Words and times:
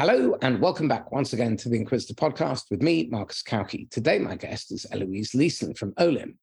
Hello, 0.00 0.36
and 0.42 0.60
welcome 0.60 0.86
back 0.86 1.10
once 1.10 1.32
again 1.32 1.56
to 1.56 1.68
the 1.68 1.74
Inquisitor 1.74 2.14
podcast 2.14 2.70
with 2.70 2.80
me, 2.82 3.08
Marcus 3.10 3.42
Cauchi. 3.42 3.90
Today, 3.90 4.20
my 4.20 4.36
guest 4.36 4.70
is 4.70 4.86
Eloise 4.92 5.34
Leeson 5.34 5.74
from 5.74 5.92
Olim. 5.98 6.38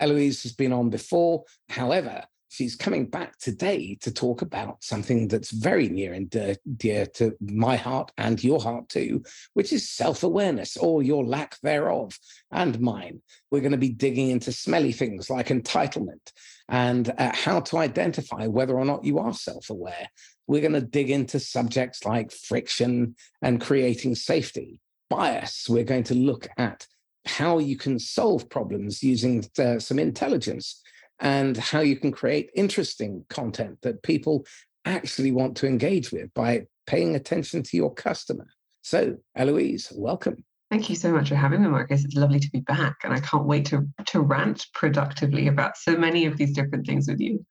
Eloise 0.00 0.42
has 0.42 0.52
been 0.52 0.70
on 0.70 0.90
before. 0.90 1.44
However, 1.70 2.22
she's 2.50 2.76
coming 2.76 3.06
back 3.06 3.38
today 3.38 3.96
to 4.02 4.12
talk 4.12 4.42
about 4.42 4.84
something 4.84 5.28
that's 5.28 5.50
very 5.50 5.88
near 5.88 6.12
and 6.12 6.28
dear, 6.28 6.56
dear 6.76 7.06
to 7.14 7.34
my 7.40 7.76
heart 7.76 8.12
and 8.18 8.44
your 8.44 8.60
heart 8.60 8.90
too, 8.90 9.22
which 9.54 9.72
is 9.72 9.88
self 9.88 10.22
awareness 10.22 10.76
or 10.76 11.02
your 11.02 11.24
lack 11.24 11.58
thereof 11.62 12.18
and 12.50 12.80
mine. 12.80 13.22
We're 13.50 13.60
going 13.60 13.72
to 13.72 13.78
be 13.78 13.88
digging 13.88 14.28
into 14.28 14.52
smelly 14.52 14.92
things 14.92 15.30
like 15.30 15.48
entitlement 15.48 16.32
and 16.68 17.10
uh, 17.16 17.32
how 17.34 17.60
to 17.60 17.78
identify 17.78 18.46
whether 18.46 18.78
or 18.78 18.84
not 18.84 19.04
you 19.04 19.20
are 19.20 19.32
self 19.32 19.70
aware 19.70 20.08
we're 20.50 20.60
going 20.60 20.72
to 20.72 20.80
dig 20.80 21.10
into 21.10 21.38
subjects 21.38 22.04
like 22.04 22.32
friction 22.32 23.14
and 23.40 23.60
creating 23.60 24.16
safety, 24.16 24.80
bias. 25.08 25.68
We're 25.68 25.84
going 25.84 26.02
to 26.04 26.14
look 26.16 26.48
at 26.58 26.88
how 27.24 27.60
you 27.60 27.76
can 27.76 28.00
solve 28.00 28.50
problems 28.50 29.00
using 29.00 29.44
uh, 29.60 29.78
some 29.78 30.00
intelligence 30.00 30.82
and 31.20 31.56
how 31.56 31.78
you 31.82 31.94
can 31.94 32.10
create 32.10 32.50
interesting 32.56 33.24
content 33.30 33.78
that 33.82 34.02
people 34.02 34.44
actually 34.84 35.30
want 35.30 35.56
to 35.58 35.68
engage 35.68 36.10
with 36.10 36.34
by 36.34 36.66
paying 36.84 37.14
attention 37.14 37.62
to 37.62 37.76
your 37.76 37.94
customer. 37.94 38.48
So, 38.82 39.18
Eloise, 39.36 39.92
welcome. 39.94 40.42
Thank 40.68 40.90
you 40.90 40.96
so 40.96 41.12
much 41.12 41.28
for 41.28 41.36
having 41.36 41.62
me, 41.62 41.68
Marcus. 41.68 42.04
It's 42.04 42.16
lovely 42.16 42.40
to 42.40 42.50
be 42.50 42.60
back, 42.60 42.96
and 43.04 43.14
I 43.14 43.20
can't 43.20 43.46
wait 43.46 43.66
to, 43.66 43.86
to 44.06 44.20
rant 44.20 44.66
productively 44.74 45.46
about 45.46 45.76
so 45.76 45.96
many 45.96 46.26
of 46.26 46.36
these 46.36 46.52
different 46.54 46.86
things 46.86 47.06
with 47.06 47.20
you. 47.20 47.46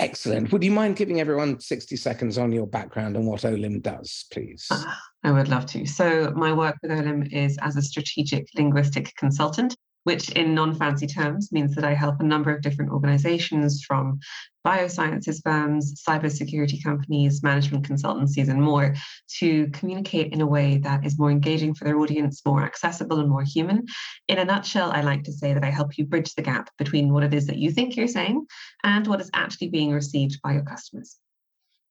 Excellent. 0.00 0.50
Would 0.50 0.64
you 0.64 0.72
mind 0.72 0.96
giving 0.96 1.20
everyone 1.20 1.60
60 1.60 1.94
seconds 1.96 2.36
on 2.36 2.50
your 2.50 2.66
background 2.66 3.16
and 3.16 3.26
what 3.26 3.44
OLIM 3.44 3.80
does, 3.80 4.24
please? 4.32 4.66
Uh, 4.68 4.82
I 5.22 5.30
would 5.30 5.48
love 5.48 5.66
to. 5.66 5.86
So, 5.86 6.32
my 6.34 6.52
work 6.52 6.76
with 6.82 6.90
OLIM 6.90 7.32
is 7.32 7.56
as 7.62 7.76
a 7.76 7.82
strategic 7.82 8.48
linguistic 8.56 9.14
consultant 9.16 9.76
which 10.04 10.30
in 10.30 10.54
non-fancy 10.54 11.06
terms 11.06 11.50
means 11.50 11.74
that 11.74 11.84
I 11.84 11.94
help 11.94 12.20
a 12.20 12.24
number 12.24 12.54
of 12.54 12.62
different 12.62 12.92
organizations 12.92 13.82
from 13.82 14.20
biosciences 14.66 15.42
firms, 15.42 16.02
cybersecurity 16.08 16.82
companies, 16.82 17.42
management 17.42 17.86
consultancies, 17.86 18.48
and 18.48 18.62
more 18.62 18.94
to 19.38 19.66
communicate 19.68 20.32
in 20.32 20.40
a 20.40 20.46
way 20.46 20.78
that 20.78 21.04
is 21.04 21.18
more 21.18 21.30
engaging 21.30 21.74
for 21.74 21.84
their 21.84 21.98
audience, 21.98 22.42
more 22.46 22.62
accessible 22.62 23.20
and 23.20 23.28
more 23.28 23.42
human. 23.42 23.84
In 24.28 24.38
a 24.38 24.44
nutshell, 24.44 24.90
I 24.92 25.02
like 25.02 25.24
to 25.24 25.32
say 25.32 25.52
that 25.52 25.64
I 25.64 25.70
help 25.70 25.98
you 25.98 26.06
bridge 26.06 26.34
the 26.34 26.42
gap 26.42 26.70
between 26.78 27.12
what 27.12 27.24
it 27.24 27.34
is 27.34 27.46
that 27.46 27.58
you 27.58 27.70
think 27.70 27.96
you're 27.96 28.08
saying 28.08 28.46
and 28.82 29.06
what 29.06 29.20
is 29.20 29.30
actually 29.34 29.68
being 29.68 29.92
received 29.92 30.40
by 30.42 30.52
your 30.52 30.62
customers. 30.64 31.16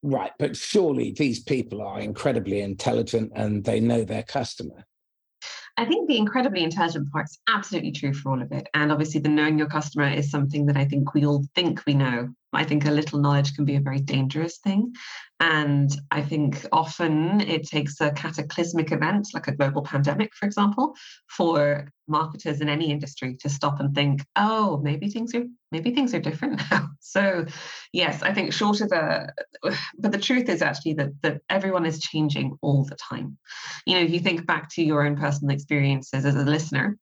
Right, 0.02 0.32
but 0.38 0.58
surely 0.58 1.14
these 1.14 1.42
people 1.42 1.82
are 1.82 2.00
incredibly 2.00 2.60
intelligent 2.60 3.32
and 3.36 3.64
they 3.64 3.80
know 3.80 4.04
their 4.04 4.24
customer. 4.24 4.86
I 5.76 5.86
think 5.86 6.08
the 6.08 6.18
incredibly 6.18 6.64
intelligent 6.64 7.12
part 7.12 7.26
is 7.26 7.40
absolutely 7.50 7.92
true 7.92 8.14
for 8.14 8.32
all 8.32 8.42
of 8.42 8.52
it. 8.52 8.68
And 8.74 8.92
obviously, 8.92 9.22
the 9.22 9.30
knowing 9.30 9.58
your 9.58 9.68
customer 9.68 10.08
is 10.08 10.30
something 10.30 10.68
that 10.68 10.78
I 10.78 10.86
think 10.86 11.14
we 11.14 11.26
all 11.26 11.46
think 11.56 11.84
we 11.88 11.96
know. 11.96 12.30
I 12.54 12.64
think 12.64 12.86
a 12.86 12.92
little 12.92 13.20
knowledge 13.20 13.56
can 13.56 13.66
be 13.66 13.76
a 13.76 13.82
very 13.82 14.00
dangerous 14.00 14.60
thing. 14.60 14.94
And 15.40 15.92
I 16.12 16.22
think 16.22 16.66
often 16.72 17.42
it 17.42 17.68
takes 17.68 18.00
a 18.00 18.12
cataclysmic 18.12 18.92
event, 18.92 19.30
like 19.34 19.48
a 19.48 19.56
global 19.56 19.84
pandemic, 19.84 20.34
for 20.36 20.46
example, 20.46 20.96
for 21.28 21.90
marketers 22.08 22.62
in 22.62 22.70
any 22.70 22.92
industry 22.92 23.36
to 23.42 23.50
stop 23.50 23.80
and 23.80 23.94
think, 23.96 24.24
oh, 24.36 24.80
maybe 24.84 25.10
things 25.10 25.34
are 25.36 25.44
maybe 25.72 25.92
things 25.92 26.14
are 26.14 26.20
different 26.20 26.62
now. 26.72 26.88
So 27.06 27.46
yes, 27.92 28.24
I 28.24 28.34
think 28.34 28.54
short 28.54 28.82
of 28.82 28.92
a 28.92 29.28
but 30.00 30.12
the 30.12 30.18
truth 30.18 30.50
is 30.50 30.62
actually 30.62 30.94
that 30.96 31.10
that 31.22 31.42
everyone 31.50 31.86
is 31.86 32.00
changing 32.00 32.58
all 32.62 32.86
the 32.86 32.96
time. 32.96 33.38
You 33.86 33.96
know, 33.96 34.02
if 34.02 34.10
you 34.10 34.20
think 34.20 34.48
back 34.48 34.70
to 34.72 34.84
your 34.84 35.06
own 35.06 35.18
personal 35.18 35.54
experiences 35.64 36.26
as 36.26 36.36
a 36.36 36.44
listener, 36.44 36.98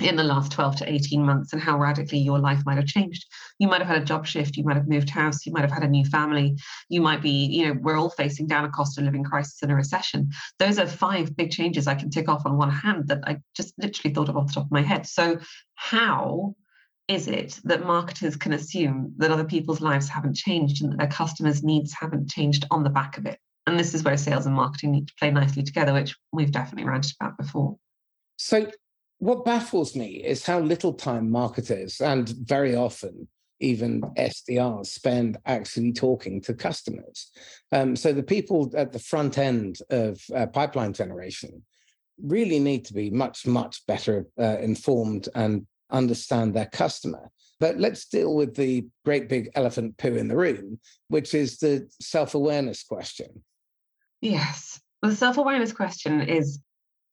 in 0.00 0.16
the 0.16 0.24
last 0.24 0.52
12 0.52 0.76
to 0.76 0.90
18 0.90 1.22
months 1.22 1.52
and 1.52 1.60
how 1.60 1.78
radically 1.78 2.18
your 2.18 2.38
life 2.38 2.62
might 2.64 2.76
have 2.76 2.86
changed. 2.86 3.26
You 3.58 3.68
might 3.68 3.80
have 3.80 3.88
had 3.88 4.00
a 4.00 4.04
job 4.04 4.26
shift, 4.26 4.56
you 4.56 4.64
might 4.64 4.76
have 4.76 4.88
moved 4.88 5.10
house, 5.10 5.44
you 5.44 5.52
might 5.52 5.62
have 5.62 5.70
had 5.70 5.82
a 5.82 5.88
new 5.88 6.04
family, 6.04 6.56
you 6.88 7.00
might 7.00 7.20
be, 7.20 7.46
you 7.46 7.66
know, 7.66 7.78
we're 7.80 7.98
all 7.98 8.10
facing 8.10 8.46
down 8.46 8.64
a 8.64 8.70
cost 8.70 8.98
of 8.98 9.04
living 9.04 9.24
crisis 9.24 9.62
and 9.62 9.70
a 9.70 9.74
recession. 9.74 10.30
Those 10.58 10.78
are 10.78 10.86
five 10.86 11.36
big 11.36 11.50
changes 11.50 11.86
I 11.86 11.94
can 11.94 12.10
tick 12.10 12.28
off 12.28 12.46
on 12.46 12.56
one 12.56 12.70
hand 12.70 13.08
that 13.08 13.20
I 13.24 13.40
just 13.54 13.74
literally 13.78 14.14
thought 14.14 14.28
of 14.28 14.36
off 14.36 14.46
the 14.48 14.54
top 14.54 14.66
of 14.66 14.72
my 14.72 14.82
head. 14.82 15.06
So, 15.06 15.38
how 15.74 16.54
is 17.08 17.26
it 17.26 17.60
that 17.64 17.84
marketers 17.84 18.36
can 18.36 18.52
assume 18.52 19.14
that 19.18 19.32
other 19.32 19.44
people's 19.44 19.80
lives 19.80 20.08
haven't 20.08 20.36
changed 20.36 20.82
and 20.82 20.92
that 20.92 20.98
their 20.98 21.08
customers' 21.08 21.64
needs 21.64 21.92
haven't 21.92 22.30
changed 22.30 22.64
on 22.70 22.84
the 22.84 22.90
back 22.90 23.18
of 23.18 23.26
it? 23.26 23.38
And 23.66 23.78
this 23.78 23.94
is 23.94 24.02
where 24.02 24.16
sales 24.16 24.46
and 24.46 24.54
marketing 24.54 24.92
need 24.92 25.08
to 25.08 25.14
play 25.18 25.30
nicely 25.30 25.62
together, 25.62 25.92
which 25.92 26.16
we've 26.32 26.52
definitely 26.52 26.88
ranted 26.88 27.12
about 27.20 27.36
before. 27.36 27.76
So, 28.42 28.70
what 29.18 29.44
baffles 29.44 29.94
me 29.94 30.24
is 30.24 30.46
how 30.46 30.60
little 30.60 30.94
time 30.94 31.30
marketers 31.30 32.00
and 32.00 32.26
very 32.30 32.74
often 32.74 33.28
even 33.60 34.00
SDRs 34.16 34.86
spend 34.86 35.36
actually 35.44 35.92
talking 35.92 36.40
to 36.40 36.54
customers. 36.54 37.30
Um, 37.70 37.94
so 37.94 38.14
the 38.14 38.22
people 38.22 38.72
at 38.74 38.92
the 38.92 38.98
front 38.98 39.36
end 39.36 39.80
of 39.90 40.22
uh, 40.34 40.46
pipeline 40.46 40.94
generation 40.94 41.62
really 42.18 42.58
need 42.58 42.86
to 42.86 42.94
be 42.94 43.10
much, 43.10 43.46
much 43.46 43.86
better 43.86 44.26
uh, 44.38 44.56
informed 44.60 45.28
and 45.34 45.66
understand 45.90 46.54
their 46.54 46.70
customer. 46.72 47.30
But 47.58 47.78
let's 47.78 48.06
deal 48.06 48.34
with 48.34 48.56
the 48.56 48.86
great 49.04 49.28
big 49.28 49.50
elephant 49.54 49.98
poo 49.98 50.16
in 50.16 50.28
the 50.28 50.36
room, 50.36 50.80
which 51.08 51.34
is 51.34 51.58
the 51.58 51.86
self 52.00 52.34
awareness 52.34 52.84
question. 52.84 53.42
Yes. 54.22 54.80
The 55.02 55.14
self 55.14 55.36
awareness 55.36 55.72
question 55.72 56.22
is 56.22 56.58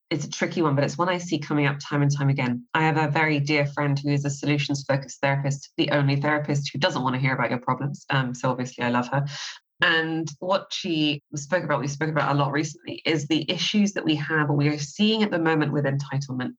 it's 0.10 0.26
a 0.26 0.30
tricky 0.30 0.62
one, 0.62 0.76
but 0.76 0.84
it's 0.84 0.98
one 0.98 1.10
I 1.10 1.18
see 1.18 1.38
coming 1.38 1.68
up 1.68 1.78
time 1.80 2.02
and 2.02 2.16
time 2.16 2.30
again. 2.30 2.66
I 2.74 2.84
have 2.84 2.98
a 2.98 3.12
very 3.12 3.40
dear 3.40 3.66
friend 3.66 4.00
who 4.00 4.10
is 4.10 4.24
a 4.24 4.30
solutions 4.30 4.86
focused 4.88 5.20
therapist, 5.22 5.72
the 5.78 5.92
only 5.92 6.16
therapist 6.16 6.70
who 6.72 6.80
doesn't 6.80 7.02
want 7.02 7.16
to 7.16 7.22
hear 7.22 7.34
about 7.34 7.50
your 7.50 7.60
problems. 7.60 8.06
Um, 8.10 8.34
so 8.34 8.50
obviously, 8.50 8.84
I 8.84 8.90
love 8.90 9.10
her. 9.10 9.26
And 9.82 10.32
what 10.40 10.68
she 10.72 11.22
spoke 11.36 11.64
about, 11.64 11.82
we 11.82 11.88
spoke 11.88 12.10
about 12.10 12.34
a 12.34 12.40
lot 12.40 12.52
recently, 12.52 13.02
is 13.06 13.28
the 13.28 13.50
issues 13.52 13.94
that 13.94 14.06
we 14.06 14.16
have 14.16 14.50
or 14.50 14.56
we 14.56 14.70
are 14.70 14.80
seeing 14.80 15.24
at 15.24 15.32
the 15.32 15.40
moment 15.40 15.74
with 15.74 15.86
entitlement. 15.86 16.54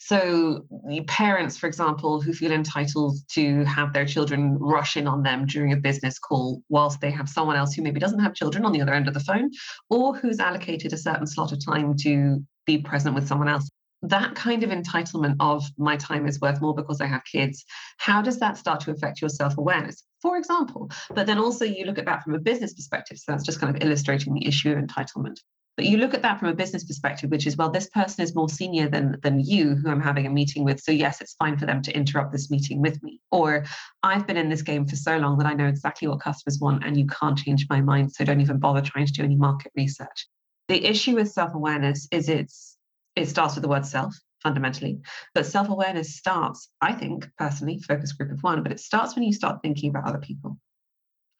So, 0.00 0.64
parents, 1.08 1.58
for 1.58 1.66
example, 1.66 2.20
who 2.20 2.32
feel 2.32 2.52
entitled 2.52 3.16
to 3.32 3.64
have 3.64 3.92
their 3.92 4.06
children 4.06 4.56
rush 4.58 4.96
in 4.96 5.08
on 5.08 5.24
them 5.24 5.44
during 5.44 5.72
a 5.72 5.76
business 5.76 6.20
call, 6.20 6.62
whilst 6.68 7.00
they 7.00 7.10
have 7.10 7.28
someone 7.28 7.56
else 7.56 7.74
who 7.74 7.82
maybe 7.82 7.98
doesn't 7.98 8.20
have 8.20 8.34
children 8.34 8.64
on 8.64 8.72
the 8.72 8.80
other 8.80 8.94
end 8.94 9.08
of 9.08 9.14
the 9.14 9.20
phone, 9.20 9.50
or 9.90 10.14
who's 10.14 10.38
allocated 10.38 10.92
a 10.92 10.96
certain 10.96 11.26
slot 11.26 11.52
of 11.52 11.64
time 11.64 11.96
to 11.96 12.44
be 12.68 12.78
present 12.78 13.14
with 13.14 13.26
someone 13.26 13.48
else. 13.48 13.68
That 14.02 14.36
kind 14.36 14.62
of 14.62 14.70
entitlement 14.70 15.36
of 15.40 15.64
my 15.76 15.96
time 15.96 16.28
is 16.28 16.40
worth 16.40 16.60
more 16.60 16.74
because 16.74 17.00
I 17.00 17.06
have 17.06 17.24
kids, 17.24 17.64
how 17.96 18.22
does 18.22 18.38
that 18.38 18.56
start 18.56 18.78
to 18.80 18.92
affect 18.92 19.20
your 19.20 19.30
self 19.30 19.58
awareness? 19.58 20.04
For 20.22 20.36
example, 20.36 20.90
but 21.14 21.26
then 21.26 21.38
also 21.38 21.64
you 21.64 21.84
look 21.84 21.98
at 21.98 22.04
that 22.04 22.22
from 22.22 22.34
a 22.34 22.38
business 22.38 22.74
perspective. 22.74 23.18
So 23.18 23.32
that's 23.32 23.44
just 23.44 23.60
kind 23.60 23.74
of 23.74 23.82
illustrating 23.82 24.34
the 24.34 24.46
issue 24.46 24.70
of 24.70 24.78
entitlement. 24.78 25.38
But 25.76 25.86
you 25.86 25.96
look 25.98 26.12
at 26.12 26.22
that 26.22 26.40
from 26.40 26.48
a 26.48 26.54
business 26.54 26.84
perspective, 26.84 27.30
which 27.30 27.46
is, 27.46 27.56
well, 27.56 27.70
this 27.70 27.88
person 27.88 28.24
is 28.24 28.34
more 28.34 28.48
senior 28.48 28.88
than, 28.88 29.16
than 29.22 29.38
you, 29.38 29.76
who 29.76 29.88
I'm 29.88 30.00
having 30.00 30.26
a 30.26 30.30
meeting 30.30 30.64
with. 30.64 30.80
So, 30.80 30.90
yes, 30.90 31.20
it's 31.20 31.34
fine 31.34 31.56
for 31.56 31.66
them 31.66 31.82
to 31.82 31.94
interrupt 31.96 32.32
this 32.32 32.50
meeting 32.50 32.82
with 32.82 33.00
me. 33.00 33.20
Or 33.30 33.64
I've 34.02 34.26
been 34.26 34.36
in 34.36 34.48
this 34.48 34.62
game 34.62 34.88
for 34.88 34.96
so 34.96 35.18
long 35.18 35.38
that 35.38 35.46
I 35.46 35.54
know 35.54 35.68
exactly 35.68 36.08
what 36.08 36.20
customers 36.20 36.58
want 36.60 36.84
and 36.84 36.96
you 36.96 37.06
can't 37.06 37.38
change 37.38 37.66
my 37.70 37.80
mind. 37.80 38.10
So, 38.10 38.24
don't 38.24 38.40
even 38.40 38.58
bother 38.58 38.80
trying 38.80 39.06
to 39.06 39.12
do 39.12 39.22
any 39.22 39.36
market 39.36 39.70
research. 39.76 40.26
The 40.68 40.84
issue 40.84 41.14
with 41.14 41.30
self 41.30 41.54
awareness 41.54 42.08
is 42.10 42.28
it's 42.28 42.76
it 43.16 43.26
starts 43.26 43.54
with 43.54 43.62
the 43.62 43.68
word 43.68 43.86
self 43.86 44.14
fundamentally. 44.42 45.00
But 45.34 45.46
self 45.46 45.68
awareness 45.68 46.16
starts, 46.16 46.70
I 46.80 46.92
think, 46.92 47.28
personally, 47.38 47.80
focus 47.80 48.12
group 48.12 48.32
of 48.32 48.42
one, 48.42 48.62
but 48.62 48.72
it 48.72 48.80
starts 48.80 49.14
when 49.14 49.24
you 49.24 49.32
start 49.32 49.62
thinking 49.62 49.90
about 49.90 50.06
other 50.06 50.18
people 50.18 50.58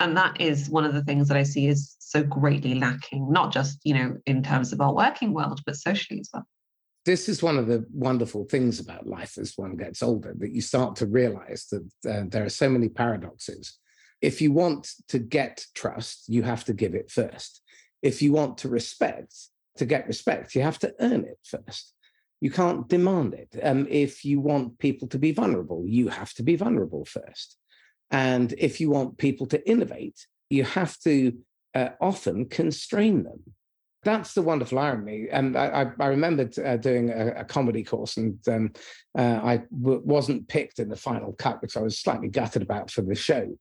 and 0.01 0.17
that 0.17 0.41
is 0.41 0.71
one 0.71 0.85
of 0.85 0.95
the 0.95 1.03
things 1.03 1.29
that 1.29 1.37
I 1.37 1.43
see 1.43 1.67
is 1.67 1.97
so 1.99 2.23
greatly 2.23 2.75
lacking, 2.75 3.31
not 3.31 3.53
just 3.53 3.79
you 3.85 3.95
know 3.95 4.17
in 4.27 4.43
terms 4.43 4.73
of 4.73 4.81
our 4.81 4.95
working 4.95 5.33
world, 5.33 5.61
but 5.67 5.77
socially 5.77 6.21
as 6.21 6.31
well. 6.33 6.47
This 7.05 7.29
is 7.29 7.43
one 7.43 7.59
of 7.59 7.67
the 7.67 7.87
wonderful 7.93 8.45
things 8.45 8.81
about 8.81 9.07
life 9.07 9.39
as 9.39 9.55
one 9.57 9.77
gets 9.77 10.03
older 10.03 10.35
that 10.39 10.53
you 10.53 10.61
start 10.61 10.97
to 10.97 11.07
realize 11.07 11.67
that 11.71 11.91
uh, 12.09 12.25
there 12.29 12.45
are 12.45 12.51
so 12.51 12.69
many 12.69 12.89
paradoxes. 12.89 13.79
If 14.21 14.43
you 14.43 14.53
want 14.53 14.91
to 15.09 15.19
get 15.19 15.65
trust, 15.75 16.25
you 16.29 16.43
have 16.43 16.65
to 16.65 16.75
give 16.75 16.95
it 16.95 17.11
first. 17.11 17.63
If 18.03 18.23
you 18.23 18.33
want 18.33 18.59
to 18.59 18.69
respect, 18.69 19.35
to 19.77 19.87
get 19.87 20.07
respect, 20.07 20.55
you 20.55 20.63
have 20.63 20.79
to 20.81 20.95
earn 21.01 21.25
it 21.25 21.39
first. 21.45 21.95
You 22.41 22.51
can't 22.51 22.89
demand 22.89 23.35
it. 23.35 23.59
Um, 23.63 23.87
if 23.91 24.25
you 24.25 24.41
want 24.41 24.79
people 24.79 25.09
to 25.09 25.19
be 25.19 25.33
vulnerable, 25.33 25.85
you 25.87 26.09
have 26.09 26.33
to 26.35 26.43
be 26.43 26.57
vulnerable 26.57 27.05
first. 27.05 27.57
And 28.11 28.55
if 28.59 28.81
you 28.81 28.91
want 28.91 29.19
people 29.19 29.47
to 29.49 29.69
innovate, 29.69 30.27
you 30.49 30.65
have 30.65 30.99
to 31.01 31.37
uh, 31.75 31.91
often 32.01 32.47
constrain 32.47 33.25
them. 33.25 33.41
That's 34.05 34.33
the 34.33 34.43
wonderful 34.43 34.79
irony. 34.79 35.27
And 35.31 35.57
I, 35.57 35.91
I 35.99 36.07
remembered 36.07 36.59
uh, 36.59 36.77
doing 36.77 37.11
a, 37.11 37.41
a, 37.41 37.45
comedy 37.45 37.83
course, 37.83 38.17
and 38.17 38.39
um, 38.49 38.73
uh, 39.19 39.41
I 39.43 39.63
w- 39.83 40.01
wasn't 40.05 40.49
picked 40.49 40.79
in 40.79 40.89
the 40.89 40.97
final 40.97 41.33
cut, 41.33 41.61
which 41.61 41.77
I 41.77 41.81
was 41.81 41.99
slightly 41.99 42.29
gutted 42.29 42.63
about 42.63 42.91
for 42.91 43.03
the 43.03 43.17
show. 43.17 43.59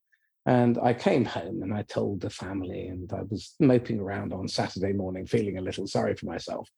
And 0.48 0.80
I 0.82 0.94
came 0.94 1.26
home 1.26 1.62
and 1.62 1.74
I 1.74 1.82
told 1.82 2.22
the 2.22 2.30
family, 2.30 2.88
and 2.88 3.12
I 3.12 3.24
was 3.30 3.54
moping 3.60 4.00
around 4.00 4.32
on 4.32 4.48
Saturday 4.48 4.94
morning, 4.94 5.28
feeling 5.28 5.58
a 5.58 5.62
little 5.62 5.88
sorry 5.88 6.16
for 6.16 6.26
myself. 6.26 6.70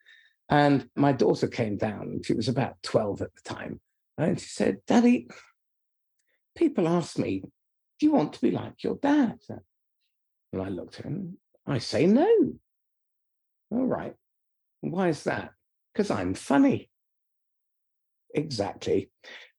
And 0.49 0.89
my 0.95 1.11
daughter 1.11 1.47
came 1.47 1.77
down, 1.77 2.21
she 2.25 2.33
was 2.33 2.47
about 2.47 2.81
12 2.81 3.21
at 3.21 3.29
the 3.35 3.53
time, 3.53 3.79
and 4.17 4.39
she 4.39 4.47
said, 4.47 4.77
Daddy, 4.87 5.27
people 6.57 6.87
ask 6.87 7.19
me, 7.19 7.43
do 7.99 8.05
you 8.07 8.11
want 8.11 8.33
to 8.33 8.41
be 8.41 8.49
like 8.49 8.83
your 8.83 8.95
dad? 8.95 9.37
And 10.51 10.61
I 10.63 10.69
looked 10.69 10.99
at 10.99 11.05
him, 11.05 11.37
I 11.67 11.77
say 11.77 12.07
no. 12.07 12.27
All 13.69 13.85
right. 13.85 14.15
Why 14.81 15.09
is 15.09 15.25
that? 15.25 15.51
Because 15.93 16.09
I'm 16.09 16.33
funny. 16.33 16.89
Exactly. 18.33 19.11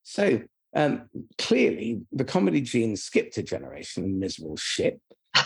So 0.02 0.40
um, 0.74 1.08
clearly, 1.38 2.02
the 2.12 2.24
comedy 2.24 2.60
gene 2.60 2.96
skipped 2.96 3.36
a 3.38 3.42
generation, 3.42 4.18
miserable 4.18 4.56
shit. 4.56 5.00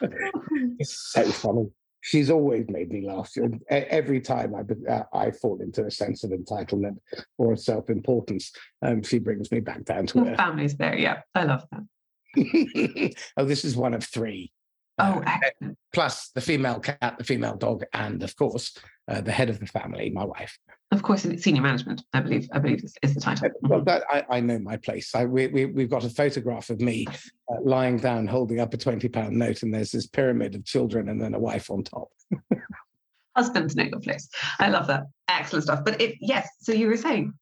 it's 0.00 1.12
so 1.12 1.24
funny. 1.30 1.70
She's 2.00 2.30
always 2.30 2.66
made 2.68 2.90
me 2.90 3.06
laugh. 3.06 3.32
Every 3.68 4.20
time 4.20 4.54
I, 4.54 4.92
uh, 4.92 5.02
I 5.12 5.30
fall 5.32 5.60
into 5.60 5.84
a 5.86 5.90
sense 5.90 6.22
of 6.22 6.30
entitlement 6.30 6.98
or 7.36 7.56
self 7.56 7.90
importance, 7.90 8.52
um, 8.82 9.02
she 9.02 9.18
brings 9.18 9.50
me 9.50 9.60
back 9.60 9.84
down 9.84 10.06
to 10.08 10.20
earth. 10.20 10.36
Family's 10.36 10.76
there. 10.76 10.96
Yeah, 10.96 11.22
I 11.34 11.44
love 11.44 11.64
that. 11.72 13.14
oh, 13.36 13.44
this 13.44 13.64
is 13.64 13.76
one 13.76 13.94
of 13.94 14.04
three. 14.04 14.52
Oh, 14.98 15.22
uh, 15.26 15.68
plus 15.92 16.30
the 16.34 16.40
female 16.40 16.80
cat, 16.80 17.16
the 17.18 17.24
female 17.24 17.56
dog, 17.56 17.84
and 17.92 18.22
of 18.22 18.34
course 18.36 18.76
uh, 19.08 19.20
the 19.20 19.32
head 19.32 19.50
of 19.50 19.58
the 19.58 19.66
family, 19.66 20.10
my 20.10 20.24
wife. 20.24 20.58
Of 20.92 21.02
course, 21.02 21.26
senior 21.38 21.62
management. 21.62 22.04
I 22.12 22.20
believe. 22.20 22.48
I 22.52 22.58
believe 22.60 22.84
is, 22.84 22.94
is 23.02 23.14
the 23.14 23.20
title. 23.20 23.50
Well, 23.62 23.82
that, 23.82 24.04
I, 24.08 24.24
I, 24.30 24.40
know 24.40 24.58
my 24.58 24.76
place. 24.76 25.14
I, 25.14 25.24
we, 25.24 25.48
we, 25.48 25.66
we've 25.66 25.90
got 25.90 26.04
a 26.04 26.08
photograph 26.08 26.70
of 26.70 26.80
me 26.80 27.06
uh, 27.08 27.56
lying 27.62 27.98
down, 27.98 28.28
holding 28.28 28.60
up 28.60 28.72
a 28.72 28.76
twenty 28.76 29.08
pound 29.08 29.36
note, 29.36 29.62
and 29.62 29.74
there's 29.74 29.90
this 29.90 30.06
pyramid 30.06 30.54
of 30.54 30.64
children, 30.64 31.08
and 31.08 31.20
then 31.20 31.34
a 31.34 31.40
wife 31.40 31.70
on 31.70 31.82
top. 31.82 32.08
Husband's 33.36 33.74
know 33.74 33.84
your 33.84 34.00
place. 34.00 34.28
I 34.60 34.68
love 34.68 34.86
that. 34.86 35.04
Excellent 35.28 35.64
stuff. 35.64 35.84
But 35.84 36.00
it, 36.00 36.16
yes, 36.20 36.48
so 36.60 36.72
you 36.72 36.86
were 36.86 36.96
saying. 36.96 37.34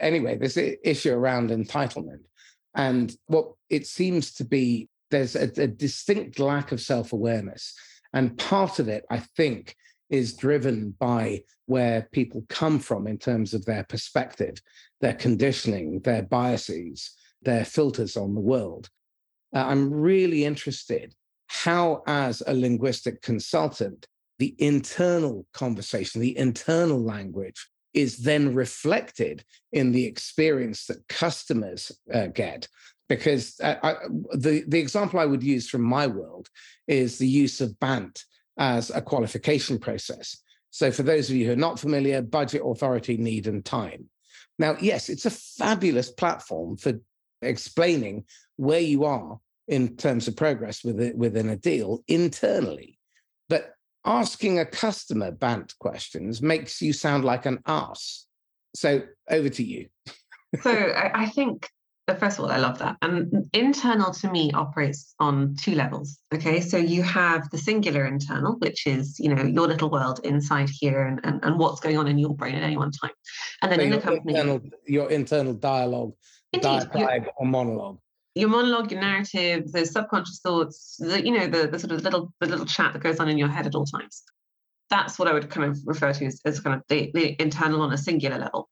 Anyway, 0.00 0.36
this 0.36 0.56
issue 0.56 1.12
around 1.12 1.50
entitlement, 1.50 2.24
and 2.74 3.14
what 3.26 3.52
it 3.70 3.86
seems 3.86 4.34
to 4.34 4.44
be 4.44 4.88
there's 5.10 5.36
a, 5.36 5.50
a 5.56 5.66
distinct 5.66 6.38
lack 6.38 6.72
of 6.72 6.80
self 6.80 7.12
awareness. 7.12 7.74
And 8.12 8.36
part 8.38 8.78
of 8.78 8.88
it, 8.88 9.04
I 9.10 9.18
think, 9.36 9.76
is 10.10 10.34
driven 10.34 10.94
by 10.98 11.42
where 11.66 12.08
people 12.12 12.44
come 12.48 12.78
from 12.78 13.06
in 13.06 13.18
terms 13.18 13.54
of 13.54 13.64
their 13.64 13.84
perspective, 13.84 14.56
their 15.00 15.14
conditioning, 15.14 16.00
their 16.00 16.22
biases, 16.22 17.10
their 17.42 17.64
filters 17.64 18.16
on 18.16 18.34
the 18.34 18.40
world. 18.40 18.88
Uh, 19.54 19.64
I'm 19.66 19.92
really 19.92 20.44
interested 20.44 21.14
how, 21.48 22.02
as 22.06 22.42
a 22.46 22.54
linguistic 22.54 23.22
consultant, 23.22 24.06
the 24.38 24.54
internal 24.58 25.46
conversation, 25.52 26.20
the 26.20 26.36
internal 26.36 27.02
language 27.02 27.68
is 27.94 28.18
then 28.18 28.54
reflected 28.54 29.44
in 29.72 29.92
the 29.92 30.04
experience 30.04 30.86
that 30.86 31.08
customers 31.08 31.90
uh, 32.12 32.26
get 32.26 32.68
because 33.08 33.58
uh, 33.60 33.76
I, 33.82 33.94
the 34.34 34.64
the 34.68 34.78
example 34.78 35.18
I 35.18 35.24
would 35.24 35.42
use 35.42 35.68
from 35.68 35.82
my 35.82 36.06
world 36.06 36.48
is 36.86 37.18
the 37.18 37.26
use 37.26 37.60
of 37.60 37.78
BANT 37.80 38.24
as 38.58 38.90
a 38.90 39.00
qualification 39.00 39.78
process. 39.78 40.38
So, 40.70 40.90
for 40.90 41.02
those 41.02 41.30
of 41.30 41.36
you 41.36 41.46
who 41.46 41.52
are 41.52 41.56
not 41.56 41.80
familiar, 41.80 42.20
budget, 42.20 42.62
authority, 42.64 43.16
need, 43.16 43.46
and 43.46 43.64
time. 43.64 44.08
Now, 44.58 44.76
yes, 44.80 45.08
it's 45.08 45.24
a 45.24 45.30
fabulous 45.30 46.10
platform 46.10 46.76
for 46.76 46.94
explaining 47.40 48.24
where 48.56 48.80
you 48.80 49.04
are 49.04 49.38
in 49.68 49.96
terms 49.96 50.28
of 50.28 50.36
progress 50.36 50.84
with 50.84 51.14
within 51.14 51.48
a 51.48 51.56
deal 51.56 52.02
internally, 52.08 52.98
but 53.48 53.72
asking 54.04 54.58
a 54.58 54.66
customer 54.66 55.30
BANT 55.30 55.74
questions 55.78 56.42
makes 56.42 56.82
you 56.82 56.92
sound 56.92 57.24
like 57.24 57.46
an 57.46 57.60
ass. 57.66 58.26
So, 58.74 59.02
over 59.30 59.48
to 59.48 59.62
you. 59.64 59.88
so, 60.62 60.92
I 60.94 61.26
think 61.30 61.68
but 62.08 62.18
first 62.18 62.38
of 62.38 62.44
all, 62.46 62.50
I 62.50 62.56
love 62.56 62.78
that. 62.78 62.96
And 63.02 63.50
internal 63.52 64.12
to 64.14 64.30
me 64.30 64.50
operates 64.52 65.14
on 65.20 65.54
two 65.56 65.74
levels. 65.74 66.18
Okay. 66.34 66.58
So 66.60 66.78
you 66.78 67.02
have 67.02 67.50
the 67.50 67.58
singular 67.58 68.06
internal, 68.06 68.54
which 68.60 68.86
is, 68.86 69.20
you 69.20 69.28
know, 69.32 69.42
your 69.42 69.68
little 69.68 69.90
world 69.90 70.18
inside 70.24 70.70
here 70.72 71.02
and, 71.02 71.20
and, 71.22 71.44
and 71.44 71.58
what's 71.58 71.80
going 71.80 71.98
on 71.98 72.08
in 72.08 72.18
your 72.18 72.34
brain 72.34 72.54
at 72.54 72.62
any 72.62 72.78
one 72.78 72.92
time. 72.92 73.10
And 73.60 73.70
then 73.70 73.80
so 73.80 73.84
in 73.84 73.90
the 73.90 74.00
company. 74.00 74.32
Internal, 74.32 74.60
your 74.86 75.10
internal 75.10 75.52
dialogue, 75.52 76.14
Indeed, 76.54 76.88
dialogue 76.94 77.26
or 77.36 77.46
monologue. 77.46 77.98
Your 78.34 78.48
monologue, 78.48 78.90
your 78.90 79.02
narrative, 79.02 79.70
the 79.70 79.84
subconscious 79.84 80.40
thoughts, 80.40 80.96
the, 80.98 81.22
you 81.22 81.32
know, 81.32 81.46
the, 81.46 81.68
the 81.68 81.78
sort 81.78 81.92
of 81.92 82.02
little 82.02 82.32
the 82.40 82.46
little 82.46 82.64
chat 82.64 82.94
that 82.94 83.02
goes 83.02 83.20
on 83.20 83.28
in 83.28 83.36
your 83.36 83.48
head 83.48 83.66
at 83.66 83.74
all 83.74 83.84
times. 83.84 84.22
That's 84.88 85.18
what 85.18 85.28
I 85.28 85.34
would 85.34 85.50
kind 85.50 85.70
of 85.70 85.78
refer 85.84 86.10
to 86.14 86.24
as, 86.24 86.40
as 86.46 86.60
kind 86.60 86.74
of 86.74 86.82
the, 86.88 87.10
the 87.12 87.36
internal 87.38 87.82
on 87.82 87.92
a 87.92 87.98
singular 87.98 88.38
level. 88.38 88.70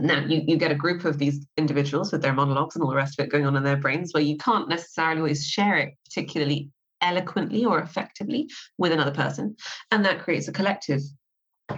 Now, 0.00 0.24
you, 0.24 0.42
you 0.46 0.56
get 0.56 0.72
a 0.72 0.76
group 0.76 1.04
of 1.04 1.18
these 1.18 1.46
individuals 1.56 2.10
with 2.10 2.22
their 2.22 2.32
monologues 2.32 2.74
and 2.74 2.82
all 2.82 2.90
the 2.90 2.96
rest 2.96 3.18
of 3.18 3.24
it 3.24 3.30
going 3.30 3.46
on 3.46 3.56
in 3.56 3.62
their 3.62 3.76
brains 3.76 4.12
where 4.12 4.22
you 4.22 4.36
can't 4.36 4.68
necessarily 4.68 5.20
always 5.20 5.46
share 5.46 5.76
it 5.76 5.94
particularly 6.04 6.70
eloquently 7.00 7.64
or 7.64 7.80
effectively 7.80 8.48
with 8.78 8.92
another 8.92 9.12
person. 9.12 9.56
And 9.90 10.04
that 10.04 10.22
creates 10.22 10.48
a 10.48 10.52
collective 10.52 11.00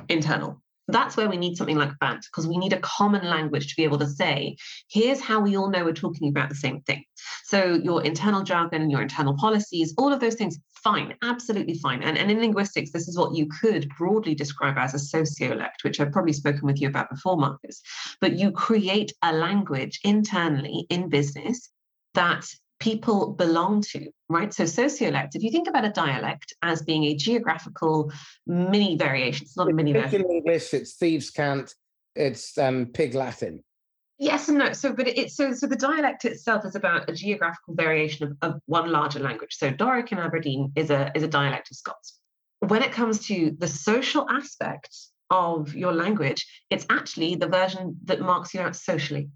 internal 0.08 0.62
that's 0.88 1.16
where 1.16 1.28
we 1.28 1.36
need 1.36 1.56
something 1.56 1.76
like 1.76 1.98
BANT 2.00 2.26
because 2.26 2.46
we 2.46 2.58
need 2.58 2.72
a 2.72 2.80
common 2.80 3.24
language 3.28 3.68
to 3.68 3.76
be 3.76 3.84
able 3.84 3.98
to 3.98 4.06
say, 4.06 4.56
here's 4.88 5.20
how 5.20 5.40
we 5.40 5.56
all 5.56 5.70
know 5.70 5.84
we're 5.84 5.92
talking 5.92 6.28
about 6.28 6.48
the 6.48 6.54
same 6.54 6.80
thing. 6.82 7.04
So 7.44 7.74
your 7.74 8.04
internal 8.04 8.42
jargon, 8.42 8.90
your 8.90 9.02
internal 9.02 9.36
policies, 9.36 9.94
all 9.98 10.12
of 10.12 10.20
those 10.20 10.34
things, 10.34 10.58
fine, 10.82 11.14
absolutely 11.22 11.74
fine. 11.74 12.02
And, 12.02 12.16
and 12.16 12.30
in 12.30 12.38
linguistics, 12.38 12.92
this 12.92 13.08
is 13.08 13.18
what 13.18 13.34
you 13.34 13.48
could 13.60 13.88
broadly 13.98 14.34
describe 14.34 14.78
as 14.78 14.94
a 14.94 15.16
sociolect, 15.16 15.82
which 15.82 15.98
I've 15.98 16.12
probably 16.12 16.32
spoken 16.32 16.62
with 16.62 16.80
you 16.80 16.88
about 16.88 17.10
before, 17.10 17.36
Marcus. 17.36 17.82
But 18.20 18.38
you 18.38 18.52
create 18.52 19.12
a 19.22 19.32
language 19.32 19.98
internally 20.04 20.86
in 20.90 21.08
business 21.08 21.70
that 22.14 22.46
people 22.78 23.32
belong 23.32 23.82
to, 23.82 24.10
right? 24.28 24.52
So 24.52 24.64
sociolect, 24.64 25.34
if 25.34 25.42
you 25.42 25.50
think 25.50 25.68
about 25.68 25.84
a 25.84 25.90
dialect 25.90 26.54
as 26.62 26.82
being 26.82 27.04
a 27.04 27.14
geographical 27.14 28.12
mini 28.46 28.96
variation, 28.96 29.44
it's 29.44 29.56
not 29.56 29.70
a 29.70 29.72
mini 29.72 29.92
variation. 29.92 30.24
In 30.24 30.30
English, 30.30 30.74
it's 30.74 30.94
thieves' 30.94 31.30
cant, 31.30 31.74
it's 32.14 32.58
um, 32.58 32.86
pig 32.86 33.14
Latin. 33.14 33.62
Yes 34.18 34.48
and 34.48 34.58
no. 34.58 34.72
So, 34.72 34.94
but 34.94 35.08
it's 35.08 35.36
so 35.36 35.52
so 35.52 35.66
the 35.66 35.76
dialect 35.76 36.24
itself 36.24 36.64
is 36.64 36.74
about 36.74 37.08
a 37.10 37.12
geographical 37.12 37.74
variation 37.74 38.26
of, 38.26 38.36
of 38.50 38.60
one 38.64 38.90
larger 38.90 39.18
language. 39.18 39.54
So 39.56 39.70
Doric 39.70 40.10
in 40.10 40.18
Aberdeen 40.18 40.72
is 40.74 40.90
a 40.90 41.12
is 41.14 41.22
a 41.22 41.28
dialect 41.28 41.70
of 41.70 41.76
Scots. 41.76 42.18
When 42.60 42.82
it 42.82 42.92
comes 42.92 43.26
to 43.26 43.54
the 43.58 43.68
social 43.68 44.26
aspect 44.30 44.96
of 45.28 45.74
your 45.74 45.92
language, 45.92 46.46
it's 46.70 46.86
actually 46.88 47.34
the 47.34 47.48
version 47.48 47.98
that 48.04 48.20
marks 48.20 48.54
you 48.54 48.60
out 48.60 48.74
socially. 48.74 49.28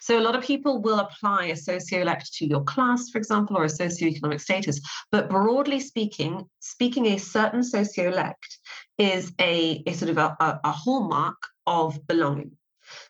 So 0.00 0.18
a 0.18 0.22
lot 0.22 0.36
of 0.36 0.42
people 0.42 0.80
will 0.80 1.00
apply 1.00 1.46
a 1.46 1.54
sociolect 1.54 2.32
to 2.34 2.46
your 2.46 2.64
class, 2.64 3.10
for 3.10 3.18
example, 3.18 3.56
or 3.56 3.64
a 3.64 3.68
socioeconomic 3.68 4.40
status. 4.40 4.80
But 5.10 5.28
broadly 5.28 5.80
speaking, 5.80 6.44
speaking 6.60 7.06
a 7.06 7.18
certain 7.18 7.60
sociolect 7.60 8.58
is 8.98 9.32
a, 9.40 9.82
a 9.86 9.92
sort 9.92 10.10
of 10.10 10.18
a, 10.18 10.36
a 10.64 10.72
hallmark 10.72 11.36
of 11.66 12.06
belonging. 12.06 12.52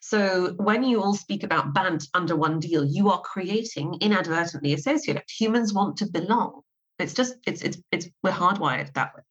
So 0.00 0.54
when 0.56 0.85
you 0.85 1.02
all 1.02 1.14
speak 1.14 1.42
about 1.42 1.75
BANT 1.75 2.08
under 2.14 2.35
one 2.35 2.61
deal, 2.61 2.85
you 2.85 3.11
are 3.11 3.20
creating 3.20 3.99
inadvertently 4.00 4.73
a 4.73 4.76
sociolect. 4.76 5.30
Humans 5.38 5.75
want 5.75 5.99
to 5.99 6.06
belong. 6.11 6.62
It's 6.99 7.12
just 7.12 7.35
it's 7.46 7.61
it's 7.61 7.78
it's 7.92 8.08
we're 8.23 8.30
hardwired 8.30 8.94
that 8.94 9.14
way. 9.14 9.23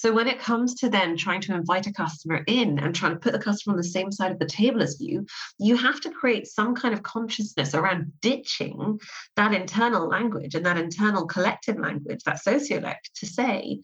So 0.00 0.12
when 0.12 0.28
it 0.28 0.38
comes 0.38 0.76
to 0.76 0.88
then 0.88 1.16
trying 1.16 1.40
to 1.40 1.54
invite 1.56 1.88
a 1.88 1.92
customer 1.92 2.44
in 2.46 2.78
and 2.78 2.94
trying 2.94 3.14
to 3.14 3.18
put 3.18 3.32
the 3.32 3.40
customer 3.40 3.72
on 3.72 3.78
the 3.78 3.82
same 3.82 4.12
side 4.12 4.30
of 4.30 4.38
the 4.38 4.46
table 4.46 4.80
as 4.80 5.00
you, 5.00 5.26
you 5.58 5.76
have 5.76 6.00
to 6.02 6.10
create 6.10 6.46
some 6.46 6.76
kind 6.76 6.94
of 6.94 7.02
consciousness 7.02 7.74
around 7.74 8.12
ditching 8.22 9.00
that 9.34 9.52
internal 9.52 10.06
language 10.06 10.54
and 10.54 10.64
that 10.66 10.78
internal 10.78 11.26
collective 11.26 11.80
language, 11.80 12.22
that 12.22 12.38
sociolect, 12.40 13.10
to 13.16 13.26
say, 13.26 13.80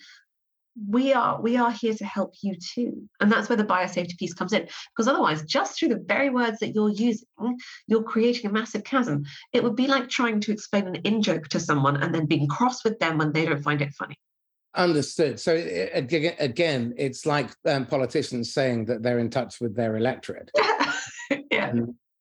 we 0.88 1.12
are 1.12 1.42
we 1.42 1.56
are 1.56 1.72
here 1.72 1.94
to 1.94 2.04
help 2.04 2.34
you 2.42 2.54
too. 2.74 3.08
And 3.18 3.30
that's 3.30 3.48
where 3.48 3.56
the 3.56 3.64
biosafety 3.64 4.16
piece 4.16 4.34
comes 4.34 4.52
in. 4.52 4.68
Because 4.94 5.08
otherwise 5.08 5.42
just 5.42 5.76
through 5.76 5.88
the 5.88 6.04
very 6.06 6.30
words 6.30 6.60
that 6.60 6.76
you're 6.76 6.90
using 6.90 7.26
you're 7.88 8.04
creating 8.04 8.48
a 8.48 8.52
massive 8.52 8.84
chasm. 8.84 9.24
It 9.52 9.64
would 9.64 9.74
be 9.74 9.88
like 9.88 10.08
trying 10.08 10.38
to 10.42 10.52
explain 10.52 10.86
an 10.86 10.94
in 10.94 11.22
joke 11.22 11.48
to 11.48 11.58
someone 11.58 11.96
and 11.96 12.14
then 12.14 12.26
being 12.26 12.46
cross 12.46 12.84
with 12.84 13.00
them 13.00 13.18
when 13.18 13.32
they 13.32 13.46
don't 13.46 13.62
find 13.64 13.82
it 13.82 13.92
funny 13.94 14.16
Understood. 14.76 15.38
So 15.38 15.54
again, 15.54 16.94
it's 16.96 17.26
like 17.26 17.50
um, 17.64 17.86
politicians 17.86 18.52
saying 18.52 18.86
that 18.86 19.02
they're 19.02 19.20
in 19.20 19.30
touch 19.30 19.60
with 19.60 19.76
their 19.76 19.96
electorate. 19.96 20.50
yeah. 21.50 21.72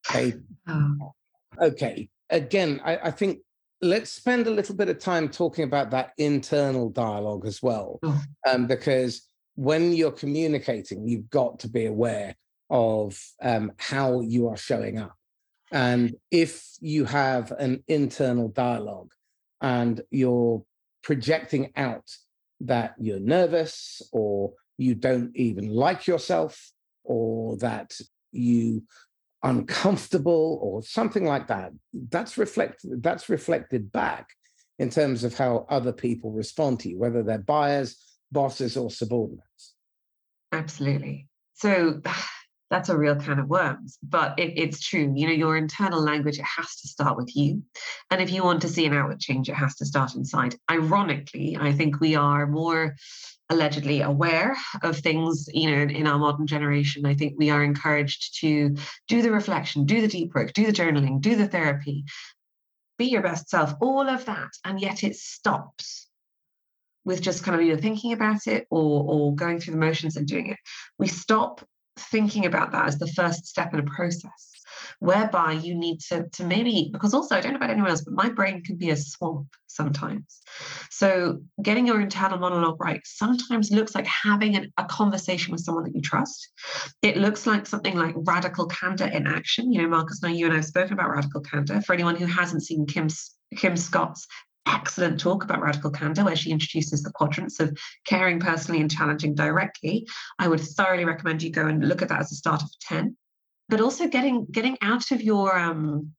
Okay. 0.09 0.33
Oh. 0.67 1.13
Okay. 1.59 2.09
Again, 2.29 2.79
I, 2.85 2.97
I, 2.97 3.11
think 3.11 3.39
let's 3.81 4.11
spend 4.11 4.47
a 4.47 4.51
little 4.51 4.75
bit 4.75 4.89
of 4.89 4.99
time 4.99 5.29
talking 5.29 5.63
about 5.63 5.91
that 5.91 6.13
internal 6.17 6.89
dialogue 6.89 7.45
as 7.45 7.61
well, 7.61 7.99
oh. 8.03 8.21
um, 8.47 8.67
because 8.67 9.27
when 9.55 9.91
you're 9.93 10.11
communicating, 10.11 11.07
you've 11.07 11.29
got 11.29 11.59
to 11.59 11.67
be 11.67 11.85
aware 11.85 12.35
of 12.69 13.19
um, 13.41 13.71
how 13.77 14.21
you 14.21 14.47
are 14.47 14.57
showing 14.57 14.99
up. 14.99 15.15
And 15.71 16.15
if 16.29 16.63
you 16.81 17.05
have 17.05 17.51
an 17.51 17.83
internal 17.87 18.47
dialogue 18.47 19.11
and 19.61 20.01
you're 20.11 20.63
projecting 21.01 21.71
out 21.75 22.09
that 22.65 22.95
you're 22.99 23.19
nervous 23.19 24.01
or 24.11 24.53
you 24.77 24.95
don't 24.95 25.35
even 25.35 25.69
like 25.69 26.07
yourself 26.07 26.71
or 27.03 27.57
that 27.57 27.93
you 28.31 28.83
uncomfortable 29.43 30.59
or 30.61 30.81
something 30.81 31.25
like 31.25 31.47
that. 31.47 31.71
That's 32.09 32.37
reflected 32.37 33.03
that's 33.03 33.29
reflected 33.29 33.91
back 33.91 34.29
in 34.79 34.89
terms 34.89 35.23
of 35.23 35.37
how 35.37 35.65
other 35.69 35.91
people 35.91 36.31
respond 36.31 36.79
to 36.79 36.89
you 36.89 36.97
whether 36.97 37.21
they're 37.23 37.37
buyers 37.37 37.97
bosses 38.31 38.75
or 38.77 38.89
subordinates. 38.89 39.75
Absolutely. 40.51 41.27
So 41.53 42.01
that's 42.73 42.89
a 42.89 42.97
real 42.97 43.15
can 43.15 43.37
of 43.37 43.47
worms. 43.47 43.99
But 44.01 44.39
it, 44.39 44.53
it's 44.57 44.81
true 44.81 45.13
you 45.15 45.27
know 45.27 45.33
your 45.33 45.55
internal 45.55 46.01
language 46.01 46.39
it 46.39 46.45
has 46.57 46.75
to 46.77 46.87
start 46.87 47.15
with 47.17 47.35
you. 47.35 47.61
And 48.09 48.19
if 48.19 48.31
you 48.31 48.43
want 48.43 48.61
to 48.63 48.67
see 48.67 48.85
an 48.85 48.93
outward 48.93 49.19
change 49.19 49.47
it 49.47 49.53
has 49.55 49.75
to 49.75 49.85
start 49.85 50.15
inside. 50.15 50.55
Ironically 50.69 51.57
i 51.59 51.71
think 51.71 51.99
we 51.99 52.15
are 52.15 52.47
more 52.47 52.95
allegedly 53.49 54.01
aware 54.01 54.57
of 54.81 54.97
things 54.97 55.47
you 55.53 55.69
know 55.69 55.83
in 55.83 56.07
our 56.07 56.17
modern 56.17 56.47
generation. 56.47 57.05
I 57.05 57.13
think 57.13 57.35
we 57.37 57.51
are 57.51 57.63
encouraged 57.63 58.39
to 58.39 58.75
do 59.07 59.21
the 59.21 59.31
reflection 59.31 59.85
do 59.85 60.01
the 60.01 60.07
deep 60.07 60.33
work 60.33 60.53
do 60.53 60.65
the 60.65 60.73
journaling 60.81 61.21
do 61.21 61.35
the 61.35 61.47
therapy. 61.47 62.05
Be 62.97 63.05
your 63.05 63.21
best 63.21 63.49
self 63.49 63.75
all 63.81 64.07
of 64.09 64.25
that. 64.25 64.51
And 64.65 64.79
yet 64.79 65.03
it 65.03 65.15
stops 65.15 66.07
with 67.05 67.21
just 67.21 67.43
kind 67.43 67.55
of 67.55 67.61
either 67.61 67.79
thinking 67.79 68.13
about 68.13 68.47
it 68.47 68.65
or 68.71 69.03
or 69.07 69.35
going 69.35 69.59
through 69.59 69.73
the 69.73 69.85
motions 69.87 70.15
and 70.15 70.25
doing 70.25 70.47
it. 70.47 70.57
We 70.97 71.07
stop 71.07 71.63
thinking 71.97 72.45
about 72.45 72.71
that 72.71 72.87
as 72.87 72.97
the 72.97 73.07
first 73.07 73.45
step 73.45 73.73
in 73.73 73.79
a 73.79 73.83
process 73.83 74.53
whereby 74.99 75.51
you 75.51 75.75
need 75.75 75.99
to, 75.99 76.27
to 76.29 76.43
maybe, 76.45 76.89
because 76.91 77.13
also 77.13 77.35
I 77.35 77.41
don't 77.41 77.53
know 77.53 77.57
about 77.57 77.69
anyone 77.69 77.89
else, 77.89 78.01
but 78.01 78.13
my 78.13 78.29
brain 78.29 78.63
can 78.63 78.77
be 78.77 78.89
a 78.89 78.95
swamp 78.95 79.47
sometimes. 79.67 80.41
So 80.89 81.41
getting 81.61 81.87
your 81.87 81.99
internal 81.99 82.37
monologue 82.37 82.79
right 82.79 83.01
sometimes 83.03 83.71
looks 83.71 83.95
like 83.95 84.07
having 84.07 84.55
an, 84.55 84.71
a 84.77 84.85
conversation 84.85 85.51
with 85.51 85.61
someone 85.61 85.83
that 85.85 85.95
you 85.95 86.01
trust. 86.01 86.47
It 87.01 87.17
looks 87.17 87.45
like 87.45 87.65
something 87.65 87.97
like 87.97 88.15
radical 88.17 88.67
candor 88.67 89.07
in 89.07 89.27
action. 89.27 89.71
You 89.71 89.81
know, 89.81 89.89
Marcus, 89.89 90.21
now 90.21 90.29
you 90.29 90.45
and 90.45 90.53
I 90.53 90.57
have 90.57 90.65
spoken 90.65 90.93
about 90.93 91.09
radical 91.09 91.41
candor. 91.41 91.81
For 91.81 91.93
anyone 91.93 92.15
who 92.15 92.25
hasn't 92.25 92.63
seen 92.63 92.85
Kim's 92.85 93.35
Kim 93.57 93.75
Scott's 93.75 94.27
excellent 94.65 95.19
talk 95.19 95.43
about 95.43 95.61
radical 95.61 95.91
candor, 95.91 96.23
where 96.23 96.35
she 96.35 96.51
introduces 96.51 97.03
the 97.03 97.11
quadrants 97.11 97.59
of 97.59 97.77
caring 98.05 98.39
personally 98.39 98.81
and 98.81 98.91
challenging 98.91 99.35
directly. 99.35 100.07
I 100.39 100.47
would 100.47 100.59
thoroughly 100.59 101.05
recommend 101.05 101.43
you 101.43 101.49
go 101.49 101.67
and 101.67 101.87
look 101.87 102.01
at 102.01 102.09
that 102.09 102.21
as 102.21 102.31
a 102.31 102.35
start 102.35 102.63
of 102.63 102.69
10 102.81 103.15
but 103.69 103.81
also 103.81 104.07
getting 104.07 104.45
getting 104.51 104.77
out 104.81 105.11
of 105.11 105.21
your 105.21 105.57
um, 105.57 106.11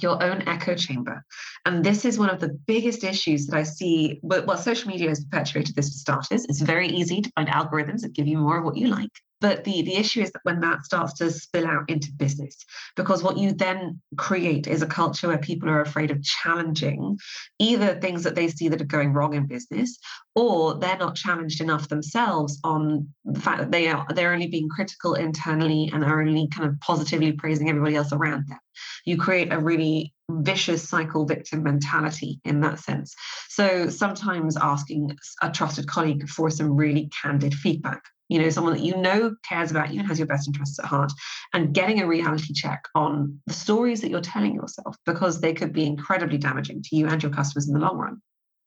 your 0.00 0.22
own 0.22 0.42
echo 0.48 0.74
chamber. 0.74 1.24
And 1.64 1.84
this 1.84 2.04
is 2.04 2.18
one 2.18 2.30
of 2.30 2.40
the 2.40 2.48
biggest 2.66 3.04
issues 3.04 3.46
that 3.46 3.56
I 3.56 3.62
see. 3.62 4.20
But 4.22 4.46
well, 4.46 4.56
social 4.56 4.90
media 4.90 5.08
has 5.08 5.24
perpetuated 5.24 5.76
this 5.76 5.90
for 5.90 5.98
starters. 5.98 6.44
It's 6.46 6.60
very 6.60 6.88
easy 6.88 7.20
to 7.20 7.30
find 7.36 7.48
algorithms 7.48 8.00
that 8.00 8.12
give 8.12 8.26
you 8.26 8.38
more 8.38 8.58
of 8.58 8.64
what 8.64 8.76
you 8.76 8.88
like. 8.88 9.10
But 9.40 9.64
the, 9.64 9.82
the 9.82 9.96
issue 9.96 10.22
is 10.22 10.30
that 10.30 10.40
when 10.44 10.60
that 10.60 10.84
starts 10.84 11.14
to 11.14 11.30
spill 11.30 11.66
out 11.66 11.90
into 11.90 12.12
business, 12.12 12.56
because 12.96 13.22
what 13.22 13.36
you 13.36 13.52
then 13.52 14.00
create 14.16 14.66
is 14.66 14.80
a 14.80 14.86
culture 14.86 15.28
where 15.28 15.38
people 15.38 15.68
are 15.68 15.82
afraid 15.82 16.10
of 16.10 16.22
challenging 16.22 17.18
either 17.58 18.00
things 18.00 18.22
that 18.22 18.34
they 18.34 18.48
see 18.48 18.68
that 18.68 18.80
are 18.80 18.86
going 18.86 19.12
wrong 19.12 19.34
in 19.34 19.46
business, 19.46 19.98
or 20.34 20.74
they're 20.74 20.96
not 20.96 21.16
challenged 21.16 21.60
enough 21.60 21.88
themselves 21.88 22.58
on 22.64 23.08
the 23.24 23.40
fact 23.40 23.58
that 23.58 23.70
they 23.70 23.88
are 23.88 24.06
they're 24.14 24.32
only 24.32 24.46
being 24.46 24.68
critical 24.68 25.14
internally 25.14 25.90
and 25.92 26.04
are 26.04 26.22
only 26.22 26.48
kind 26.48 26.68
of 26.68 26.78
positively 26.80 27.32
praising 27.32 27.68
everybody 27.68 27.96
else 27.96 28.12
around 28.12 28.46
them. 28.48 28.58
You 29.04 29.18
create 29.18 29.52
a 29.52 29.58
really 29.58 30.14
vicious 30.30 30.88
cycle 30.88 31.26
victim 31.26 31.62
mentality 31.62 32.40
in 32.44 32.60
that 32.60 32.78
sense. 32.78 33.14
So 33.48 33.88
sometimes 33.88 34.56
asking 34.56 35.16
a 35.42 35.50
trusted 35.50 35.86
colleague 35.86 36.28
for 36.28 36.50
some 36.50 36.74
really 36.74 37.10
candid 37.22 37.54
feedback 37.54 38.02
you 38.28 38.38
know, 38.38 38.48
someone 38.50 38.74
that 38.74 38.82
you 38.82 38.96
know 38.96 39.34
cares 39.46 39.70
about 39.70 39.92
you 39.92 40.00
and 40.00 40.08
has 40.08 40.18
your 40.18 40.26
best 40.26 40.48
interests 40.48 40.78
at 40.78 40.86
heart, 40.86 41.12
and 41.52 41.74
getting 41.74 42.00
a 42.00 42.06
reality 42.06 42.54
check 42.54 42.84
on 42.94 43.40
the 43.46 43.52
stories 43.52 44.00
that 44.00 44.10
you're 44.10 44.20
telling 44.20 44.54
yourself 44.54 44.96
because 45.04 45.40
they 45.40 45.52
could 45.52 45.72
be 45.72 45.86
incredibly 45.86 46.38
damaging 46.38 46.82
to 46.82 46.96
you 46.96 47.06
and 47.06 47.22
your 47.22 47.32
customers 47.32 47.68
in 47.68 47.74
the 47.74 47.80
long 47.80 47.96
run. 47.96 48.22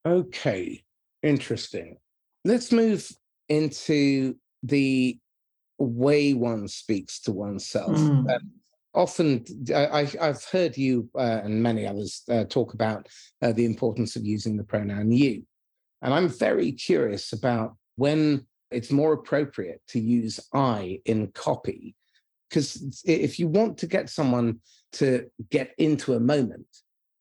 Okay, 0.06 0.84
interesting. 1.24 1.98
Let's 2.46 2.72
move 2.72 3.10
into 3.50 4.36
the 4.64 5.20
way 5.80 6.34
one 6.34 6.68
speaks 6.68 7.20
to 7.22 7.32
oneself. 7.32 7.98
Mm. 7.98 8.34
Um, 8.34 8.52
often, 8.94 9.46
I, 9.74 10.06
have 10.20 10.44
heard 10.46 10.78
you 10.78 11.10
uh, 11.16 11.42
and 11.44 11.62
many 11.62 11.86
others 11.86 12.24
uh, 12.30 12.46
talk 12.46 12.74
about 12.74 13.08
uh, 13.42 13.52
the 13.52 13.66
importance 13.66 14.16
of 14.16 14.26
using 14.26 14.58
the 14.58 14.64
pronoun 14.64 15.12
you. 15.12 15.44
And 16.02 16.14
I'm 16.14 16.30
very 16.30 16.72
curious 16.72 17.34
about 17.34 17.76
when 17.96 18.46
it's 18.72 18.92
more 18.92 19.14
appropriate 19.14 19.82
to 19.90 20.00
use 20.00 20.40
I 20.54 21.00
in 21.06 21.28
copy. 21.28 21.96
Because 22.50 23.04
if 23.06 23.40
you 23.40 23.48
want 23.48 23.78
to 23.80 23.88
get 23.88 24.10
someone 24.10 24.60
to 24.94 25.30
get 25.50 25.74
into 25.78 26.14
a 26.14 26.20
moment, 26.20 26.68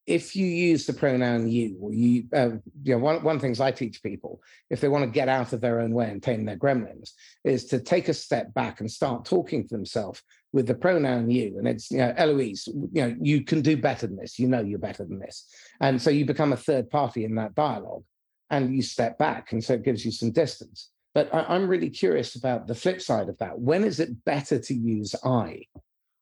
if 0.06 0.36
you 0.36 0.46
use 0.46 0.86
the 0.86 0.92
pronoun 0.92 1.50
you, 1.50 1.76
or 1.80 1.92
you, 1.92 2.24
uh, 2.32 2.50
you 2.84 2.94
know, 2.94 2.98
one, 2.98 3.24
one 3.24 3.34
of 3.34 3.42
the 3.42 3.46
things 3.46 3.60
I 3.60 3.72
teach 3.72 4.04
people, 4.04 4.40
if 4.70 4.80
they 4.80 4.88
want 4.88 5.04
to 5.04 5.10
get 5.10 5.28
out 5.28 5.52
of 5.52 5.60
their 5.60 5.80
own 5.80 5.92
way 5.92 6.08
and 6.08 6.22
tame 6.22 6.44
their 6.44 6.56
gremlins, 6.56 7.10
is 7.44 7.64
to 7.66 7.80
take 7.80 8.08
a 8.08 8.14
step 8.14 8.54
back 8.54 8.80
and 8.80 8.90
start 8.90 9.24
talking 9.24 9.66
to 9.66 9.74
themselves 9.74 10.22
with 10.52 10.68
the 10.68 10.74
pronoun 10.74 11.28
you. 11.28 11.58
And 11.58 11.66
it's, 11.66 11.90
you 11.90 11.98
know, 11.98 12.14
Eloise, 12.16 12.68
you 12.68 13.02
know, 13.02 13.16
you 13.20 13.42
can 13.42 13.62
do 13.62 13.76
better 13.76 14.06
than 14.06 14.16
this. 14.16 14.38
You 14.38 14.46
know, 14.46 14.60
you're 14.60 14.78
better 14.78 15.04
than 15.04 15.18
this. 15.18 15.48
And 15.80 16.00
so 16.00 16.10
you 16.10 16.24
become 16.24 16.52
a 16.52 16.56
third 16.56 16.88
party 16.88 17.24
in 17.24 17.34
that 17.34 17.56
dialogue 17.56 18.04
and 18.48 18.74
you 18.74 18.82
step 18.82 19.18
back. 19.18 19.50
And 19.50 19.62
so 19.62 19.74
it 19.74 19.82
gives 19.82 20.04
you 20.04 20.12
some 20.12 20.30
distance. 20.30 20.90
But 21.16 21.34
I, 21.34 21.56
am 21.56 21.66
really 21.66 21.88
curious 21.88 22.36
about 22.36 22.66
the 22.66 22.74
flip 22.74 23.00
side 23.00 23.30
of 23.30 23.38
that. 23.38 23.58
When 23.58 23.84
is 23.84 24.00
it 24.00 24.22
better 24.26 24.58
to 24.58 24.74
use 24.74 25.14
I? 25.24 25.62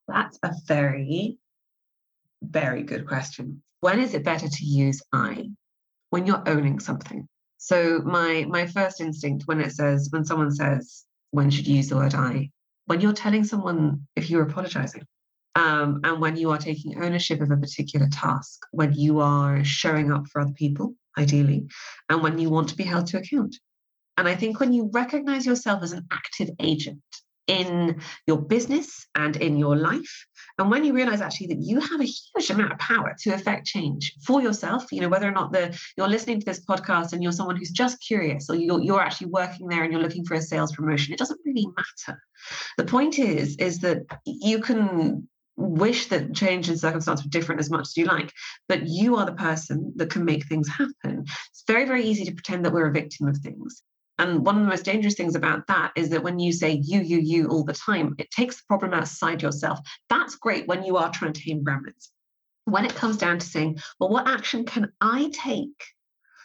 That's 0.07 0.39
a 0.45 0.53
very, 0.69 1.37
very 2.41 2.85
good 2.85 3.05
question. 3.05 3.61
When 3.81 3.99
is 3.99 4.15
it 4.15 4.23
better 4.23 4.47
to 4.49 4.65
use 4.65 5.03
I? 5.13 5.49
When 6.11 6.29
you're 6.29 6.49
owning 6.49 6.79
something. 6.79 7.27
So 7.59 8.03
my 8.05 8.47
my 8.49 8.69
first 8.69 9.01
instinct 9.01 9.49
when 9.49 9.61
it 9.61 9.73
says 9.73 10.11
when 10.13 10.25
someone 10.25 10.53
says 10.53 11.05
when 11.33 11.51
should 11.51 11.67
you 11.67 11.75
use 11.75 11.89
the 11.89 11.97
word 11.97 12.15
I, 12.15 12.51
when 12.87 13.01
you're 13.01 13.21
telling 13.25 13.43
someone 13.43 14.07
if 14.15 14.31
you're 14.31 14.49
apologizing, 14.49 15.05
um, 15.57 16.03
and 16.05 16.21
when 16.21 16.37
you 16.37 16.53
are 16.53 16.59
taking 16.59 17.03
ownership 17.03 17.41
of 17.41 17.51
a 17.51 17.57
particular 17.57 18.07
task, 18.13 18.61
when 18.71 18.93
you 18.93 19.19
are 19.19 19.65
showing 19.65 20.13
up 20.13 20.29
for 20.29 20.41
other 20.41 20.53
people, 20.53 20.95
ideally, 21.19 21.67
and 22.09 22.23
when 22.23 22.39
you 22.39 22.49
want 22.49 22.69
to 22.69 22.77
be 22.77 22.85
held 22.85 23.09
to 23.09 23.19
account. 23.19 23.57
And 24.17 24.29
I 24.29 24.35
think 24.35 24.61
when 24.61 24.73
you 24.73 24.91
recognize 24.93 25.47
yourself 25.47 25.83
as 25.83 25.93
an 25.93 26.07
active 26.13 26.51
agent 26.61 27.01
in 27.47 28.01
your 28.27 28.41
business 28.41 29.07
and 29.15 29.37
in 29.37 29.57
your 29.57 29.77
life, 29.77 30.27
and 30.59 30.71
when 30.71 30.85
you 30.85 30.93
realize 30.95 31.21
actually 31.21 31.49
that 31.49 31.61
you 31.61 31.81
have 31.81 32.01
a 32.01 32.05
huge 32.05 32.51
amount 32.51 32.73
of 32.73 32.79
power 32.79 33.15
to 33.21 33.31
affect 33.31 33.67
change 33.67 34.15
for 34.25 34.41
yourself, 34.41 34.87
you 34.93 35.01
know, 35.01 35.09
whether 35.09 35.29
or 35.29 35.33
not 35.33 35.53
the 35.53 35.79
you're 35.97 36.09
listening 36.09 36.39
to 36.39 36.47
this 36.47 36.65
podcast 36.65 37.13
and 37.13 37.23
you're 37.23 37.33
someone 37.33 37.57
who's 37.57 37.71
just 37.71 38.01
curious 38.01 38.49
or 38.49 38.55
you're, 38.55 38.81
you're 38.81 39.01
actually 39.01 39.31
working 39.31 39.67
there 39.67 39.83
and 39.83 39.93
you're 39.93 40.03
looking 40.03 40.25
for 40.25 40.35
a 40.35 40.41
sales 40.41 40.73
promotion, 40.73 41.13
it 41.13 41.19
doesn't 41.19 41.41
really 41.45 41.67
matter. 41.77 42.21
The 42.79 42.85
point 42.85 43.19
is, 43.19 43.57
is 43.57 43.81
that 43.81 44.03
you 44.25 44.61
can 44.61 45.29
wish 45.57 46.07
that 46.07 46.35
change 46.35 46.69
in 46.69 46.77
circumstance 46.77 47.23
were 47.23 47.31
different 47.31 47.61
as 47.61 47.71
much 47.71 47.83
as 47.83 47.97
you 47.97 48.05
like, 48.05 48.33
but 48.69 48.87
you 48.87 49.17
are 49.17 49.27
the 49.27 49.33
person 49.33 49.93
that 49.97 50.11
can 50.11 50.25
make 50.25 50.47
things 50.47 50.69
happen. 50.69 51.25
It's 51.51 51.65
very, 51.67 51.85
very 51.85 52.05
easy 52.05 52.25
to 52.25 52.33
pretend 52.33 52.65
that 52.65 52.73
we're 52.73 52.89
a 52.89 52.93
victim 52.93 53.29
of 53.29 53.37
things. 53.39 53.83
And 54.19 54.45
one 54.47 54.57
of 54.57 54.63
the 54.63 54.69
most 54.69 54.85
dangerous 54.85 55.15
things 55.15 55.35
about 55.35 55.67
that 55.67 55.93
is 55.97 56.11
that 56.11 56.23
when 56.23 56.39
you 56.39 56.53
say 56.53 56.81
you, 56.83 57.01
you, 57.01 57.19
you 57.19 57.49
all 57.49 57.65
the 57.65 57.73
time, 57.73 58.15
it 58.19 58.31
takes 58.31 58.57
the 58.57 58.63
problem 58.69 58.95
outside 58.95 59.43
yourself. 59.43 59.81
That's 60.09 60.37
great 60.37 60.69
when 60.69 60.85
you 60.85 60.97
are 60.97 61.11
trying 61.11 61.33
to 61.33 61.41
tame 61.41 61.65
gremlins. 61.65 62.11
When 62.65 62.85
it 62.85 62.95
comes 62.95 63.17
down 63.17 63.41
to 63.41 63.47
saying, 63.47 63.81
well, 63.99 64.11
what 64.11 64.29
action 64.29 64.65
can 64.65 64.93
I 65.01 65.31
take? 65.33 65.85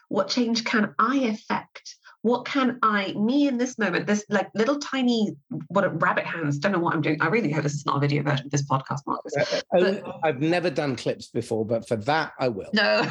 What 0.09 0.27
change 0.27 0.65
can 0.65 0.95
I 0.97 1.17
affect? 1.17 1.95
What 2.21 2.43
can 2.43 2.79
I, 2.83 3.13
me 3.13 3.47
in 3.47 3.57
this 3.57 3.77
moment, 3.77 4.05
this 4.05 4.25
like 4.27 4.49
little 4.53 4.77
tiny 4.79 5.37
what 5.67 6.01
rabbit 6.01 6.25
hands, 6.25 6.57
don't 6.57 6.73
know 6.73 6.79
what 6.79 6.93
I'm 6.93 7.01
doing. 7.01 7.21
I 7.21 7.27
really 7.27 7.49
hope 7.49 7.63
this 7.63 7.75
is 7.75 7.85
not 7.85 7.97
a 7.97 7.99
video 7.99 8.23
version 8.23 8.47
of 8.47 8.51
this 8.51 8.67
podcast, 8.67 8.99
Marcus. 9.07 9.37
Uh, 9.37 9.43
uh, 9.51 9.61
but, 9.79 10.03
I've 10.23 10.41
never 10.41 10.69
done 10.69 10.97
clips 10.97 11.27
before, 11.27 11.63
but 11.65 11.87
for 11.87 11.95
that 11.95 12.33
I 12.37 12.49
will. 12.49 12.71
No. 12.73 13.09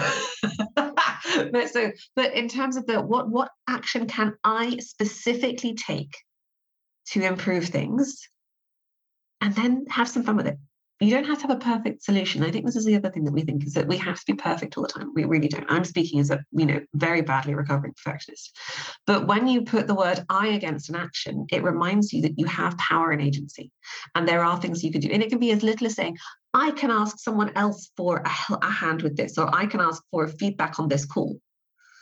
but 1.52 1.70
so 1.70 1.90
but 2.14 2.34
in 2.34 2.48
terms 2.48 2.76
of 2.76 2.86
the 2.86 3.00
what 3.00 3.28
what 3.28 3.50
action 3.68 4.06
can 4.06 4.34
i 4.44 4.76
specifically 4.78 5.74
take 5.74 6.16
to 7.06 7.22
improve 7.22 7.66
things 7.66 8.28
and 9.40 9.54
then 9.54 9.84
have 9.88 10.08
some 10.08 10.22
fun 10.22 10.36
with 10.36 10.46
it 10.46 10.58
you 11.00 11.10
don't 11.10 11.26
have 11.26 11.38
to 11.38 11.46
have 11.46 11.56
a 11.56 11.60
perfect 11.60 12.02
solution. 12.02 12.42
I 12.42 12.50
think 12.50 12.66
this 12.66 12.74
is 12.74 12.84
the 12.84 12.96
other 12.96 13.10
thing 13.10 13.24
that 13.24 13.32
we 13.32 13.42
think 13.42 13.64
is 13.64 13.74
that 13.74 13.86
we 13.86 13.96
have 13.98 14.18
to 14.18 14.26
be 14.26 14.34
perfect 14.34 14.76
all 14.76 14.82
the 14.82 14.88
time. 14.88 15.12
We 15.14 15.24
really 15.24 15.46
don't. 15.46 15.70
I'm 15.70 15.84
speaking 15.84 16.18
as 16.18 16.30
a, 16.30 16.44
you 16.50 16.66
know, 16.66 16.80
very 16.94 17.22
badly 17.22 17.54
recovering 17.54 17.94
perfectionist. 17.94 18.56
But 19.06 19.28
when 19.28 19.46
you 19.46 19.62
put 19.62 19.86
the 19.86 19.94
word 19.94 20.24
I 20.28 20.48
against 20.48 20.88
an 20.88 20.96
action, 20.96 21.46
it 21.52 21.62
reminds 21.62 22.12
you 22.12 22.22
that 22.22 22.36
you 22.36 22.46
have 22.46 22.76
power 22.78 23.12
and 23.12 23.22
agency. 23.22 23.70
And 24.16 24.26
there 24.26 24.42
are 24.42 24.60
things 24.60 24.82
you 24.82 24.90
can 24.90 25.00
do. 25.00 25.10
And 25.12 25.22
it 25.22 25.28
can 25.28 25.38
be 25.38 25.52
as 25.52 25.62
little 25.62 25.86
as 25.86 25.94
saying, 25.94 26.18
I 26.52 26.72
can 26.72 26.90
ask 26.90 27.20
someone 27.20 27.52
else 27.54 27.90
for 27.96 28.16
a, 28.18 28.54
a 28.54 28.70
hand 28.70 29.02
with 29.02 29.16
this, 29.16 29.38
or 29.38 29.54
I 29.54 29.66
can 29.66 29.80
ask 29.80 30.02
for 30.10 30.26
feedback 30.26 30.80
on 30.80 30.88
this 30.88 31.04
call. 31.04 31.40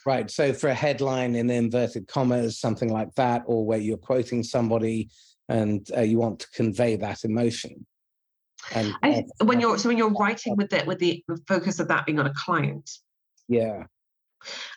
Right. 0.07 0.31
So 0.31 0.55
for 0.55 0.69
a 0.69 0.75
headline 0.75 1.35
in 1.35 1.51
inverted 1.51 2.09
commas, 2.09 2.61
something 2.61 2.91
like 2.91 3.13
that, 3.17 3.43
or 3.45 3.67
where 3.67 3.79
you're 3.79 3.99
quoting 3.99 4.43
somebody 4.43 5.11
and 5.49 5.87
uh, 5.95 6.01
you 6.01 6.19
want 6.19 6.39
to 6.41 6.47
convey 6.55 6.97
that 6.97 7.25
emotion 7.25 7.85
and 8.75 8.95
I, 9.03 9.25
when 9.45 9.61
you're 9.61 9.79
so 9.79 9.89
when 9.89 9.99
you're 9.99 10.13
writing 10.13 10.57
with 10.57 10.71
the 10.71 10.85
with 10.87 10.99
the 10.99 11.23
focus 11.47 11.81
of 11.81 11.89
that 11.89 12.07
being 12.07 12.19
on 12.19 12.27
a 12.27 12.35
client. 12.35 12.91
Yeah. 13.49 13.85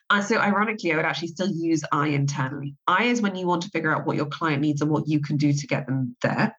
Uh, 0.10 0.22
so 0.22 0.38
ironically, 0.38 0.92
I 0.92 0.96
would 0.96 1.06
actually 1.06 1.28
still 1.30 1.50
use 1.52 1.84
I 1.92 2.08
internally. 2.08 2.76
I 2.88 3.06
is 3.06 3.22
when 3.22 3.36
you 3.36 3.46
want 3.46 3.64
to 3.64 3.70
figure 3.70 3.94
out 3.94 4.06
what 4.06 4.16
your 4.16 4.26
client 4.26 4.62
needs 4.62 4.82
and 4.82 4.90
what 4.90 5.08
you 5.08 5.20
can 5.22 5.38
do 5.38 5.54
to 5.54 5.68
get 5.68 5.86
them 5.86 6.16
there. 6.22 6.56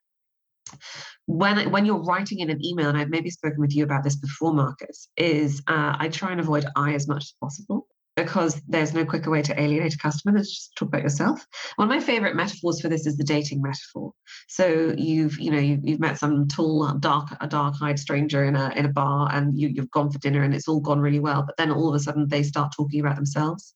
When 1.27 1.71
when 1.71 1.85
you're 1.85 2.03
writing 2.03 2.41
in 2.41 2.51
an 2.51 2.65
email, 2.65 2.89
and 2.89 2.99
I've 2.99 3.11
maybe 3.11 3.31
spoken 3.31 3.61
with 3.61 3.75
you 3.75 3.85
about 3.85 4.05
this 4.05 4.17
before, 4.17 4.53
Marcus, 4.53 5.09
is 5.17 5.63
uh, 5.67 5.97
I 5.99 6.09
try 6.09 6.31
and 6.31 6.41
avoid 6.41 6.67
I 6.77 6.95
as 6.95 7.09
much 7.09 7.25
as 7.25 7.35
possible 7.41 7.87
because 8.17 8.61
there's 8.69 8.93
no 8.93 9.05
quicker 9.05 9.31
way 9.31 9.43
to 9.43 9.61
alienate 9.61 9.95
a 9.95 9.99
customer 9.99 10.33
than 10.33 10.43
just 10.43 10.75
talk 10.77 10.89
about 10.89 11.03
yourself. 11.03 11.47
One 11.77 11.91
of 11.91 11.95
my 11.95 12.01
favorite 12.01 12.37
metaphors 12.37 12.81
for 12.81 12.89
this 12.89 13.07
is 13.07 13.17
the 13.17 13.25
dating 13.25 13.63
metaphor. 13.63 14.13
So 14.49 14.95
you've, 14.97 15.39
you 15.39 15.51
know, 15.51 15.59
you've, 15.59 15.81
you've 15.83 16.01
met 16.01 16.19
some 16.19 16.49
tall, 16.49 16.93
dark, 16.99 17.29
a 17.41 17.47
dark-eyed 17.47 17.99
stranger 17.99 18.45
in 18.45 18.57
a 18.57 18.73
in 18.77 18.87
a 18.87 18.93
bar, 18.93 19.31
and 19.33 19.59
you, 19.59 19.69
you've 19.69 19.91
gone 19.91 20.11
for 20.11 20.19
dinner, 20.19 20.43
and 20.43 20.55
it's 20.55 20.69
all 20.69 20.81
gone 20.81 21.01
really 21.01 21.21
well. 21.21 21.43
But 21.43 21.57
then 21.57 21.71
all 21.71 21.89
of 21.89 21.95
a 21.95 21.99
sudden, 21.99 22.29
they 22.29 22.43
start 22.43 22.73
talking 22.77 23.01
about 23.01 23.17
themselves. 23.17 23.75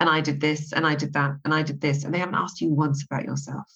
And 0.00 0.08
I 0.10 0.20
did 0.20 0.40
this, 0.40 0.72
and 0.72 0.86
I 0.86 0.96
did 0.96 1.12
that, 1.12 1.32
and 1.44 1.54
I 1.54 1.62
did 1.62 1.80
this, 1.80 2.04
and 2.04 2.12
they 2.12 2.18
haven't 2.18 2.34
asked 2.34 2.60
you 2.60 2.70
once 2.70 3.04
about 3.04 3.24
yourself. 3.24 3.66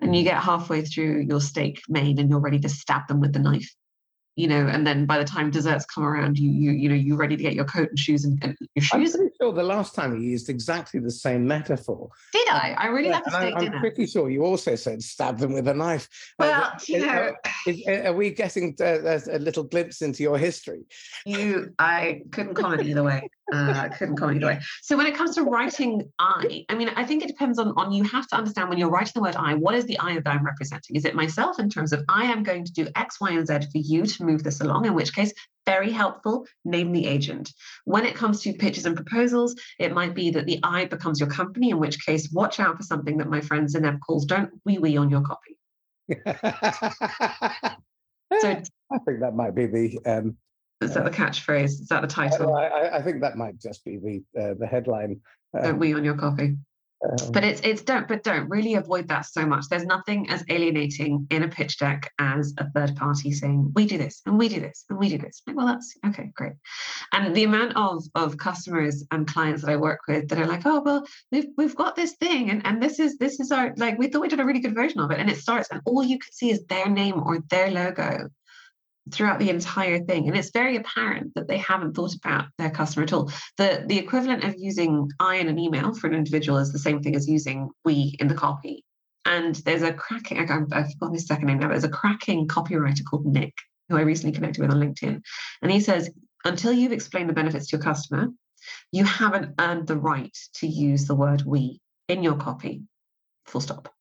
And 0.00 0.14
you 0.14 0.22
get 0.22 0.40
halfway 0.40 0.82
through 0.82 1.26
your 1.28 1.40
steak 1.40 1.80
main, 1.88 2.20
and 2.20 2.30
you're 2.30 2.38
ready 2.38 2.60
to 2.60 2.68
stab 2.68 3.08
them 3.08 3.20
with 3.20 3.32
the 3.32 3.40
knife 3.40 3.74
you 4.36 4.48
know, 4.48 4.66
and 4.66 4.86
then 4.86 5.06
by 5.06 5.18
the 5.18 5.24
time 5.24 5.50
desserts 5.50 5.84
come 5.84 6.04
around, 6.04 6.38
you 6.38 6.50
you 6.50 6.72
you 6.72 6.88
know 6.88 6.94
you're 6.94 7.16
ready 7.16 7.36
to 7.36 7.42
get 7.42 7.54
your 7.54 7.64
coat 7.64 7.88
and 7.90 7.98
shoes 7.98 8.24
and, 8.24 8.42
and 8.42 8.56
your 8.74 8.82
shoes. 8.82 9.14
I'm 9.14 9.20
pretty 9.20 9.34
sure 9.40 9.52
the 9.52 9.62
last 9.62 9.94
time 9.94 10.20
you 10.20 10.28
used 10.28 10.48
exactly 10.48 11.00
the 11.00 11.10
same 11.10 11.46
metaphor. 11.46 12.08
Did 12.32 12.48
I? 12.48 12.74
I 12.76 12.86
really 12.86 13.08
yeah, 13.08 13.14
like 13.14 13.26
a 13.26 13.30
steak 13.30 13.54
I, 13.54 13.60
dinner. 13.60 13.76
I'm 13.76 13.80
pretty 13.80 14.06
sure 14.06 14.30
you 14.30 14.44
also 14.44 14.74
said 14.74 15.02
stab 15.02 15.38
them 15.38 15.52
with 15.52 15.68
a 15.68 15.74
knife. 15.74 16.08
Uh, 16.38 16.46
well, 16.46 16.62
uh, 16.62 16.78
you 16.86 17.06
know, 17.06 17.34
is, 17.66 17.82
are 17.86 18.12
we 18.12 18.30
getting 18.30 18.74
a, 18.80 19.20
a, 19.30 19.38
little 19.38 19.64
glimpse 19.64 20.02
into 20.02 20.22
your 20.22 20.38
history? 20.38 20.82
You, 21.24 21.72
I 21.78 22.22
couldn't 22.32 22.54
comment 22.54 22.82
either 22.82 23.02
way. 23.02 23.28
Uh, 23.52 23.74
I 23.76 23.88
couldn't 23.88 24.16
comment 24.16 24.38
either 24.38 24.46
way. 24.54 24.60
So 24.82 24.96
when 24.96 25.06
it 25.06 25.14
comes 25.14 25.34
to 25.36 25.42
writing 25.42 26.10
I, 26.18 26.64
I 26.68 26.74
mean, 26.74 26.88
I 26.96 27.04
think 27.04 27.22
it 27.22 27.28
depends 27.28 27.58
on 27.58 27.72
on 27.76 27.92
you 27.92 28.04
have 28.04 28.26
to 28.28 28.36
understand 28.36 28.68
when 28.68 28.78
you're 28.78 28.90
writing 28.90 29.12
the 29.14 29.22
word 29.22 29.36
I, 29.36 29.54
what 29.54 29.74
is 29.74 29.84
the 29.84 29.98
I 29.98 30.14
that 30.14 30.26
I'm 30.26 30.44
representing? 30.44 30.96
Is 30.96 31.04
it 31.04 31.14
myself 31.14 31.58
in 31.58 31.68
terms 31.68 31.92
of 31.92 32.04
I 32.08 32.24
am 32.24 32.42
going 32.42 32.64
to 32.64 32.72
do 32.72 32.88
X, 32.96 33.20
Y, 33.20 33.30
and 33.30 33.46
Z 33.46 33.68
for 33.70 33.78
you 33.78 34.06
to 34.06 34.23
move 34.24 34.42
this 34.42 34.60
along, 34.60 34.86
in 34.86 34.94
which 34.94 35.14
case, 35.14 35.32
very 35.66 35.90
helpful, 35.90 36.46
name 36.64 36.92
the 36.92 37.06
agent. 37.06 37.52
When 37.84 38.04
it 38.04 38.14
comes 38.14 38.42
to 38.42 38.52
pitches 38.52 38.86
and 38.86 38.96
proposals, 38.96 39.54
it 39.78 39.94
might 39.94 40.14
be 40.14 40.30
that 40.30 40.46
the 40.46 40.60
I 40.62 40.84
becomes 40.86 41.20
your 41.20 41.30
company, 41.30 41.70
in 41.70 41.78
which 41.78 42.04
case, 42.04 42.30
watch 42.32 42.60
out 42.60 42.76
for 42.76 42.82
something 42.82 43.16
that 43.18 43.28
my 43.28 43.40
friend 43.40 43.66
Zineb 43.66 44.00
calls 44.00 44.26
don't 44.26 44.50
wee 44.64 44.78
wee 44.78 44.96
on 44.96 45.10
your 45.10 45.22
copy. 45.22 45.58
so 48.40 48.62
I 48.92 48.98
think 49.06 49.20
that 49.20 49.34
might 49.34 49.54
be 49.54 49.66
the. 49.66 49.98
Um, 50.04 50.36
is 50.80 50.94
that 50.94 51.04
the 51.04 51.10
catchphrase? 51.10 51.64
Is 51.64 51.88
that 51.88 52.02
the 52.02 52.08
title? 52.08 52.54
I, 52.54 52.90
I 52.94 53.02
think 53.02 53.22
that 53.22 53.36
might 53.36 53.58
just 53.58 53.84
be 53.84 53.96
the 53.96 54.22
uh, 54.40 54.54
the 54.58 54.66
headline. 54.66 55.20
Um, 55.54 55.62
don't 55.62 55.78
wee 55.78 55.94
on 55.94 56.04
your 56.04 56.16
copy 56.16 56.56
but 57.32 57.44
um, 57.44 57.50
it's 57.50 57.60
it's 57.62 57.82
don't 57.82 58.08
but 58.08 58.22
don't 58.22 58.48
really 58.48 58.74
avoid 58.74 59.08
that 59.08 59.26
so 59.26 59.46
much. 59.46 59.66
There's 59.68 59.84
nothing 59.84 60.30
as 60.30 60.44
alienating 60.48 61.26
in 61.30 61.42
a 61.42 61.48
pitch 61.48 61.78
deck 61.78 62.12
as 62.18 62.54
a 62.58 62.70
third 62.70 62.96
party 62.96 63.32
saying 63.32 63.72
we 63.74 63.86
do 63.86 63.98
this 63.98 64.22
and 64.26 64.38
we 64.38 64.48
do 64.48 64.60
this 64.60 64.84
and 64.88 64.98
we 64.98 65.08
do 65.08 65.18
this. 65.18 65.42
Like, 65.46 65.56
well, 65.56 65.66
that's 65.66 65.96
okay, 66.06 66.30
great. 66.34 66.54
And 67.12 67.34
the 67.34 67.44
amount 67.44 67.76
of 67.76 68.04
of 68.14 68.36
customers 68.36 69.04
and 69.10 69.26
clients 69.26 69.62
that 69.62 69.70
I 69.70 69.76
work 69.76 70.00
with 70.08 70.28
that 70.28 70.38
are 70.38 70.46
like, 70.46 70.66
oh 70.66 70.80
well, 70.80 71.06
we've 71.30 71.48
we've 71.56 71.76
got 71.76 71.96
this 71.96 72.12
thing 72.14 72.50
and 72.50 72.64
and 72.66 72.82
this 72.82 72.98
is 72.98 73.18
this 73.18 73.40
is 73.40 73.52
our 73.52 73.74
like 73.76 73.98
we 73.98 74.08
thought 74.08 74.22
we 74.22 74.28
did 74.28 74.40
a 74.40 74.44
really 74.44 74.60
good 74.60 74.74
version 74.74 75.00
of 75.00 75.10
it, 75.10 75.18
and 75.18 75.30
it 75.30 75.38
starts 75.38 75.68
and 75.70 75.80
all 75.84 76.02
you 76.02 76.18
can 76.18 76.32
see 76.32 76.50
is 76.50 76.64
their 76.66 76.88
name 76.88 77.22
or 77.22 77.40
their 77.50 77.70
logo 77.70 78.30
throughout 79.12 79.38
the 79.38 79.50
entire 79.50 79.98
thing. 80.00 80.28
And 80.28 80.36
it's 80.36 80.50
very 80.50 80.76
apparent 80.76 81.34
that 81.34 81.48
they 81.48 81.58
haven't 81.58 81.94
thought 81.94 82.14
about 82.14 82.46
their 82.58 82.70
customer 82.70 83.04
at 83.04 83.12
all. 83.12 83.30
The, 83.58 83.84
the 83.86 83.98
equivalent 83.98 84.44
of 84.44 84.54
using 84.56 85.10
I 85.20 85.36
in 85.36 85.48
an 85.48 85.58
email 85.58 85.94
for 85.94 86.06
an 86.06 86.14
individual 86.14 86.58
is 86.58 86.72
the 86.72 86.78
same 86.78 87.02
thing 87.02 87.14
as 87.14 87.28
using 87.28 87.70
we 87.84 88.16
in 88.18 88.28
the 88.28 88.34
copy. 88.34 88.84
And 89.26 89.54
there's 89.56 89.82
a 89.82 89.92
cracking, 89.92 90.38
I've 90.38 90.48
forgotten 90.92 91.14
his 91.14 91.26
second 91.26 91.46
name 91.46 91.58
now, 91.58 91.68
there's 91.68 91.84
a 91.84 91.88
cracking 91.88 92.46
copywriter 92.46 93.04
called 93.08 93.26
Nick, 93.26 93.54
who 93.88 93.96
I 93.96 94.02
recently 94.02 94.34
connected 94.34 94.60
with 94.60 94.70
on 94.70 94.80
LinkedIn. 94.80 95.20
And 95.62 95.72
he 95.72 95.80
says, 95.80 96.10
until 96.44 96.72
you've 96.72 96.92
explained 96.92 97.30
the 97.30 97.34
benefits 97.34 97.68
to 97.68 97.76
your 97.76 97.82
customer, 97.82 98.28
you 98.92 99.04
haven't 99.04 99.54
earned 99.58 99.86
the 99.86 99.96
right 99.96 100.36
to 100.54 100.66
use 100.66 101.06
the 101.06 101.14
word 101.14 101.42
we 101.46 101.80
in 102.08 102.22
your 102.22 102.36
copy, 102.36 102.82
full 103.46 103.60
stop. 103.60 103.92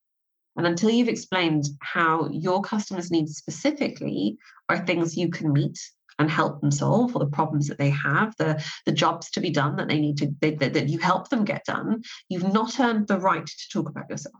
And 0.56 0.68
until 0.68 0.89
you've 0.89 1.10
explained 1.10 1.66
how 1.82 2.30
your 2.30 2.62
customers' 2.62 3.12
needs 3.12 3.38
specifically 3.38 4.38
are 4.70 4.86
things 4.86 5.18
you 5.18 5.30
can 5.30 5.52
meet 5.52 5.80
and 6.20 6.30
help 6.30 6.62
them 6.62 6.70
solve, 6.70 7.16
or 7.16 7.20
the 7.20 7.32
problems 7.32 7.68
that 7.68 7.80
they 7.80 7.89
have, 7.89 8.36
the, 8.38 8.63
the 8.86 8.92
jobs 8.92 9.32
to 9.32 9.42
be 9.42 9.50
done 9.50 9.76
that 9.78 9.88
they 9.88 10.00
need 10.00 10.18
to, 10.18 10.32
they, 10.42 10.52
that, 10.52 10.74
that 10.74 10.89
you 10.89 11.00
help 11.00 11.30
them 11.30 11.44
get 11.44 11.66
done, 11.66 12.04
you've 12.30 12.54
not 12.54 12.80
earned 12.80 13.08
the 13.08 13.20
right 13.20 13.48
to 13.48 13.70
talk 13.72 13.89
about 13.89 14.10
yourself. 14.10 14.36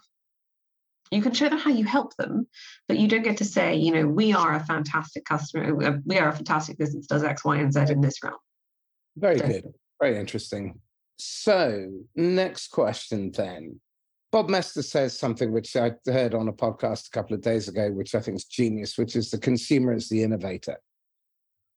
You 1.10 1.22
can 1.22 1.34
show 1.34 1.50
them 1.50 1.60
how 1.60 1.72
you 1.72 1.86
help 1.86 2.16
them, 2.16 2.48
but 2.88 2.98
you 2.98 3.08
don't 3.08 3.24
get 3.24 3.38
to 3.38 3.46
say, 3.46 3.76
you 3.76 3.92
know, 3.92 4.08
we 4.08 4.34
are 4.34 4.54
a 4.54 4.64
fantastic 4.64 5.26
customer, 5.26 5.84
uh, 5.84 5.98
we 6.06 6.18
are 6.18 6.30
a 6.30 6.36
fantastic 6.36 6.78
business, 6.78 7.08
does 7.08 7.24
X, 7.24 7.44
Y, 7.44 7.58
and 7.58 7.74
Z 7.74 7.82
in 7.90 8.02
this 8.02 8.24
realm. 8.24 8.38
Very 9.18 9.40
so, 9.40 9.48
good. 9.48 9.64
Very 10.00 10.18
interesting. 10.18 10.80
So, 11.18 11.90
next 12.16 12.70
question 12.70 13.32
then. 13.32 13.80
Bob 14.34 14.50
Moesta 14.50 14.84
says 14.84 15.16
something 15.16 15.52
which 15.52 15.76
I 15.76 15.92
heard 16.08 16.34
on 16.34 16.48
a 16.48 16.54
podcast 16.54 17.08
a 17.08 17.12
couple 17.12 17.36
of 17.36 17.42
days 17.42 17.68
ago, 17.68 17.92
which 17.92 18.16
I 18.16 18.20
think 18.20 18.38
is 18.38 18.46
genius, 18.46 18.98
which 18.98 19.16
is 19.16 19.30
the 19.30 19.38
consumer 19.38 19.94
is 19.94 20.10
the 20.10 20.24
innovator. 20.24 20.78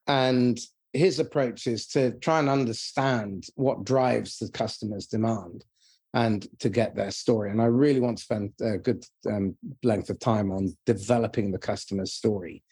And 0.07 0.59
his 0.95 1.19
approach 1.19 1.66
is 1.66 1.87
to 1.88 2.12
try 2.12 2.38
and 2.38 2.49
understand 2.49 3.45
what 3.57 3.85
drives 3.85 4.38
the 4.38 4.49
customer's 4.49 5.07
demand 5.07 5.66
and 6.14 6.49
to 6.61 6.71
get 6.71 6.97
their 6.97 7.11
story. 7.11 7.51
And 7.51 7.61
I 7.61 7.66
really 7.66 8.01
want 8.01 8.16
to 8.16 8.25
spend 8.25 8.55
a 8.62 8.79
good 8.79 9.05
um, 9.31 9.55
length 9.83 10.09
of 10.09 10.19
time 10.19 10.51
on 10.51 10.75
developing 10.87 11.51
the 11.51 11.59
customer's 11.59 12.14
story 12.14 12.62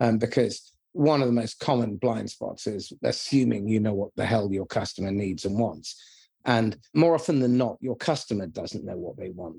um, 0.00 0.16
because 0.16 0.72
one 0.92 1.20
of 1.20 1.26
the 1.26 1.34
most 1.34 1.58
common 1.58 1.96
blind 1.96 2.30
spots 2.30 2.66
is 2.66 2.94
assuming 3.02 3.68
you 3.68 3.80
know 3.80 3.92
what 3.92 4.16
the 4.16 4.24
hell 4.24 4.50
your 4.50 4.64
customer 4.64 5.10
needs 5.10 5.44
and 5.44 5.58
wants 5.58 6.02
and 6.44 6.76
more 6.92 7.14
often 7.14 7.40
than 7.40 7.56
not, 7.56 7.78
your 7.80 7.96
customer 7.96 8.46
doesn't 8.46 8.84
know 8.84 8.96
what 8.96 9.16
they 9.16 9.30
want. 9.30 9.56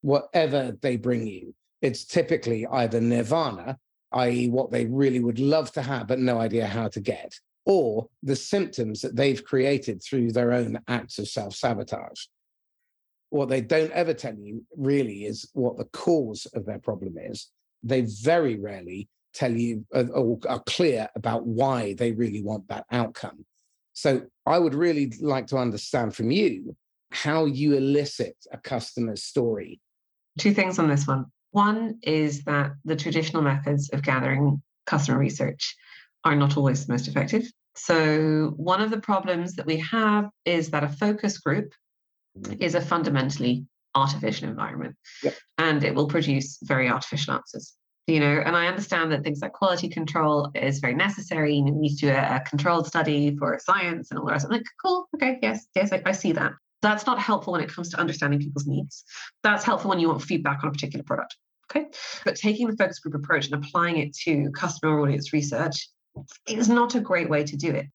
Whatever 0.00 0.76
they 0.80 0.96
bring 0.96 1.26
you, 1.26 1.54
it's 1.82 2.04
typically 2.04 2.66
either 2.66 3.00
nirvana, 3.00 3.78
i.e., 4.12 4.48
what 4.48 4.70
they 4.70 4.86
really 4.86 5.20
would 5.20 5.38
love 5.38 5.72
to 5.72 5.82
have, 5.82 6.06
but 6.06 6.18
no 6.18 6.38
idea 6.38 6.66
how 6.66 6.88
to 6.88 7.00
get, 7.00 7.34
or 7.66 8.08
the 8.22 8.36
symptoms 8.36 9.00
that 9.02 9.16
they've 9.16 9.44
created 9.44 10.02
through 10.02 10.32
their 10.32 10.52
own 10.52 10.78
acts 10.88 11.18
of 11.18 11.28
self 11.28 11.54
sabotage. 11.54 12.24
What 13.30 13.48
they 13.48 13.60
don't 13.60 13.92
ever 13.92 14.14
tell 14.14 14.34
you 14.34 14.64
really 14.76 15.24
is 15.24 15.48
what 15.54 15.78
the 15.78 15.86
cause 15.86 16.46
of 16.54 16.66
their 16.66 16.78
problem 16.78 17.14
is. 17.18 17.50
They 17.82 18.02
very 18.02 18.58
rarely 18.58 19.08
tell 19.32 19.52
you 19.52 19.86
uh, 19.94 20.04
or 20.12 20.38
are 20.48 20.62
clear 20.66 21.08
about 21.16 21.46
why 21.46 21.94
they 21.94 22.12
really 22.12 22.42
want 22.42 22.68
that 22.68 22.84
outcome. 22.90 23.44
So 23.92 24.22
I 24.46 24.58
would 24.58 24.74
really 24.74 25.12
like 25.20 25.46
to 25.48 25.58
understand 25.58 26.14
from 26.14 26.30
you 26.30 26.76
how 27.10 27.44
you 27.44 27.74
elicit 27.74 28.36
a 28.52 28.58
customer's 28.58 29.22
story. 29.22 29.80
Two 30.38 30.54
things 30.54 30.78
on 30.78 30.88
this 30.88 31.06
one. 31.06 31.26
One 31.50 31.98
is 32.02 32.44
that 32.44 32.72
the 32.84 32.96
traditional 32.96 33.42
methods 33.42 33.90
of 33.90 34.02
gathering 34.02 34.62
customer 34.86 35.18
research 35.18 35.76
are 36.24 36.34
not 36.34 36.56
always 36.56 36.86
the 36.86 36.92
most 36.92 37.08
effective. 37.08 37.44
So, 37.74 38.52
one 38.56 38.80
of 38.80 38.90
the 38.90 39.00
problems 39.00 39.54
that 39.54 39.66
we 39.66 39.78
have 39.78 40.28
is 40.44 40.70
that 40.70 40.84
a 40.84 40.88
focus 40.88 41.38
group 41.38 41.72
mm-hmm. 42.38 42.62
is 42.62 42.74
a 42.74 42.80
fundamentally 42.80 43.66
artificial 43.94 44.48
environment 44.48 44.96
yep. 45.22 45.34
and 45.58 45.84
it 45.84 45.94
will 45.94 46.08
produce 46.08 46.58
very 46.62 46.88
artificial 46.88 47.34
answers 47.34 47.74
you 48.06 48.20
know 48.20 48.42
and 48.44 48.56
i 48.56 48.66
understand 48.66 49.12
that 49.12 49.22
things 49.22 49.40
like 49.40 49.52
quality 49.52 49.88
control 49.88 50.50
is 50.54 50.80
very 50.80 50.94
necessary 50.94 51.54
you 51.54 51.62
need 51.62 51.96
to 51.96 52.06
do 52.06 52.08
a, 52.08 52.36
a 52.36 52.40
controlled 52.40 52.86
study 52.86 53.36
for 53.36 53.58
science 53.62 54.10
and 54.10 54.18
all 54.18 54.26
the 54.26 54.32
rest 54.32 54.44
i'm 54.44 54.52
like 54.52 54.64
cool 54.84 55.08
okay 55.14 55.38
yes 55.42 55.66
yes 55.74 55.92
I, 55.92 56.02
I 56.04 56.12
see 56.12 56.32
that 56.32 56.52
that's 56.80 57.06
not 57.06 57.20
helpful 57.20 57.52
when 57.52 57.62
it 57.62 57.72
comes 57.72 57.90
to 57.90 58.00
understanding 58.00 58.40
people's 58.40 58.66
needs 58.66 59.04
that's 59.42 59.64
helpful 59.64 59.88
when 59.90 60.00
you 60.00 60.08
want 60.08 60.22
feedback 60.22 60.62
on 60.62 60.68
a 60.68 60.72
particular 60.72 61.04
product 61.04 61.36
Okay. 61.74 61.86
But 62.24 62.36
taking 62.36 62.68
the 62.68 62.76
focus 62.76 62.98
group 62.98 63.14
approach 63.14 63.46
and 63.46 63.64
applying 63.64 63.98
it 63.98 64.14
to 64.24 64.50
customer 64.50 65.00
audience 65.00 65.32
research 65.32 65.88
is 66.46 66.68
not 66.68 66.94
a 66.94 67.00
great 67.00 67.30
way 67.30 67.44
to 67.44 67.56
do 67.56 67.70
it. 67.70 67.86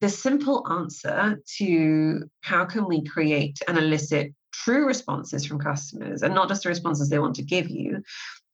The 0.00 0.08
simple 0.08 0.66
answer 0.70 1.40
to 1.58 2.24
how 2.42 2.64
can 2.64 2.86
we 2.86 3.04
create 3.04 3.60
and 3.66 3.78
elicit 3.78 4.34
true 4.52 4.86
responses 4.86 5.44
from 5.44 5.58
customers 5.58 6.22
and 6.22 6.34
not 6.34 6.48
just 6.48 6.62
the 6.62 6.68
responses 6.68 7.08
they 7.08 7.18
want 7.18 7.34
to 7.36 7.42
give 7.42 7.68
you, 7.68 8.02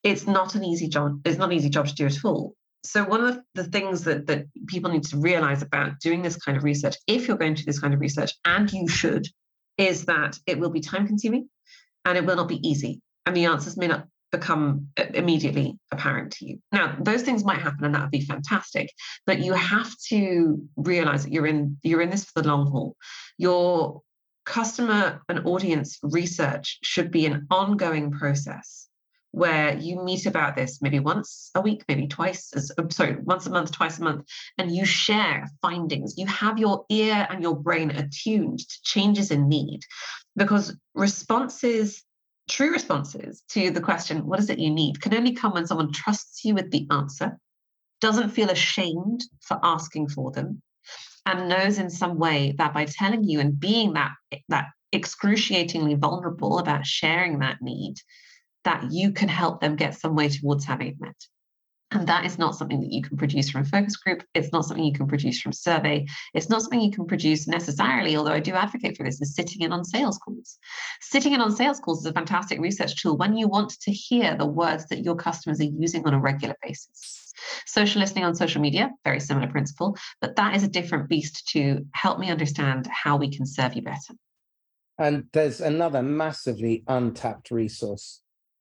it's 0.02 0.26
not 0.26 0.54
an 0.54 0.64
easy 0.64 0.88
job. 0.88 1.20
It's 1.24 1.38
not 1.38 1.50
an 1.50 1.56
easy 1.56 1.70
job 1.70 1.86
to 1.88 1.94
do 1.94 2.06
at 2.06 2.24
all. 2.24 2.54
So 2.82 3.04
one 3.04 3.24
of 3.24 3.38
the 3.54 3.64
things 3.64 4.04
that, 4.04 4.26
that 4.28 4.46
people 4.66 4.90
need 4.90 5.04
to 5.04 5.18
realize 5.18 5.60
about 5.62 6.00
doing 6.00 6.22
this 6.22 6.36
kind 6.36 6.56
of 6.56 6.64
research, 6.64 6.96
if 7.06 7.28
you're 7.28 7.36
going 7.36 7.54
to 7.56 7.64
this 7.64 7.78
kind 7.78 7.92
of 7.92 8.00
research, 8.00 8.32
and 8.44 8.72
you 8.72 8.88
should, 8.88 9.26
is 9.76 10.06
that 10.06 10.38
it 10.46 10.58
will 10.58 10.70
be 10.70 10.80
time 10.80 11.06
consuming 11.06 11.48
and 12.04 12.16
it 12.16 12.24
will 12.24 12.36
not 12.36 12.48
be 12.48 12.66
easy. 12.66 13.02
And 13.26 13.36
the 13.36 13.46
answers 13.46 13.76
may 13.76 13.88
not 13.88 14.06
become 14.32 14.88
immediately 14.96 15.78
apparent 15.90 16.32
to 16.32 16.46
you. 16.46 16.58
Now, 16.72 16.96
those 17.00 17.22
things 17.22 17.44
might 17.44 17.60
happen 17.60 17.84
and 17.84 17.94
that 17.94 18.02
would 18.02 18.10
be 18.10 18.24
fantastic, 18.24 18.90
but 19.26 19.40
you 19.40 19.52
have 19.52 19.92
to 20.08 20.62
realize 20.76 21.24
that 21.24 21.32
you're 21.32 21.46
in 21.46 21.78
you're 21.82 22.00
in 22.00 22.10
this 22.10 22.24
for 22.24 22.40
the 22.40 22.48
long 22.48 22.70
haul. 22.70 22.96
Your 23.38 24.02
customer 24.46 25.20
and 25.28 25.46
audience 25.46 25.98
research 26.02 26.78
should 26.82 27.10
be 27.10 27.26
an 27.26 27.46
ongoing 27.50 28.12
process 28.12 28.88
where 29.32 29.78
you 29.78 30.02
meet 30.02 30.26
about 30.26 30.56
this 30.56 30.82
maybe 30.82 30.98
once 30.98 31.50
a 31.54 31.60
week, 31.60 31.84
maybe 31.88 32.06
twice, 32.08 32.52
as, 32.54 32.72
uh, 32.76 32.82
sorry, 32.90 33.16
once 33.22 33.46
a 33.46 33.50
month, 33.50 33.72
twice 33.72 33.98
a 33.98 34.02
month, 34.02 34.26
and 34.58 34.74
you 34.74 34.84
share 34.84 35.48
findings. 35.62 36.18
You 36.18 36.26
have 36.26 36.58
your 36.58 36.84
ear 36.88 37.26
and 37.30 37.42
your 37.42 37.56
brain 37.56 37.90
attuned 37.90 38.58
to 38.58 38.82
changes 38.82 39.30
in 39.30 39.48
need 39.48 39.80
because 40.36 40.76
responses, 40.94 42.02
true 42.48 42.72
responses 42.72 43.42
to 43.50 43.70
the 43.70 43.80
question, 43.80 44.26
what 44.26 44.40
is 44.40 44.50
it 44.50 44.58
you 44.58 44.70
need, 44.70 45.00
can 45.00 45.14
only 45.14 45.32
come 45.32 45.52
when 45.52 45.66
someone 45.66 45.92
trusts 45.92 46.44
you 46.44 46.54
with 46.54 46.70
the 46.70 46.86
answer, 46.90 47.38
doesn't 48.00 48.30
feel 48.30 48.50
ashamed 48.50 49.22
for 49.40 49.60
asking 49.62 50.08
for 50.08 50.32
them, 50.32 50.60
and 51.26 51.48
knows 51.48 51.78
in 51.78 51.90
some 51.90 52.18
way 52.18 52.54
that 52.58 52.74
by 52.74 52.84
telling 52.84 53.22
you 53.22 53.38
and 53.38 53.60
being 53.60 53.92
that, 53.92 54.10
that 54.48 54.66
excruciatingly 54.92 55.94
vulnerable 55.94 56.58
about 56.58 56.84
sharing 56.84 57.38
that 57.38 57.58
need, 57.60 57.94
that 58.64 58.90
you 58.90 59.12
can 59.12 59.28
help 59.28 59.60
them 59.60 59.76
get 59.76 59.98
some 59.98 60.14
way 60.14 60.28
towards 60.28 60.64
having 60.64 60.88
it 60.88 61.00
met. 61.00 61.16
And 61.92 62.06
that 62.06 62.24
is 62.24 62.38
not 62.38 62.54
something 62.54 62.80
that 62.80 62.92
you 62.92 63.02
can 63.02 63.16
produce 63.16 63.50
from 63.50 63.62
a 63.62 63.64
focus 63.64 63.96
group. 63.96 64.22
It's 64.34 64.52
not 64.52 64.64
something 64.64 64.84
you 64.84 64.92
can 64.92 65.08
produce 65.08 65.40
from 65.40 65.52
survey. 65.52 66.06
It's 66.34 66.48
not 66.48 66.62
something 66.62 66.80
you 66.80 66.92
can 66.92 67.06
produce 67.06 67.48
necessarily, 67.48 68.16
although 68.16 68.32
I 68.32 68.38
do 68.38 68.54
advocate 68.54 68.96
for 68.96 69.02
this, 69.02 69.20
is 69.20 69.34
sitting 69.34 69.62
in 69.62 69.72
on 69.72 69.84
sales 69.84 70.16
calls. 70.18 70.58
Sitting 71.00 71.32
in 71.32 71.40
on 71.40 71.54
sales 71.54 71.80
calls 71.80 72.00
is 72.00 72.06
a 72.06 72.12
fantastic 72.12 72.60
research 72.60 73.02
tool 73.02 73.16
when 73.16 73.36
you 73.36 73.48
want 73.48 73.70
to 73.80 73.90
hear 73.90 74.36
the 74.36 74.46
words 74.46 74.86
that 74.86 75.02
your 75.02 75.16
customers 75.16 75.60
are 75.60 75.64
using 75.64 76.06
on 76.06 76.14
a 76.14 76.20
regular 76.20 76.54
basis. 76.62 77.32
Social 77.66 78.00
listening 78.00 78.24
on 78.24 78.36
social 78.36 78.60
media, 78.60 78.90
very 79.04 79.18
similar 79.18 79.48
principle, 79.48 79.96
but 80.20 80.36
that 80.36 80.54
is 80.54 80.62
a 80.62 80.68
different 80.68 81.08
beast 81.08 81.48
to 81.48 81.84
help 81.92 82.20
me 82.20 82.30
understand 82.30 82.86
how 82.86 83.16
we 83.16 83.34
can 83.34 83.46
serve 83.46 83.74
you 83.74 83.82
better. 83.82 84.14
And 84.96 85.24
there's 85.32 85.60
another 85.60 86.02
massively 86.02 86.84
untapped 86.86 87.50
resource 87.50 88.20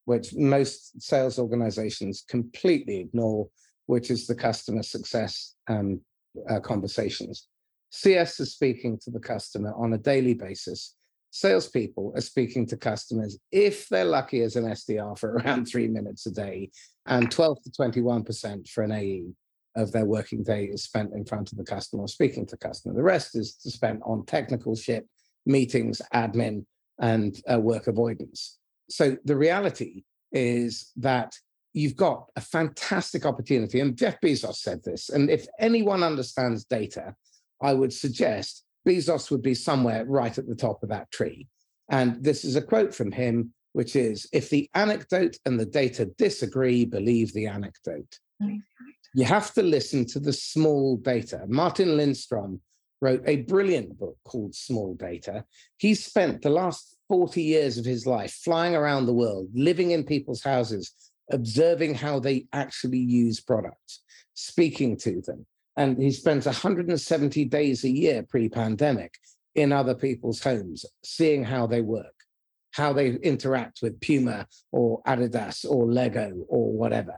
which 0.09 0.33
most 0.33 0.99
sales 0.99 1.37
organizations 1.37 2.25
completely 2.27 2.97
ignore, 2.97 3.47
which 3.85 4.09
is 4.09 4.25
the 4.25 4.33
customer 4.33 4.81
success 4.81 5.53
um, 5.67 6.01
uh, 6.49 6.59
conversations. 6.59 7.47
CS 7.91 8.39
is 8.39 8.53
speaking 8.53 8.97
to 9.03 9.11
the 9.11 9.19
customer 9.19 9.71
on 9.77 9.93
a 9.93 9.99
daily 9.99 10.33
basis. 10.33 10.95
Salespeople 11.29 12.11
are 12.15 12.21
speaking 12.21 12.65
to 12.65 12.75
customers, 12.75 13.37
if 13.51 13.87
they're 13.87 14.03
lucky 14.03 14.41
as 14.41 14.55
an 14.55 14.65
SDR, 14.65 15.15
for 15.15 15.33
around 15.37 15.65
three 15.65 15.87
minutes 15.87 16.25
a 16.25 16.31
day, 16.31 16.71
and 17.05 17.29
12 17.29 17.61
to 17.61 17.69
21% 17.69 18.67
for 18.67 18.83
an 18.83 18.91
AE 18.91 19.25
of 19.75 19.91
their 19.91 20.05
working 20.05 20.41
day 20.41 20.63
is 20.65 20.81
spent 20.81 21.13
in 21.13 21.23
front 21.23 21.51
of 21.51 21.59
the 21.59 21.63
customer 21.63 22.01
or 22.01 22.07
speaking 22.07 22.47
to 22.47 22.55
the 22.55 22.67
customer. 22.67 22.95
The 22.95 23.03
rest 23.03 23.35
is 23.35 23.57
spent 23.59 24.01
on 24.03 24.25
technical 24.25 24.75
shit, 24.75 25.07
meetings, 25.45 26.01
admin, 26.11 26.65
and 26.97 27.39
uh, 27.47 27.59
work 27.59 27.85
avoidance. 27.85 28.55
So 28.89 29.17
the 29.25 29.35
reality 29.35 30.03
is 30.31 30.91
that 30.97 31.33
you've 31.73 31.95
got 31.95 32.25
a 32.35 32.41
fantastic 32.41 33.25
opportunity. 33.25 33.79
And 33.79 33.97
Jeff 33.97 34.19
Bezos 34.21 34.55
said 34.55 34.83
this. 34.83 35.09
And 35.09 35.29
if 35.29 35.47
anyone 35.59 36.03
understands 36.03 36.65
data, 36.65 37.15
I 37.61 37.73
would 37.73 37.93
suggest 37.93 38.63
Bezos 38.87 39.29
would 39.31 39.41
be 39.41 39.53
somewhere 39.53 40.05
right 40.05 40.37
at 40.37 40.47
the 40.47 40.55
top 40.55 40.81
of 40.83 40.89
that 40.89 41.11
tree. 41.11 41.47
And 41.89 42.23
this 42.23 42.43
is 42.43 42.55
a 42.55 42.61
quote 42.61 42.93
from 42.93 43.11
him, 43.11 43.53
which 43.73 43.95
is 43.95 44.27
If 44.31 44.49
the 44.49 44.69
anecdote 44.73 45.37
and 45.45 45.59
the 45.59 45.65
data 45.65 46.05
disagree, 46.17 46.85
believe 46.85 47.33
the 47.33 47.47
anecdote. 47.47 48.19
You 49.15 49.25
have 49.25 49.53
to 49.55 49.63
listen 49.63 50.05
to 50.07 50.19
the 50.19 50.33
small 50.33 50.97
data. 50.97 51.43
Martin 51.47 51.97
Lindstrom 51.97 52.61
wrote 53.01 53.23
a 53.25 53.37
brilliant 53.43 53.97
book 53.97 54.17
called 54.23 54.53
Small 54.53 54.93
Data. 54.95 55.45
He 55.77 55.95
spent 55.95 56.41
the 56.41 56.49
last 56.49 56.98
40 57.09 57.41
years 57.41 57.77
of 57.77 57.85
his 57.85 58.05
life 58.05 58.31
flying 58.31 58.75
around 58.75 59.05
the 59.05 59.13
world, 59.13 59.49
living 59.53 59.91
in 59.91 60.03
people's 60.03 60.43
houses, 60.43 60.93
observing 61.31 61.95
how 61.95 62.19
they 62.19 62.45
actually 62.53 62.99
use 62.99 63.41
products, 63.41 64.03
speaking 64.35 64.95
to 64.97 65.21
them. 65.25 65.45
And 65.75 66.01
he 66.01 66.11
spends 66.11 66.45
170 66.45 67.45
days 67.45 67.83
a 67.83 67.89
year 67.89 68.23
pre 68.23 68.47
pandemic 68.47 69.15
in 69.55 69.71
other 69.71 69.95
people's 69.95 70.41
homes, 70.41 70.85
seeing 71.03 71.43
how 71.43 71.67
they 71.67 71.81
work, 71.81 72.13
how 72.71 72.93
they 72.93 73.15
interact 73.15 73.79
with 73.81 73.99
Puma 73.99 74.47
or 74.71 75.01
Adidas 75.07 75.65
or 75.69 75.91
Lego 75.91 76.31
or 76.47 76.71
whatever. 76.71 77.17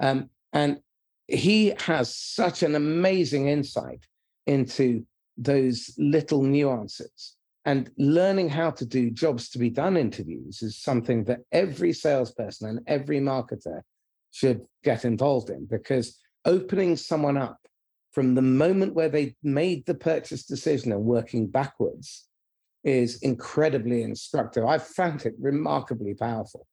Um, 0.00 0.30
and 0.52 0.80
he 1.28 1.74
has 1.78 2.14
such 2.14 2.62
an 2.62 2.74
amazing 2.74 3.48
insight 3.48 4.04
into 4.46 5.06
those 5.36 5.94
little 5.98 6.42
nuances. 6.42 7.36
And 7.68 7.90
learning 7.98 8.48
how 8.48 8.70
to 8.70 8.86
do 8.86 9.10
jobs 9.10 9.50
to 9.50 9.58
be 9.58 9.68
done 9.68 9.98
interviews 9.98 10.62
is 10.62 10.80
something 10.80 11.24
that 11.24 11.40
every 11.52 11.92
salesperson 11.92 12.66
and 12.66 12.80
every 12.86 13.20
marketer 13.20 13.82
should 14.30 14.62
get 14.84 15.04
involved 15.04 15.50
in 15.50 15.66
because 15.66 16.18
opening 16.46 16.96
someone 16.96 17.36
up 17.36 17.58
from 18.12 18.34
the 18.34 18.40
moment 18.40 18.94
where 18.94 19.10
they 19.10 19.36
made 19.42 19.84
the 19.84 19.94
purchase 19.94 20.46
decision 20.46 20.92
and 20.92 21.04
working 21.04 21.46
backwards 21.46 22.26
is 22.84 23.18
incredibly 23.18 24.02
instructive. 24.02 24.64
I've 24.64 24.86
found 24.86 25.26
it 25.26 25.34
remarkably 25.38 26.14
powerful. 26.14 26.66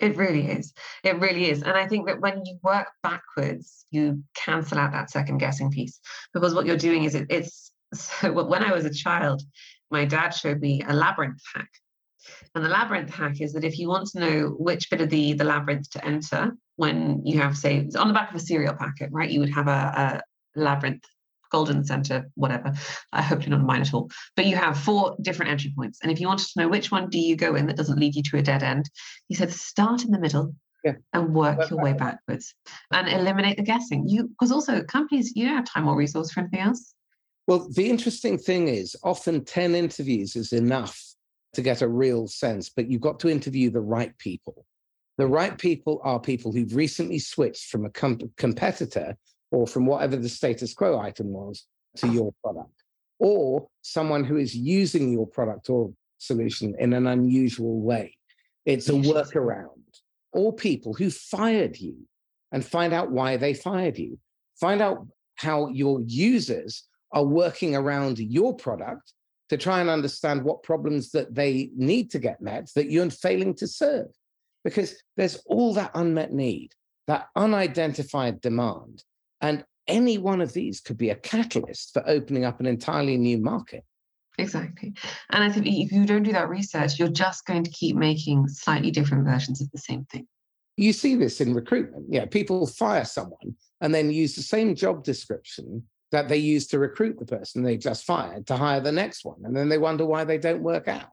It 0.00 0.16
really 0.16 0.48
is. 0.48 0.74
It 1.04 1.20
really 1.20 1.48
is. 1.48 1.62
And 1.62 1.76
I 1.76 1.86
think 1.86 2.08
that 2.08 2.20
when 2.20 2.44
you 2.44 2.58
work 2.64 2.88
backwards, 3.04 3.86
you 3.92 4.24
cancel 4.34 4.78
out 4.78 4.90
that 4.90 5.12
second 5.12 5.38
guessing 5.38 5.70
piece 5.70 6.00
because 6.34 6.56
what 6.56 6.66
you're 6.66 6.76
doing 6.76 7.04
is 7.04 7.14
it, 7.14 7.28
it's 7.30 7.70
so 7.94 8.32
when 8.46 8.64
I 8.64 8.72
was 8.72 8.84
a 8.84 8.92
child, 8.92 9.42
my 9.90 10.04
dad 10.04 10.30
showed 10.30 10.60
me 10.60 10.82
a 10.86 10.94
labyrinth 10.94 11.42
hack. 11.54 11.70
And 12.54 12.64
the 12.64 12.68
labyrinth 12.68 13.10
hack 13.10 13.40
is 13.40 13.52
that 13.54 13.64
if 13.64 13.78
you 13.78 13.88
want 13.88 14.08
to 14.08 14.20
know 14.20 14.48
which 14.58 14.90
bit 14.90 15.00
of 15.00 15.10
the, 15.10 15.32
the 15.32 15.44
labyrinth 15.44 15.90
to 15.90 16.04
enter, 16.04 16.56
when 16.76 17.24
you 17.24 17.40
have, 17.40 17.56
say, 17.56 17.88
on 17.98 18.08
the 18.08 18.14
back 18.14 18.30
of 18.30 18.36
a 18.36 18.40
cereal 18.40 18.74
packet, 18.74 19.10
right, 19.12 19.30
you 19.30 19.40
would 19.40 19.50
have 19.50 19.68
a, 19.68 20.20
a 20.56 20.60
labyrinth, 20.60 21.04
golden 21.50 21.84
center, 21.84 22.30
whatever. 22.34 22.72
I 23.12 23.22
hope 23.22 23.42
you're 23.42 23.56
not 23.56 23.66
mine 23.66 23.80
at 23.80 23.94
all. 23.94 24.10
But 24.36 24.46
you 24.46 24.56
have 24.56 24.78
four 24.78 25.16
different 25.20 25.50
entry 25.50 25.72
points. 25.76 25.98
And 26.02 26.12
if 26.12 26.20
you 26.20 26.28
wanted 26.28 26.46
to 26.48 26.60
know 26.60 26.68
which 26.68 26.90
one 26.90 27.08
do 27.08 27.18
you 27.18 27.36
go 27.36 27.54
in 27.54 27.66
that 27.66 27.76
doesn't 27.76 27.98
lead 27.98 28.14
you 28.14 28.22
to 28.24 28.38
a 28.38 28.42
dead 28.42 28.62
end, 28.62 28.88
he 29.28 29.34
said 29.34 29.50
start 29.50 30.04
in 30.04 30.10
the 30.10 30.20
middle, 30.20 30.54
yeah. 30.84 30.94
and 31.12 31.34
work 31.34 31.68
your 31.70 31.82
way 31.82 31.92
backwards 31.92 32.54
and 32.92 33.08
eliminate 33.08 33.56
the 33.56 33.62
guessing. 33.62 34.08
You 34.08 34.28
because 34.28 34.52
also 34.52 34.82
companies, 34.82 35.32
you 35.34 35.46
don't 35.46 35.56
have 35.56 35.64
time 35.64 35.88
or 35.88 35.96
resource 35.96 36.32
for 36.32 36.40
anything 36.40 36.60
else. 36.60 36.94
Well, 37.50 37.66
the 37.68 37.90
interesting 37.90 38.38
thing 38.38 38.68
is 38.68 38.94
often 39.02 39.44
10 39.44 39.74
interviews 39.74 40.36
is 40.36 40.52
enough 40.52 40.96
to 41.54 41.62
get 41.62 41.82
a 41.82 41.88
real 41.88 42.28
sense, 42.28 42.68
but 42.68 42.88
you've 42.88 43.00
got 43.00 43.18
to 43.18 43.28
interview 43.28 43.70
the 43.70 43.80
right 43.80 44.16
people. 44.18 44.64
The 45.18 45.26
right 45.26 45.58
people 45.58 46.00
are 46.04 46.20
people 46.20 46.52
who've 46.52 46.76
recently 46.76 47.18
switched 47.18 47.68
from 47.68 47.86
a 47.86 47.90
com- 47.90 48.30
competitor 48.36 49.16
or 49.50 49.66
from 49.66 49.84
whatever 49.84 50.14
the 50.14 50.28
status 50.28 50.72
quo 50.74 51.00
item 51.00 51.32
was 51.32 51.64
to 51.96 52.06
your 52.06 52.32
product, 52.40 52.84
or 53.18 53.66
someone 53.82 54.22
who 54.22 54.36
is 54.36 54.54
using 54.54 55.12
your 55.12 55.26
product 55.26 55.70
or 55.70 55.92
solution 56.18 56.76
in 56.78 56.92
an 56.92 57.08
unusual 57.08 57.80
way. 57.80 58.16
It's 58.64 58.88
a 58.88 58.92
workaround. 58.92 59.70
Or 60.32 60.52
people 60.52 60.94
who 60.94 61.10
fired 61.10 61.80
you 61.80 61.96
and 62.52 62.64
find 62.64 62.92
out 62.92 63.10
why 63.10 63.38
they 63.38 63.54
fired 63.54 63.98
you. 63.98 64.20
Find 64.60 64.80
out 64.80 65.04
how 65.34 65.66
your 65.70 66.00
users 66.02 66.84
are 67.12 67.24
working 67.24 67.74
around 67.74 68.18
your 68.18 68.54
product 68.54 69.12
to 69.48 69.56
try 69.56 69.80
and 69.80 69.90
understand 69.90 70.44
what 70.44 70.62
problems 70.62 71.10
that 71.10 71.34
they 71.34 71.70
need 71.76 72.10
to 72.12 72.18
get 72.18 72.40
met 72.40 72.70
that 72.76 72.90
you're 72.90 73.10
failing 73.10 73.54
to 73.54 73.66
serve. 73.66 74.06
Because 74.62 74.94
there's 75.16 75.36
all 75.46 75.74
that 75.74 75.90
unmet 75.94 76.32
need, 76.32 76.72
that 77.06 77.28
unidentified 77.34 78.40
demand. 78.40 79.02
And 79.40 79.64
any 79.88 80.18
one 80.18 80.40
of 80.40 80.52
these 80.52 80.80
could 80.80 80.98
be 80.98 81.10
a 81.10 81.16
catalyst 81.16 81.92
for 81.92 82.02
opening 82.06 82.44
up 82.44 82.60
an 82.60 82.66
entirely 82.66 83.16
new 83.16 83.38
market. 83.38 83.84
Exactly. 84.38 84.94
And 85.30 85.42
I 85.42 85.50
think 85.50 85.66
if 85.66 85.90
you 85.92 86.06
don't 86.06 86.22
do 86.22 86.32
that 86.32 86.48
research, 86.48 86.98
you're 86.98 87.08
just 87.08 87.44
going 87.44 87.64
to 87.64 87.70
keep 87.70 87.96
making 87.96 88.48
slightly 88.48 88.90
different 88.90 89.24
versions 89.24 89.60
of 89.60 89.70
the 89.72 89.78
same 89.78 90.04
thing. 90.06 90.26
You 90.76 90.92
see 90.92 91.16
this 91.16 91.40
in 91.40 91.54
recruitment. 91.54 92.06
Yeah, 92.08 92.26
people 92.26 92.66
fire 92.66 93.04
someone 93.04 93.56
and 93.80 93.94
then 93.94 94.10
use 94.10 94.36
the 94.36 94.42
same 94.42 94.74
job 94.74 95.04
description 95.04 95.82
that 96.12 96.28
they 96.28 96.36
use 96.36 96.66
to 96.68 96.78
recruit 96.78 97.18
the 97.18 97.26
person 97.26 97.62
they 97.62 97.76
just 97.76 98.04
fired 98.04 98.46
to 98.48 98.56
hire 98.56 98.80
the 98.80 98.92
next 98.92 99.24
one. 99.24 99.40
And 99.44 99.56
then 99.56 99.68
they 99.68 99.78
wonder 99.78 100.04
why 100.04 100.24
they 100.24 100.38
don't 100.38 100.62
work 100.62 100.88
out. 100.88 101.08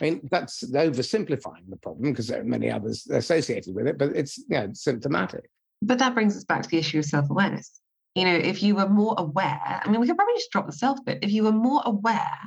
I 0.00 0.04
mean, 0.04 0.28
that's 0.30 0.62
oversimplifying 0.64 1.68
the 1.68 1.76
problem 1.76 2.12
because 2.12 2.28
there 2.28 2.40
are 2.40 2.44
many 2.44 2.70
others 2.70 3.06
associated 3.08 3.74
with 3.74 3.86
it, 3.86 3.98
but 3.98 4.10
it's 4.14 4.38
you 4.38 4.44
know, 4.50 4.70
symptomatic. 4.72 5.50
But 5.82 5.98
that 5.98 6.14
brings 6.14 6.36
us 6.36 6.44
back 6.44 6.62
to 6.62 6.68
the 6.68 6.78
issue 6.78 6.98
of 6.98 7.04
self 7.04 7.28
awareness. 7.30 7.80
You 8.14 8.24
know, 8.24 8.34
if 8.34 8.62
you 8.62 8.74
were 8.74 8.88
more 8.88 9.14
aware, 9.18 9.80
I 9.84 9.88
mean, 9.88 10.00
we 10.00 10.06
could 10.06 10.16
probably 10.16 10.34
just 10.34 10.50
drop 10.50 10.66
the 10.66 10.72
self 10.72 11.04
bit. 11.04 11.18
If 11.22 11.32
you 11.32 11.44
were 11.44 11.52
more 11.52 11.82
aware 11.84 12.38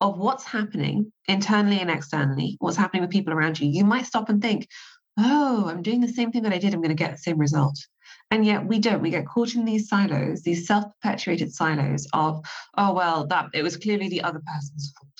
of 0.00 0.18
what's 0.18 0.44
happening 0.44 1.12
internally 1.28 1.80
and 1.80 1.90
externally, 1.90 2.56
what's 2.60 2.76
happening 2.76 3.02
with 3.02 3.10
people 3.10 3.32
around 3.32 3.60
you, 3.60 3.68
you 3.68 3.84
might 3.84 4.06
stop 4.06 4.28
and 4.28 4.42
think, 4.42 4.66
oh, 5.18 5.66
I'm 5.68 5.82
doing 5.82 6.00
the 6.00 6.08
same 6.08 6.32
thing 6.32 6.42
that 6.42 6.52
I 6.52 6.58
did, 6.58 6.74
I'm 6.74 6.80
going 6.80 6.88
to 6.88 6.94
get 6.94 7.12
the 7.12 7.18
same 7.18 7.38
result. 7.38 7.78
And 8.32 8.46
yet 8.46 8.64
we 8.64 8.78
don't. 8.78 9.02
We 9.02 9.10
get 9.10 9.26
caught 9.26 9.54
in 9.54 9.66
these 9.66 9.90
silos, 9.90 10.40
these 10.40 10.66
self-perpetuated 10.66 11.54
silos 11.54 12.08
of, 12.14 12.42
oh 12.78 12.94
well, 12.94 13.26
that 13.26 13.50
it 13.52 13.62
was 13.62 13.76
clearly 13.76 14.08
the 14.08 14.22
other 14.22 14.40
person's 14.46 14.90
fault. 14.96 15.12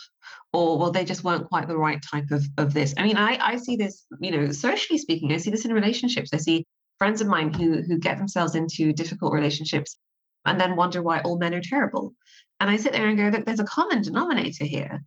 Or 0.55 0.79
well, 0.79 0.91
they 0.91 1.05
just 1.05 1.23
weren't 1.23 1.47
quite 1.47 1.69
the 1.69 1.77
right 1.77 2.03
type 2.11 2.31
of, 2.31 2.43
of 2.57 2.73
this. 2.73 2.95
I 2.97 3.03
mean, 3.03 3.19
I, 3.19 3.37
I 3.39 3.57
see 3.59 3.77
this, 3.77 4.07
you 4.19 4.31
know, 4.31 4.51
socially 4.51 4.97
speaking, 4.97 5.31
I 5.31 5.37
see 5.37 5.51
this 5.51 5.67
in 5.67 5.75
relationships. 5.75 6.31
I 6.33 6.39
see 6.39 6.65
friends 6.97 7.21
of 7.21 7.27
mine 7.27 7.53
who 7.53 7.83
who 7.83 7.99
get 7.99 8.17
themselves 8.17 8.55
into 8.55 8.95
difficult 8.95 9.35
relationships 9.35 9.99
and 10.47 10.59
then 10.59 10.75
wonder 10.75 11.03
why 11.03 11.21
all 11.21 11.39
men 11.39 11.53
are 11.53 11.61
terrible. 11.61 12.15
And 12.61 12.71
I 12.71 12.79
sit 12.79 12.93
there 12.93 13.09
and 13.09 13.19
go, 13.19 13.31
that 13.31 13.45
there's 13.45 13.61
a 13.61 13.65
common 13.65 14.01
denominator 14.01 14.65
here 14.65 15.05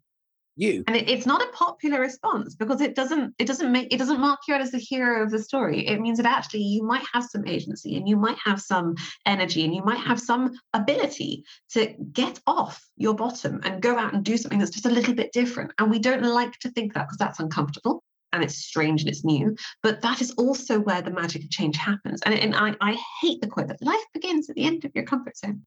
you. 0.56 0.84
And 0.88 0.96
it, 0.96 1.10
it's 1.10 1.26
not 1.26 1.42
a 1.42 1.52
popular 1.52 2.00
response 2.00 2.56
because 2.56 2.82
it 2.82 2.96
doesn't 2.96 3.34
it 3.40 3.46
doesn't 3.46 3.72
make 3.72 3.94
it 3.94 3.98
doesn't 3.98 4.20
mark 4.20 4.40
you 4.48 4.54
out 4.54 4.62
as 4.62 4.72
the 4.72 4.78
hero 4.78 5.24
of 5.24 5.32
the 5.32 5.40
story. 5.40 5.88
It 5.88 6.00
means 6.00 6.18
that 6.18 6.26
actually 6.26 6.62
you 6.62 6.84
might 6.84 7.06
have 7.14 7.24
some 7.24 7.46
agency 7.48 7.96
and 7.98 8.08
you 8.08 8.18
might 8.18 8.38
have 8.44 8.62
some 8.62 8.96
energy 9.26 9.64
and 9.64 9.74
you 9.74 9.84
might 9.84 10.00
have 10.00 10.20
some 10.20 10.54
ability 10.74 11.44
to 11.72 11.94
get 12.12 12.40
off 12.48 12.84
your 12.98 13.14
bottom 13.14 13.60
and 13.64 13.82
go 13.82 13.98
out 13.98 14.14
and 14.14 14.24
do 14.24 14.38
something 14.38 14.60
that's 14.60 14.72
just 14.72 14.86
a 14.86 14.90
little 14.90 15.14
bit 15.14 15.32
different. 15.32 15.72
And 15.80 15.92
we 15.92 16.00
don't 16.00 16.24
like 16.24 16.58
to 16.60 16.70
think 16.72 16.94
that 16.94 17.08
because 17.08 17.18
that's 17.18 17.40
uncomfortable 17.40 18.04
and 18.34 18.44
it's 18.44 18.58
strange 18.58 19.02
and 19.02 19.10
it's 19.10 19.24
new 19.24 19.56
but 19.82 20.02
that 20.02 20.20
is 20.22 20.32
also 20.32 20.80
where 20.80 21.02
the 21.02 21.12
magic 21.12 21.44
of 21.44 21.50
change 21.50 21.78
happens. 21.78 22.22
And, 22.24 22.34
and 22.34 22.56
I, 22.56 22.76
I 22.82 22.98
hate 23.22 23.40
the 23.42 23.48
quote 23.48 23.68
that 23.68 23.82
life 23.82 24.04
begins 24.14 24.50
at 24.50 24.56
the 24.56 24.66
end 24.66 24.84
of 24.84 24.92
your 24.94 25.06
comfort 25.06 25.38
zone 25.38 25.62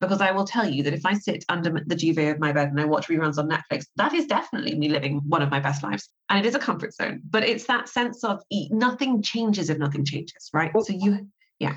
because 0.00 0.20
I 0.20 0.30
will 0.30 0.44
tell 0.44 0.68
you 0.68 0.82
that 0.84 0.94
if 0.94 1.04
I 1.04 1.14
sit 1.14 1.44
under 1.48 1.70
the 1.86 1.94
duvet 1.94 2.34
of 2.34 2.40
my 2.40 2.52
bed 2.52 2.68
and 2.68 2.80
I 2.80 2.86
watch 2.86 3.08
reruns 3.08 3.38
on 3.38 3.48
Netflix, 3.48 3.86
that 3.96 4.14
is 4.14 4.26
definitely 4.26 4.74
me 4.74 4.88
living 4.88 5.20
one 5.26 5.42
of 5.42 5.50
my 5.50 5.60
best 5.60 5.82
lives. 5.82 6.08
And 6.28 6.44
it 6.44 6.48
is 6.48 6.54
a 6.54 6.58
comfort 6.58 6.94
zone, 6.94 7.20
but 7.28 7.42
it's 7.42 7.66
that 7.66 7.88
sense 7.88 8.24
of 8.24 8.42
nothing 8.70 9.22
changes 9.22 9.68
if 9.68 9.78
nothing 9.78 10.04
changes, 10.04 10.50
right? 10.52 10.72
Well, 10.72 10.84
so 10.84 10.94
you, 10.94 11.28
yeah. 11.58 11.76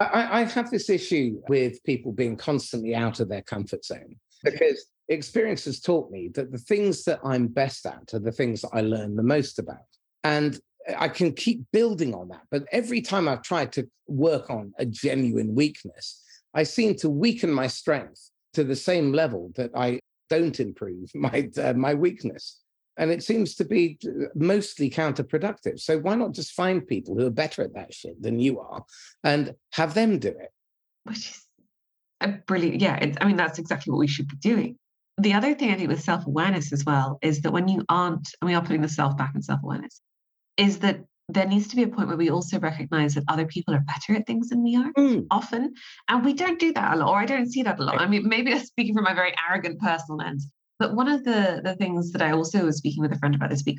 I, 0.00 0.40
I 0.40 0.44
have 0.44 0.70
this 0.70 0.90
issue 0.90 1.40
with 1.48 1.82
people 1.84 2.12
being 2.12 2.36
constantly 2.36 2.94
out 2.94 3.20
of 3.20 3.28
their 3.28 3.42
comfort 3.42 3.84
zone 3.84 4.16
because 4.42 4.86
experience 5.08 5.66
has 5.66 5.80
taught 5.80 6.10
me 6.10 6.28
that 6.34 6.50
the 6.50 6.58
things 6.58 7.04
that 7.04 7.20
I'm 7.24 7.46
best 7.48 7.86
at 7.86 8.14
are 8.14 8.18
the 8.18 8.32
things 8.32 8.62
that 8.62 8.70
I 8.72 8.80
learn 8.80 9.16
the 9.16 9.22
most 9.22 9.58
about. 9.58 9.78
And 10.24 10.58
I 10.98 11.08
can 11.08 11.32
keep 11.34 11.64
building 11.72 12.14
on 12.14 12.28
that. 12.28 12.42
But 12.50 12.64
every 12.72 13.02
time 13.02 13.28
I've 13.28 13.42
tried 13.42 13.72
to 13.72 13.88
work 14.06 14.50
on 14.50 14.72
a 14.78 14.86
genuine 14.86 15.54
weakness, 15.54 16.22
I 16.54 16.64
seem 16.64 16.94
to 16.96 17.08
weaken 17.08 17.50
my 17.50 17.66
strength 17.66 18.30
to 18.54 18.64
the 18.64 18.76
same 18.76 19.12
level 19.12 19.52
that 19.56 19.70
I 19.74 20.00
don't 20.28 20.58
improve 20.60 21.10
my 21.14 21.48
uh, 21.60 21.74
my 21.74 21.94
weakness. 21.94 22.60
And 22.96 23.10
it 23.10 23.22
seems 23.22 23.54
to 23.54 23.64
be 23.64 23.98
uh, 24.04 24.26
mostly 24.34 24.90
counterproductive. 24.90 25.80
So 25.80 25.98
why 25.98 26.16
not 26.16 26.32
just 26.32 26.52
find 26.52 26.86
people 26.86 27.16
who 27.16 27.26
are 27.26 27.30
better 27.30 27.62
at 27.62 27.74
that 27.74 27.94
shit 27.94 28.20
than 28.20 28.38
you 28.38 28.60
are 28.60 28.84
and 29.24 29.54
have 29.72 29.94
them 29.94 30.18
do 30.18 30.28
it? 30.28 30.50
Which 31.04 31.30
is 31.30 31.46
a 32.20 32.28
brilliant, 32.28 32.80
yeah. 32.80 32.98
I 33.20 33.24
mean, 33.24 33.36
that's 33.36 33.58
exactly 33.58 33.90
what 33.90 34.00
we 34.00 34.06
should 34.06 34.28
be 34.28 34.36
doing. 34.36 34.76
The 35.18 35.32
other 35.32 35.54
thing 35.54 35.70
I 35.70 35.76
think 35.76 35.88
with 35.88 36.02
self 36.02 36.26
awareness 36.26 36.72
as 36.72 36.84
well 36.84 37.18
is 37.22 37.40
that 37.42 37.52
when 37.52 37.68
you 37.68 37.84
aren't, 37.88 38.28
and 38.40 38.48
we 38.48 38.54
are 38.54 38.62
putting 38.62 38.82
the 38.82 38.88
self 38.88 39.16
back 39.16 39.34
in 39.34 39.42
self 39.42 39.60
awareness, 39.62 40.00
is 40.56 40.80
that 40.80 41.00
there 41.32 41.46
needs 41.46 41.68
to 41.68 41.76
be 41.76 41.82
a 41.82 41.88
point 41.88 42.08
where 42.08 42.16
we 42.16 42.30
also 42.30 42.58
recognize 42.58 43.14
that 43.14 43.24
other 43.28 43.46
people 43.46 43.74
are 43.74 43.80
better 43.80 44.18
at 44.18 44.26
things 44.26 44.48
than 44.48 44.62
we 44.62 44.76
are 44.76 44.92
mm. 44.92 45.26
often. 45.30 45.74
And 46.08 46.24
we 46.24 46.32
don't 46.32 46.58
do 46.58 46.72
that 46.72 46.94
a 46.94 46.96
lot, 46.96 47.10
or 47.10 47.18
I 47.18 47.26
don't 47.26 47.50
see 47.50 47.62
that 47.62 47.78
a 47.78 47.82
lot. 47.82 48.00
I 48.00 48.06
mean, 48.06 48.28
maybe 48.28 48.52
that's 48.52 48.68
speaking 48.68 48.94
from 48.94 49.06
a 49.06 49.14
very 49.14 49.34
arrogant 49.48 49.80
personal 49.80 50.18
lens. 50.18 50.48
But 50.78 50.94
one 50.94 51.08
of 51.08 51.24
the, 51.24 51.60
the 51.62 51.76
things 51.76 52.12
that 52.12 52.22
I 52.22 52.32
also 52.32 52.64
was 52.64 52.78
speaking 52.78 53.02
with 53.02 53.12
a 53.12 53.18
friend 53.18 53.34
about 53.34 53.50
this 53.50 53.64
week 53.66 53.78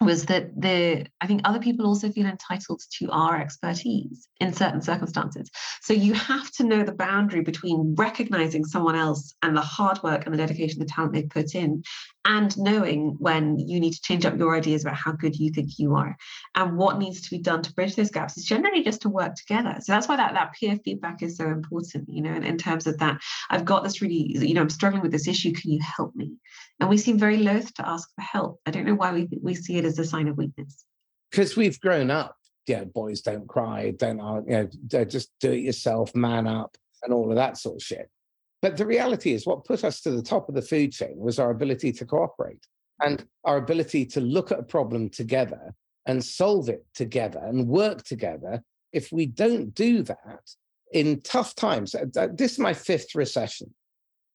was 0.00 0.26
that 0.26 0.50
the 0.60 1.06
I 1.20 1.26
think 1.26 1.40
other 1.44 1.58
people 1.58 1.86
also 1.86 2.10
feel 2.10 2.26
entitled 2.26 2.82
to 2.98 3.10
our 3.10 3.40
expertise 3.40 4.28
in 4.40 4.52
certain 4.52 4.82
circumstances. 4.82 5.50
So 5.80 5.94
you 5.94 6.12
have 6.12 6.50
to 6.52 6.64
know 6.64 6.82
the 6.82 6.92
boundary 6.92 7.40
between 7.40 7.94
recognizing 7.96 8.64
someone 8.64 8.94
else 8.94 9.34
and 9.42 9.56
the 9.56 9.62
hard 9.62 10.02
work 10.02 10.26
and 10.26 10.34
the 10.34 10.38
dedication, 10.38 10.80
the 10.80 10.84
talent 10.84 11.14
they've 11.14 11.28
put 11.28 11.54
in, 11.54 11.82
and 12.26 12.58
knowing 12.58 13.14
when 13.20 13.56
you 13.56 13.78
need 13.78 13.92
to 13.92 14.02
change 14.02 14.26
up 14.26 14.36
your 14.36 14.56
ideas 14.56 14.82
about 14.82 14.96
how 14.96 15.12
good 15.12 15.36
you 15.36 15.50
think 15.50 15.78
you 15.78 15.94
are 15.94 16.16
and 16.56 16.76
what 16.76 16.98
needs 16.98 17.20
to 17.20 17.30
be 17.30 17.38
done 17.38 17.62
to 17.62 17.72
bridge 17.72 17.94
those 17.94 18.10
gaps 18.10 18.36
is 18.36 18.44
generally 18.44 18.82
just 18.82 19.00
to 19.02 19.08
work 19.08 19.36
together. 19.36 19.76
So 19.80 19.92
that's 19.92 20.08
why 20.08 20.16
that, 20.16 20.34
that 20.34 20.52
peer 20.52 20.76
feedback 20.84 21.22
is 21.22 21.36
so 21.36 21.46
important, 21.46 22.08
you 22.08 22.20
know, 22.20 22.34
in, 22.34 22.42
in 22.42 22.58
terms 22.58 22.88
of 22.88 22.98
that. 22.98 23.20
I've 23.48 23.64
got 23.64 23.84
this 23.84 24.02
really, 24.02 24.36
you 24.38 24.54
know, 24.54 24.60
I'm 24.60 24.70
struggling 24.70 25.02
with 25.02 25.12
this 25.12 25.28
issue. 25.28 25.52
Can 25.52 25.70
you 25.70 25.80
help 25.80 26.16
me? 26.16 26.34
And 26.80 26.90
we 26.90 26.98
seem 26.98 27.16
very 27.16 27.38
loath 27.38 27.72
to 27.74 27.88
ask 27.88 28.08
for 28.16 28.22
help. 28.22 28.60
I 28.66 28.72
don't 28.72 28.86
know 28.86 28.96
why 28.96 29.12
we, 29.12 29.28
we 29.40 29.54
see 29.54 29.76
it 29.76 29.84
as 29.84 29.98
a 30.00 30.04
sign 30.04 30.26
of 30.26 30.36
weakness. 30.36 30.84
Because 31.30 31.56
we've 31.56 31.80
grown 31.80 32.10
up, 32.10 32.36
yeah, 32.66 32.84
boys 32.84 33.20
don't 33.20 33.46
cry, 33.46 33.92
don't, 33.96 34.18
you 34.48 34.68
know, 34.90 35.04
just 35.04 35.30
do 35.40 35.52
it 35.52 35.60
yourself, 35.60 36.12
man 36.14 36.48
up, 36.48 36.76
and 37.04 37.14
all 37.14 37.30
of 37.30 37.36
that 37.36 37.56
sort 37.56 37.76
of 37.76 37.82
shit. 37.82 38.10
But 38.62 38.76
the 38.76 38.86
reality 38.86 39.32
is, 39.32 39.46
what 39.46 39.64
put 39.64 39.84
us 39.84 40.00
to 40.02 40.10
the 40.10 40.22
top 40.22 40.48
of 40.48 40.54
the 40.54 40.62
food 40.62 40.92
chain 40.92 41.16
was 41.16 41.38
our 41.38 41.50
ability 41.50 41.92
to 41.92 42.06
cooperate 42.06 42.66
and 43.00 43.26
our 43.44 43.58
ability 43.58 44.06
to 44.06 44.20
look 44.20 44.50
at 44.50 44.58
a 44.58 44.64
problem 44.64 45.10
together 45.10 45.74
and 46.06 46.24
solve 46.24 46.68
it 46.68 46.84
together 46.94 47.40
and 47.44 47.68
work 47.68 48.04
together. 48.04 48.62
If 48.92 49.12
we 49.12 49.26
don't 49.26 49.74
do 49.74 50.02
that 50.04 50.40
in 50.92 51.20
tough 51.20 51.54
times, 51.54 51.94
uh, 51.94 52.28
this 52.32 52.52
is 52.52 52.58
my 52.58 52.72
fifth 52.72 53.14
recession. 53.14 53.74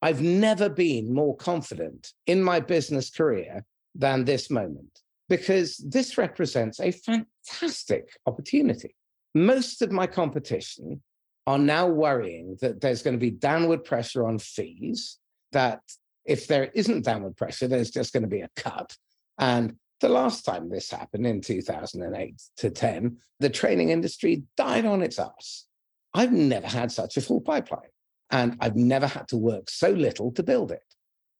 I've 0.01 0.21
never 0.21 0.69
been 0.69 1.13
more 1.13 1.35
confident 1.37 2.13
in 2.27 2.43
my 2.43 2.59
business 2.59 3.09
career 3.09 3.65
than 3.95 4.25
this 4.25 4.49
moment 4.49 5.01
because 5.29 5.77
this 5.77 6.17
represents 6.17 6.79
a 6.79 6.91
fantastic 6.91 8.09
opportunity. 8.25 8.95
Most 9.33 9.81
of 9.81 9.91
my 9.91 10.07
competition 10.07 11.01
are 11.47 11.57
now 11.57 11.87
worrying 11.87 12.57
that 12.61 12.81
there's 12.81 13.01
going 13.01 13.15
to 13.15 13.19
be 13.19 13.31
downward 13.31 13.83
pressure 13.83 14.25
on 14.25 14.39
fees, 14.39 15.17
that 15.51 15.81
if 16.25 16.47
there 16.47 16.65
isn't 16.73 17.05
downward 17.05 17.35
pressure, 17.35 17.67
there's 17.67 17.91
just 17.91 18.13
going 18.13 18.23
to 18.23 18.29
be 18.29 18.41
a 18.41 18.49
cut. 18.55 18.95
And 19.39 19.75
the 20.01 20.09
last 20.09 20.45
time 20.45 20.69
this 20.69 20.91
happened 20.91 21.25
in 21.25 21.41
2008 21.41 22.41
to 22.57 22.69
10, 22.69 23.17
the 23.39 23.49
training 23.49 23.89
industry 23.89 24.43
died 24.55 24.85
on 24.85 25.01
its 25.01 25.19
ass. 25.19 25.65
I've 26.13 26.31
never 26.31 26.67
had 26.67 26.91
such 26.91 27.17
a 27.17 27.21
full 27.21 27.41
pipeline. 27.41 27.89
And 28.29 28.55
I've 28.61 28.75
never 28.75 29.07
had 29.07 29.27
to 29.29 29.37
work 29.37 29.69
so 29.69 29.89
little 29.89 30.31
to 30.33 30.43
build 30.43 30.71
it 30.71 30.95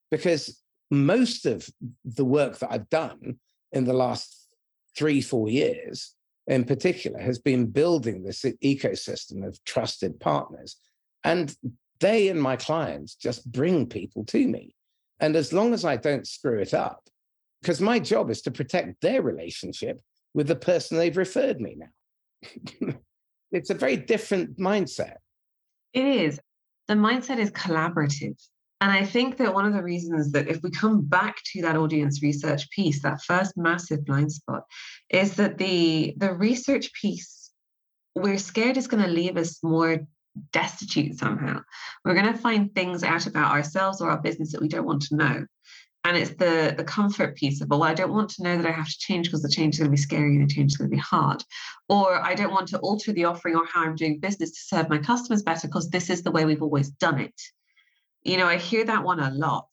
because 0.10 0.62
most 0.90 1.46
of 1.46 1.70
the 2.04 2.26
work 2.26 2.60
that 2.60 2.72
I've 2.72 2.90
done 2.90 3.38
in 3.72 3.86
the 3.86 3.94
last 3.94 4.50
three, 4.96 5.22
four 5.22 5.48
years 5.48 6.14
in 6.52 6.66
particular 6.66 7.18
has 7.18 7.40
been 7.40 7.66
building 7.66 8.24
this 8.24 8.44
ecosystem 8.62 9.48
of 9.48 9.64
trusted 9.64 10.20
partners. 10.20 10.76
And 11.24 11.56
they 12.02 12.28
and 12.28 12.42
my 12.42 12.58
clients 12.58 13.16
just 13.16 13.50
bring 13.50 13.88
people 13.88 14.26
to 14.26 14.48
me. 14.48 14.76
And 15.22 15.38
as 15.38 15.54
long 15.54 15.74
as 15.74 15.86
I 15.86 15.96
don't 15.96 16.28
screw 16.28 16.60
it 16.60 16.74
up, 16.74 17.08
because 17.62 17.80
my 17.80 18.00
job 18.00 18.30
is 18.30 18.42
to 18.42 18.52
protect 18.52 19.00
their 19.00 19.22
relationship 19.22 20.02
with 20.34 20.48
the 20.48 20.56
person 20.58 20.98
they've 20.98 21.16
referred 21.16 21.62
me 21.62 21.78
now. 21.78 22.94
it's 23.52 23.70
a 23.70 23.76
very 23.76 23.96
different 23.96 24.58
mindset. 24.58 25.16
It 25.94 26.06
is 26.06 26.40
the 26.90 26.96
mindset 26.96 27.40
is 27.40 27.52
collaborative. 27.52 28.36
And 28.82 28.92
I 28.92 29.06
think 29.06 29.38
that 29.38 29.54
one 29.54 29.68
of 29.68 29.74
the 29.74 29.84
reasons 29.84 30.32
that 30.32 30.48
if 30.48 30.64
we 30.64 30.72
come 30.72 31.02
back 31.02 31.38
to 31.54 31.62
that 31.62 31.78
audience 31.78 32.24
research 32.24 32.68
piece, 32.72 33.04
that 33.04 33.22
first 33.22 33.56
massive 33.56 34.04
blind 34.04 34.32
spot, 34.32 34.64
is 35.12 35.36
that 35.36 35.60
the 35.60 36.16
the 36.18 36.34
research 36.34 36.92
piece 36.94 37.52
we're 38.16 38.40
scared 38.40 38.78
is 38.78 38.88
going 38.88 39.04
to 39.04 39.10
leave 39.10 39.38
us 39.38 39.64
more 39.64 40.00
destitute 40.52 41.18
somehow. 41.18 41.62
We're 42.04 42.16
going 42.16 42.34
to 42.34 42.40
find 42.40 42.74
things 42.74 43.04
out 43.04 43.28
about 43.28 43.52
ourselves 43.52 44.02
or 44.02 44.10
our 44.10 44.22
business 44.22 44.52
that 44.52 44.62
we 44.62 44.68
don't 44.68 44.86
want 44.86 45.04
to 45.04 45.16
know. 45.16 45.46
And 46.04 46.18
it's 46.18 46.32
the 46.32 46.74
the 46.76 46.84
comfort 46.84 47.36
piece 47.36 47.62
of 47.62 47.70
well 47.70 47.84
i 47.84 47.94
don't 47.94 48.12
want 48.12 48.32
to 48.32 48.44
know 48.44 48.58
that 48.58 48.66
i 48.66 48.72
have 48.72 48.90
to 48.90 48.98
change 48.98 49.28
because 49.28 49.44
the 49.44 49.50
change 49.50 49.76
is 49.76 49.80
going 49.80 49.92
to 49.92 49.96
be 49.96 50.02
scary 50.02 50.36
and 50.36 50.50
the 50.50 50.52
change 50.52 50.72
is 50.72 50.78
going 50.78 50.90
to 50.90 50.96
be 50.96 51.00
hard. 51.00 51.44
Or 51.90 52.20
i 52.20 52.34
don't 52.34 52.52
want 52.52 52.70
to 52.70 52.80
alter 52.80 53.14
the 53.14 53.26
offering 53.26 53.56
or 53.56 53.68
how 53.72 53.84
i'm 53.84 53.96
doing 53.96 54.20
business 54.20 54.50
to 54.50 54.62
serve 54.62 54.90
my 54.90 54.98
customers 54.98 55.44
better 55.44 55.68
because 55.68 55.92
this 55.92 56.10
is 56.10 56.24
the 56.24 56.32
way 56.32 56.44
we've 56.46 56.64
always 56.64 56.90
done 56.90 57.20
it 57.20 57.40
you 58.24 58.38
know 58.38 58.48
i 58.48 58.58
hear 58.58 58.86
that 58.86 59.04
one 59.04 59.20
a 59.20 59.32
lot. 59.32 59.68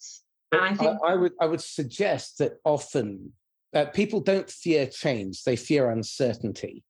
And 0.52 0.62
i 0.62 0.74
think 0.74 0.98
i, 1.04 1.12
I 1.12 1.14
would 1.16 1.32
i 1.40 1.46
would 1.46 1.60
suggest 1.60 2.38
that 2.38 2.54
often 2.64 3.32
uh, 3.74 3.86
people 3.86 4.20
don't 4.20 4.50
fear 4.50 4.86
change 4.86 5.44
they 5.44 5.56
fear 5.56 5.90
uncertainty. 5.90 6.84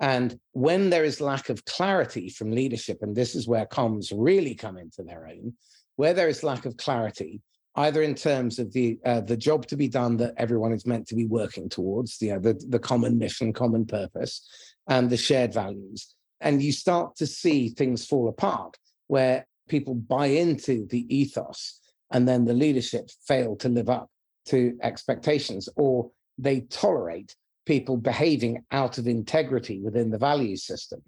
And 0.00 0.38
when 0.52 0.88
there 0.88 1.04
is 1.04 1.20
lack 1.20 1.50
of 1.50 1.64
clarity 1.66 2.30
from 2.30 2.50
leadership, 2.50 3.02
and 3.02 3.14
this 3.14 3.34
is 3.34 3.46
where 3.46 3.66
comms 3.66 4.12
really 4.16 4.54
come 4.54 4.78
into 4.78 5.02
their 5.02 5.26
own, 5.26 5.52
where 5.96 6.14
there 6.14 6.28
is 6.28 6.42
lack 6.42 6.64
of 6.64 6.78
clarity, 6.78 7.42
either 7.76 8.00
in 8.00 8.14
terms 8.14 8.58
of 8.58 8.72
the 8.72 8.98
uh, 9.04 9.20
the 9.20 9.36
job 9.36 9.66
to 9.66 9.76
be 9.76 9.88
done 9.88 10.16
that 10.16 10.32
everyone 10.38 10.72
is 10.72 10.86
meant 10.86 11.06
to 11.08 11.14
be 11.14 11.26
working 11.26 11.68
towards, 11.68 12.16
the, 12.16 12.30
the 12.68 12.78
common 12.78 13.18
mission, 13.18 13.52
common 13.52 13.84
purpose, 13.84 14.48
and 14.88 15.10
the 15.10 15.18
shared 15.18 15.52
values, 15.52 16.14
and 16.40 16.62
you 16.62 16.72
start 16.72 17.14
to 17.16 17.26
see 17.26 17.68
things 17.68 18.06
fall 18.06 18.28
apart 18.28 18.78
where 19.08 19.46
people 19.70 19.94
buy 19.94 20.26
into 20.26 20.86
the 20.88 21.06
ethos 21.14 21.80
and 22.10 22.28
then 22.28 22.44
the 22.44 22.52
leadership 22.52 23.08
fail 23.26 23.56
to 23.56 23.68
live 23.68 23.88
up 23.88 24.10
to 24.46 24.76
expectations 24.82 25.68
or 25.76 26.10
they 26.36 26.60
tolerate 26.62 27.34
people 27.66 27.96
behaving 27.96 28.64
out 28.72 28.98
of 28.98 29.06
integrity 29.06 29.80
within 29.80 30.10
the 30.10 30.18
value 30.18 30.56
system. 30.56 31.00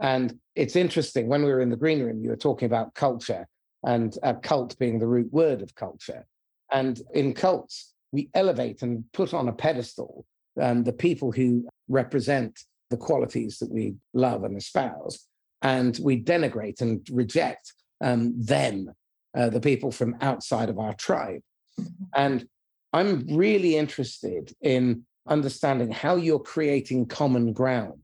And 0.00 0.38
it's 0.54 0.76
interesting, 0.76 1.28
when 1.28 1.44
we 1.44 1.50
were 1.50 1.60
in 1.60 1.70
the 1.70 1.76
green 1.76 2.02
room, 2.02 2.22
you 2.22 2.30
were 2.30 2.36
talking 2.36 2.66
about 2.66 2.94
culture 2.94 3.46
and 3.84 4.16
a 4.22 4.34
cult 4.34 4.76
being 4.78 4.98
the 4.98 5.06
root 5.06 5.32
word 5.32 5.62
of 5.62 5.74
culture. 5.74 6.26
And 6.72 7.00
in 7.14 7.32
cults, 7.32 7.94
we 8.12 8.28
elevate 8.34 8.82
and 8.82 9.04
put 9.12 9.32
on 9.32 9.48
a 9.48 9.52
pedestal 9.52 10.26
um, 10.60 10.84
the 10.84 10.92
people 10.92 11.32
who 11.32 11.66
represent 11.88 12.60
the 12.90 12.96
qualities 12.96 13.58
that 13.58 13.70
we 13.70 13.94
love 14.12 14.44
and 14.44 14.56
espouse. 14.56 15.26
And 15.62 15.98
we 16.02 16.22
denigrate 16.22 16.80
and 16.80 17.06
reject 17.10 17.72
um, 18.04 18.34
them, 18.36 18.92
uh, 19.36 19.48
the 19.48 19.60
people 19.60 19.90
from 19.90 20.16
outside 20.20 20.68
of 20.68 20.78
our 20.78 20.94
tribe. 20.94 21.40
Mm-hmm. 21.80 22.04
And 22.14 22.46
I'm 22.92 23.26
really 23.36 23.76
interested 23.76 24.54
in 24.60 25.04
understanding 25.26 25.90
how 25.90 26.16
you're 26.16 26.38
creating 26.38 27.06
common 27.06 27.52
ground 27.52 28.00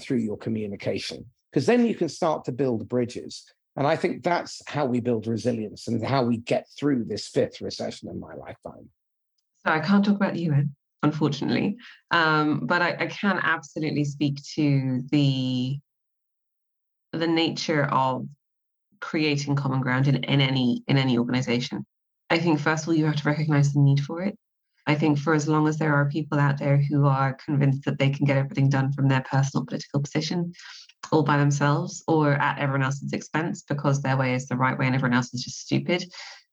through 0.00 0.18
your 0.18 0.38
communication, 0.38 1.26
because 1.52 1.66
then 1.66 1.86
you 1.86 1.94
can 1.94 2.08
start 2.08 2.44
to 2.46 2.52
build 2.52 2.88
bridges. 2.88 3.44
And 3.76 3.86
I 3.86 3.94
think 3.94 4.22
that's 4.22 4.62
how 4.66 4.86
we 4.86 5.00
build 5.00 5.26
resilience 5.26 5.86
and 5.86 6.04
how 6.04 6.24
we 6.24 6.38
get 6.38 6.66
through 6.78 7.04
this 7.04 7.28
fifth 7.28 7.60
recession 7.60 8.08
in 8.08 8.18
my 8.18 8.34
lifetime. 8.34 8.88
So 9.64 9.72
I 9.72 9.80
can't 9.80 10.04
talk 10.04 10.16
about 10.16 10.34
the 10.34 10.42
UN, 10.42 10.74
unfortunately, 11.02 11.76
um, 12.10 12.66
but 12.66 12.82
I, 12.82 12.96
I 12.98 13.06
can 13.06 13.38
absolutely 13.42 14.04
speak 14.04 14.42
to 14.54 15.02
the 15.10 15.78
the 17.12 17.26
nature 17.26 17.84
of 17.84 18.26
creating 19.02 19.56
common 19.56 19.82
ground 19.82 20.08
in, 20.08 20.16
in 20.16 20.40
any 20.40 20.82
in 20.88 20.96
any 20.96 21.18
organization. 21.18 21.84
I 22.30 22.38
think 22.38 22.60
first 22.60 22.84
of 22.84 22.88
all 22.88 22.94
you 22.94 23.04
have 23.04 23.16
to 23.16 23.28
recognize 23.28 23.74
the 23.74 23.80
need 23.80 24.00
for 24.00 24.22
it. 24.22 24.38
I 24.86 24.94
think 24.94 25.18
for 25.18 25.34
as 25.34 25.46
long 25.46 25.68
as 25.68 25.76
there 25.76 25.94
are 25.94 26.08
people 26.08 26.38
out 26.38 26.58
there 26.58 26.78
who 26.78 27.06
are 27.06 27.36
convinced 27.44 27.84
that 27.84 27.98
they 27.98 28.10
can 28.10 28.24
get 28.26 28.38
everything 28.38 28.68
done 28.70 28.92
from 28.92 29.08
their 29.08 29.20
personal 29.20 29.66
political 29.66 30.00
position, 30.00 30.52
all 31.12 31.22
by 31.22 31.36
themselves 31.36 32.02
or 32.08 32.32
at 32.32 32.58
everyone 32.58 32.82
else's 32.82 33.12
expense 33.12 33.62
because 33.62 34.00
their 34.00 34.16
way 34.16 34.34
is 34.34 34.46
the 34.46 34.56
right 34.56 34.78
way 34.78 34.86
and 34.86 34.94
everyone 34.94 35.16
else 35.16 35.32
is 35.34 35.44
just 35.44 35.60
stupid, 35.60 36.04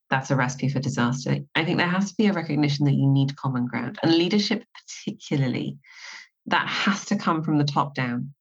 that's 0.10 0.32
a 0.32 0.36
recipe 0.36 0.70
for 0.70 0.80
disaster. 0.80 1.38
I 1.56 1.64
think 1.64 1.78
there 1.78 1.88
has 1.88 2.10
to 2.10 2.16
be 2.18 2.28
a 2.28 2.34
recognition 2.34 2.86
that 2.86 2.94
you 2.94 3.08
need 3.08 3.36
common 3.36 3.66
ground 3.66 4.00
and 4.04 4.14
leadership, 4.14 4.64
particularly, 5.06 5.78
that 6.48 6.68
has 6.68 7.06
to 7.06 7.16
come 7.16 7.44
from 7.44 7.58
the 7.58 7.64
top 7.64 7.96
down 7.96 8.34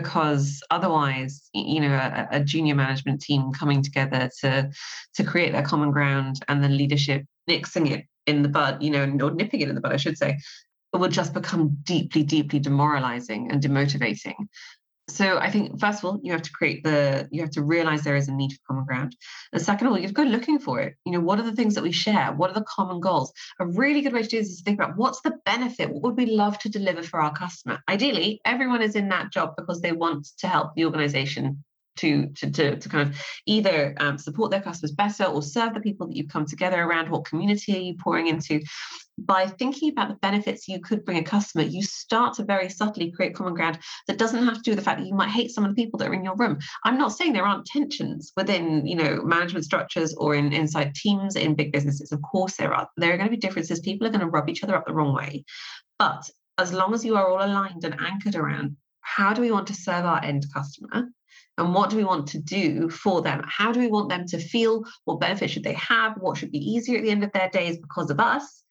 because 0.00 0.62
otherwise 0.70 1.48
you 1.54 1.80
know 1.80 1.94
a, 1.94 2.28
a, 2.32 2.40
junior 2.44 2.74
management 2.74 3.20
team 3.20 3.52
coming 3.52 3.82
together 3.82 4.30
to 4.40 4.70
to 5.14 5.24
create 5.24 5.52
that 5.52 5.64
common 5.64 5.90
ground 5.90 6.36
and 6.48 6.62
then 6.62 6.76
leadership 6.76 7.24
nixing 7.48 7.90
it 7.90 8.06
in 8.26 8.42
the 8.42 8.48
bud, 8.48 8.82
you 8.82 8.90
know, 8.90 9.04
or 9.24 9.30
nipping 9.30 9.60
it 9.60 9.68
in 9.68 9.74
the 9.74 9.80
bud, 9.80 9.92
I 9.92 9.96
should 9.96 10.18
say, 10.18 10.38
it 10.92 10.98
would 10.98 11.12
just 11.12 11.32
become 11.32 11.76
deeply, 11.82 12.22
deeply 12.22 12.58
demoralizing 12.58 13.50
and 13.50 13.62
demotivating. 13.62 14.34
So 15.08 15.38
I 15.38 15.50
think 15.50 15.78
first 15.78 16.00
of 16.00 16.04
all, 16.04 16.20
you 16.22 16.32
have 16.32 16.42
to 16.42 16.50
create 16.50 16.82
the, 16.82 17.28
you 17.30 17.40
have 17.40 17.52
to 17.52 17.62
realize 17.62 18.02
there 18.02 18.16
is 18.16 18.28
a 18.28 18.34
need 18.34 18.52
for 18.52 18.58
common 18.66 18.84
ground. 18.84 19.16
And 19.52 19.62
second 19.62 19.86
of 19.86 19.92
all, 19.92 19.98
you 19.98 20.02
have 20.02 20.14
to 20.14 20.22
go 20.24 20.28
looking 20.28 20.58
for 20.58 20.80
it. 20.80 20.96
You 21.04 21.12
know, 21.12 21.20
what 21.20 21.38
are 21.38 21.44
the 21.44 21.54
things 21.54 21.76
that 21.76 21.84
we 21.84 21.92
share? 21.92 22.32
What 22.32 22.50
are 22.50 22.54
the 22.54 22.64
common 22.64 23.00
goals? 23.00 23.32
A 23.60 23.66
really 23.66 24.00
good 24.00 24.12
way 24.12 24.22
to 24.22 24.28
do 24.28 24.38
this 24.38 24.48
is 24.48 24.58
to 24.58 24.64
think 24.64 24.80
about 24.80 24.96
what's 24.96 25.20
the 25.20 25.38
benefit? 25.44 25.92
What 25.92 26.02
would 26.02 26.16
we 26.16 26.26
love 26.26 26.58
to 26.60 26.68
deliver 26.68 27.04
for 27.04 27.20
our 27.20 27.32
customer? 27.32 27.78
Ideally, 27.88 28.40
everyone 28.44 28.82
is 28.82 28.96
in 28.96 29.08
that 29.10 29.32
job 29.32 29.54
because 29.56 29.80
they 29.80 29.92
want 29.92 30.26
to 30.38 30.48
help 30.48 30.74
the 30.74 30.84
organization 30.84 31.62
to, 31.96 32.28
to, 32.28 32.50
to, 32.50 32.76
to 32.76 32.88
kind 32.88 33.08
of 33.08 33.20
either 33.46 33.94
um, 33.98 34.18
support 34.18 34.50
their 34.50 34.60
customers 34.60 34.92
better 34.92 35.24
or 35.24 35.42
serve 35.42 35.74
the 35.74 35.80
people 35.80 36.06
that 36.06 36.16
you've 36.16 36.28
come 36.28 36.46
together 36.46 36.82
around. 36.82 37.10
What 37.10 37.24
community 37.24 37.74
are 37.74 37.80
you 37.80 37.94
pouring 37.94 38.28
into? 38.28 38.60
By 39.18 39.46
thinking 39.46 39.90
about 39.90 40.08
the 40.08 40.16
benefits 40.16 40.68
you 40.68 40.78
could 40.78 41.04
bring 41.04 41.16
a 41.16 41.22
customer, 41.22 41.64
you 41.64 41.82
start 41.82 42.34
to 42.34 42.44
very 42.44 42.68
subtly 42.68 43.10
create 43.10 43.34
common 43.34 43.54
ground 43.54 43.78
that 44.08 44.18
doesn't 44.18 44.44
have 44.44 44.56
to 44.56 44.62
do 44.62 44.72
with 44.72 44.78
the 44.78 44.84
fact 44.84 45.00
that 45.00 45.06
you 45.06 45.14
might 45.14 45.30
hate 45.30 45.50
some 45.50 45.64
of 45.64 45.74
the 45.74 45.82
people 45.82 45.98
that 45.98 46.08
are 46.08 46.14
in 46.14 46.24
your 46.24 46.36
room. 46.36 46.58
I'm 46.84 46.98
not 46.98 47.12
saying 47.12 47.32
there 47.32 47.46
aren't 47.46 47.64
tensions 47.64 48.32
within, 48.36 48.86
you 48.86 48.96
know, 48.96 49.22
management 49.22 49.64
structures 49.64 50.14
or 50.14 50.34
in 50.34 50.52
inside 50.52 50.94
teams 50.94 51.34
in 51.34 51.54
big 51.54 51.72
businesses. 51.72 52.12
Of 52.12 52.20
course 52.20 52.56
there 52.56 52.74
are. 52.74 52.88
There 52.98 53.14
are 53.14 53.16
going 53.16 53.30
to 53.30 53.34
be 53.34 53.40
differences. 53.40 53.80
People 53.80 54.06
are 54.06 54.10
going 54.10 54.20
to 54.20 54.26
rub 54.26 54.50
each 54.50 54.62
other 54.62 54.76
up 54.76 54.86
the 54.86 54.92
wrong 54.92 55.14
way. 55.14 55.46
But 55.98 56.28
as 56.58 56.72
long 56.72 56.94
as 56.94 57.04
you 57.04 57.16
are 57.16 57.26
all 57.26 57.44
aligned 57.44 57.84
and 57.84 57.98
anchored 58.00 58.34
around 58.34 58.76
how 59.06 59.32
do 59.32 59.40
we 59.40 59.52
want 59.52 59.68
to 59.68 59.74
serve 59.74 60.04
our 60.04 60.22
end 60.22 60.44
customer? 60.52 61.08
And 61.58 61.72
what 61.72 61.90
do 61.90 61.96
we 61.96 62.04
want 62.04 62.26
to 62.28 62.38
do 62.38 62.90
for 62.90 63.22
them? 63.22 63.42
How 63.46 63.72
do 63.72 63.78
we 63.78 63.86
want 63.86 64.08
them 64.08 64.26
to 64.26 64.38
feel? 64.38 64.84
What 65.04 65.20
benefits 65.20 65.52
should 65.52 65.62
they 65.62 65.74
have? 65.74 66.16
What 66.18 66.36
should 66.36 66.50
be 66.50 66.58
easier 66.58 66.98
at 66.98 67.04
the 67.04 67.10
end 67.10 67.22
of 67.22 67.32
their 67.32 67.48
days 67.48 67.78
because 67.78 68.10
of 68.10 68.18
us? 68.18 68.64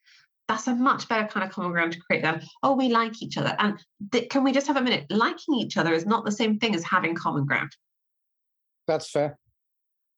That's 0.47 0.67
a 0.67 0.75
much 0.75 1.07
better 1.07 1.25
kind 1.27 1.47
of 1.47 1.51
common 1.51 1.71
ground 1.71 1.93
to 1.93 1.99
create 2.01 2.21
them 2.21 2.41
oh 2.61 2.75
we 2.75 2.89
like 2.89 3.23
each 3.23 3.37
other. 3.37 3.55
And 3.57 3.79
th- 4.11 4.29
can 4.29 4.43
we 4.43 4.51
just 4.51 4.67
have 4.67 4.75
a 4.75 4.81
minute? 4.81 5.05
Liking 5.09 5.55
each 5.55 5.77
other 5.77 5.93
is 5.93 6.05
not 6.05 6.25
the 6.25 6.31
same 6.31 6.59
thing 6.59 6.75
as 6.75 6.83
having 6.83 7.15
common 7.15 7.45
ground. 7.45 7.71
That's 8.87 9.09
fair. 9.09 9.39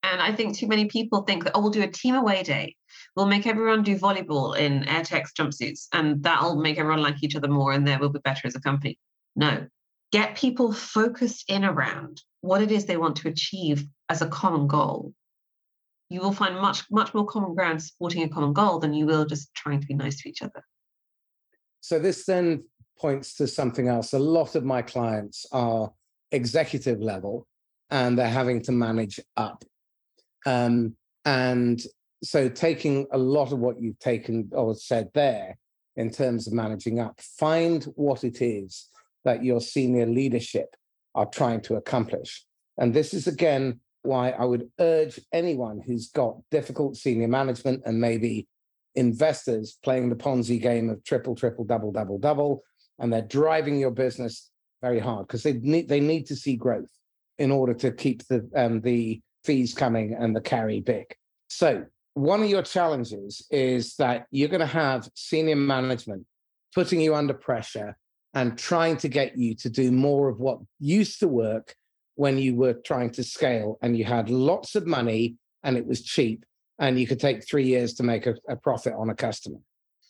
And 0.03 0.19
I 0.19 0.33
think 0.33 0.57
too 0.57 0.67
many 0.67 0.85
people 0.85 1.21
think 1.21 1.43
that, 1.43 1.51
oh, 1.53 1.61
we'll 1.61 1.69
do 1.69 1.83
a 1.83 1.87
team 1.87 2.15
away 2.15 2.43
day. 2.43 2.75
We'll 3.15 3.27
make 3.27 3.45
everyone 3.45 3.83
do 3.83 3.97
volleyball 3.97 4.57
in 4.57 4.83
Airtex 4.83 5.29
jumpsuits, 5.37 5.87
and 5.93 6.23
that'll 6.23 6.55
make 6.55 6.79
everyone 6.79 7.01
like 7.01 7.23
each 7.23 7.35
other 7.35 7.47
more, 7.47 7.71
and 7.71 7.87
there 7.87 7.99
will 7.99 8.09
be 8.09 8.19
better 8.19 8.47
as 8.47 8.55
a 8.55 8.61
company. 8.61 8.97
No, 9.35 9.67
get 10.11 10.35
people 10.35 10.71
focused 10.71 11.49
in 11.49 11.65
around 11.65 12.21
what 12.41 12.61
it 12.61 12.71
is 12.71 12.85
they 12.85 12.97
want 12.97 13.17
to 13.17 13.27
achieve 13.27 13.85
as 14.09 14.21
a 14.21 14.27
common 14.27 14.67
goal, 14.67 15.13
you 16.09 16.21
will 16.21 16.31
find 16.31 16.55
much, 16.55 16.83
much 16.89 17.13
more 17.13 17.25
common 17.25 17.53
ground 17.53 17.83
supporting 17.83 18.23
a 18.23 18.29
common 18.29 18.53
goal 18.53 18.79
than 18.79 18.93
you 18.93 19.05
will 19.05 19.25
just 19.25 19.53
trying 19.53 19.81
to 19.81 19.87
be 19.87 19.93
nice 19.93 20.21
to 20.21 20.29
each 20.29 20.41
other. 20.41 20.63
So, 21.81 21.99
this 21.99 22.25
then 22.25 22.63
points 22.97 23.35
to 23.35 23.47
something 23.47 23.87
else. 23.87 24.13
A 24.13 24.19
lot 24.19 24.55
of 24.55 24.63
my 24.63 24.81
clients 24.81 25.45
are 25.51 25.91
executive 26.31 26.99
level 27.01 27.45
and 27.89 28.17
they're 28.17 28.29
having 28.29 28.61
to 28.63 28.71
manage 28.71 29.19
up. 29.35 29.63
Um, 30.45 30.95
and 31.25 31.81
so, 32.23 32.47
taking 32.49 33.07
a 33.11 33.17
lot 33.17 33.51
of 33.51 33.59
what 33.59 33.81
you've 33.81 33.99
taken 33.99 34.49
or 34.53 34.75
said 34.75 35.09
there 35.13 35.57
in 35.97 36.09
terms 36.09 36.47
of 36.47 36.53
managing 36.53 36.99
up, 36.99 37.19
find 37.19 37.83
what 37.95 38.23
it 38.23 38.41
is 38.41 38.89
that 39.27 39.43
your 39.43 39.61
senior 39.61 40.05
leadership 40.05 40.75
are 41.15 41.25
trying 41.25 41.61
to 41.61 41.75
accomplish. 41.75 42.45
And 42.77 42.93
this 42.93 43.13
is 43.13 43.27
again 43.27 43.79
why 44.03 44.29
I 44.31 44.45
would 44.45 44.69
urge 44.79 45.19
anyone 45.33 45.81
who's 45.85 46.09
got 46.09 46.37
difficult 46.49 46.95
senior 46.95 47.27
management 47.27 47.83
and 47.85 47.99
maybe 47.99 48.47
investors 48.95 49.77
playing 49.83 50.09
the 50.09 50.15
Ponzi 50.15 50.61
game 50.61 50.89
of 50.89 51.03
triple, 51.03 51.35
triple, 51.35 51.65
double, 51.65 51.91
double, 51.91 52.17
double, 52.17 52.63
and 52.99 53.11
they're 53.11 53.21
driving 53.21 53.77
your 53.77 53.91
business 53.91 54.49
very 54.81 54.99
hard 54.99 55.27
because 55.27 55.43
they 55.43 55.53
need 55.53 55.87
they 55.87 55.99
need 55.99 56.25
to 56.27 56.35
see 56.35 56.55
growth 56.55 56.91
in 57.37 57.51
order 57.51 57.73
to 57.73 57.91
keep 57.91 58.25
the 58.27 58.49
um, 58.55 58.81
the 58.81 59.21
fees 59.43 59.73
coming 59.73 60.15
and 60.19 60.35
the 60.35 60.41
carry 60.41 60.79
big. 60.79 61.05
So 61.49 61.85
one 62.13 62.41
of 62.41 62.49
your 62.49 62.63
challenges 62.63 63.45
is 63.51 63.95
that 63.95 64.25
you're 64.31 64.49
going 64.49 64.59
to 64.61 64.65
have 64.65 65.09
senior 65.15 65.55
management 65.55 66.25
putting 66.73 66.99
you 67.01 67.13
under 67.13 67.33
pressure 67.33 67.97
and 68.37 68.55
trying 68.55 68.95
to 68.95 69.07
get 69.07 69.35
you 69.35 69.55
to 69.55 69.67
do 69.67 69.91
more 69.91 70.29
of 70.29 70.39
what 70.39 70.59
used 70.79 71.19
to 71.19 71.27
work 71.27 71.75
when 72.13 72.37
you 72.37 72.53
were 72.53 72.73
trying 72.73 73.09
to 73.09 73.23
scale 73.23 73.79
and 73.81 73.97
you 73.97 74.05
had 74.05 74.29
lots 74.29 74.75
of 74.75 74.85
money 74.85 75.33
and 75.63 75.75
it 75.75 75.87
was 75.87 76.03
cheap 76.03 76.45
and 76.77 76.99
you 76.99 77.07
could 77.07 77.19
take 77.19 77.43
three 77.43 77.63
years 77.63 77.95
to 77.95 78.03
make 78.03 78.27
a, 78.27 78.35
a 78.47 78.55
profit 78.55 78.93
on 78.95 79.09
a 79.09 79.15
customer. 79.15 79.57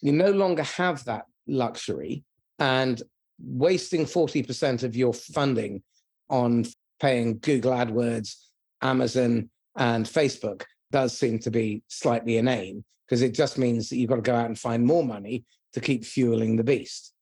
You 0.01 0.11
no 0.11 0.31
longer 0.31 0.63
have 0.63 1.05
that 1.05 1.23
luxury 1.47 2.25
and 2.59 3.01
wasting 3.39 4.03
40% 4.03 4.83
of 4.83 4.93
your 4.93 5.13
funding 5.13 5.81
on 6.29 6.65
paying 6.99 7.39
Google 7.39 7.71
AdWords, 7.71 8.35
Amazon, 8.81 9.49
and 9.77 10.05
Facebook 10.05 10.63
does 10.91 11.17
seem 11.17 11.39
to 11.39 11.49
be 11.49 11.81
slightly 11.87 12.35
inane 12.35 12.83
because 13.05 13.21
it 13.21 13.33
just 13.33 13.57
means 13.57 13.87
that 13.87 13.95
you've 13.95 14.09
got 14.09 14.17
to 14.17 14.21
go 14.21 14.35
out 14.35 14.47
and 14.47 14.59
find 14.59 14.83
more 14.83 15.05
money 15.05 15.45
to 15.71 15.79
keep 15.79 16.03
fueling 16.03 16.57
the 16.57 16.63
beast. 16.65 17.13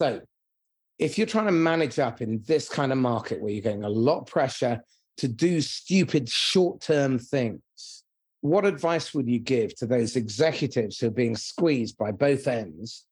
So 0.00 0.20
if 0.98 1.18
you're 1.18 1.26
trying 1.26 1.46
to 1.46 1.52
manage 1.52 1.98
up 1.98 2.20
in 2.20 2.42
this 2.46 2.68
kind 2.68 2.92
of 2.92 2.98
market 2.98 3.40
where 3.40 3.52
you're 3.52 3.62
getting 3.62 3.84
a 3.84 3.88
lot 3.88 4.20
of 4.20 4.26
pressure 4.26 4.80
to 5.18 5.28
do 5.28 5.60
stupid 5.60 6.28
short-term 6.28 7.18
things, 7.18 8.04
what 8.40 8.66
advice 8.66 9.14
would 9.14 9.28
you 9.28 9.38
give 9.38 9.74
to 9.76 9.86
those 9.86 10.16
executives 10.16 10.98
who 10.98 11.08
are 11.08 11.10
being 11.10 11.36
squeezed 11.36 11.96
by 11.96 12.12
both 12.12 12.46
ends 12.46 13.04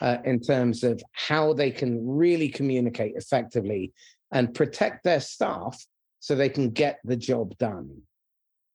uh, 0.00 0.18
in 0.24 0.40
terms 0.40 0.82
of 0.84 1.02
how 1.12 1.52
they 1.52 1.70
can 1.70 2.06
really 2.06 2.48
communicate 2.48 3.14
effectively 3.16 3.92
and 4.32 4.54
protect 4.54 5.04
their 5.04 5.20
staff 5.20 5.84
so 6.20 6.34
they 6.34 6.48
can 6.48 6.70
get 6.70 6.98
the 7.04 7.16
job 7.16 7.56
done? 7.58 8.02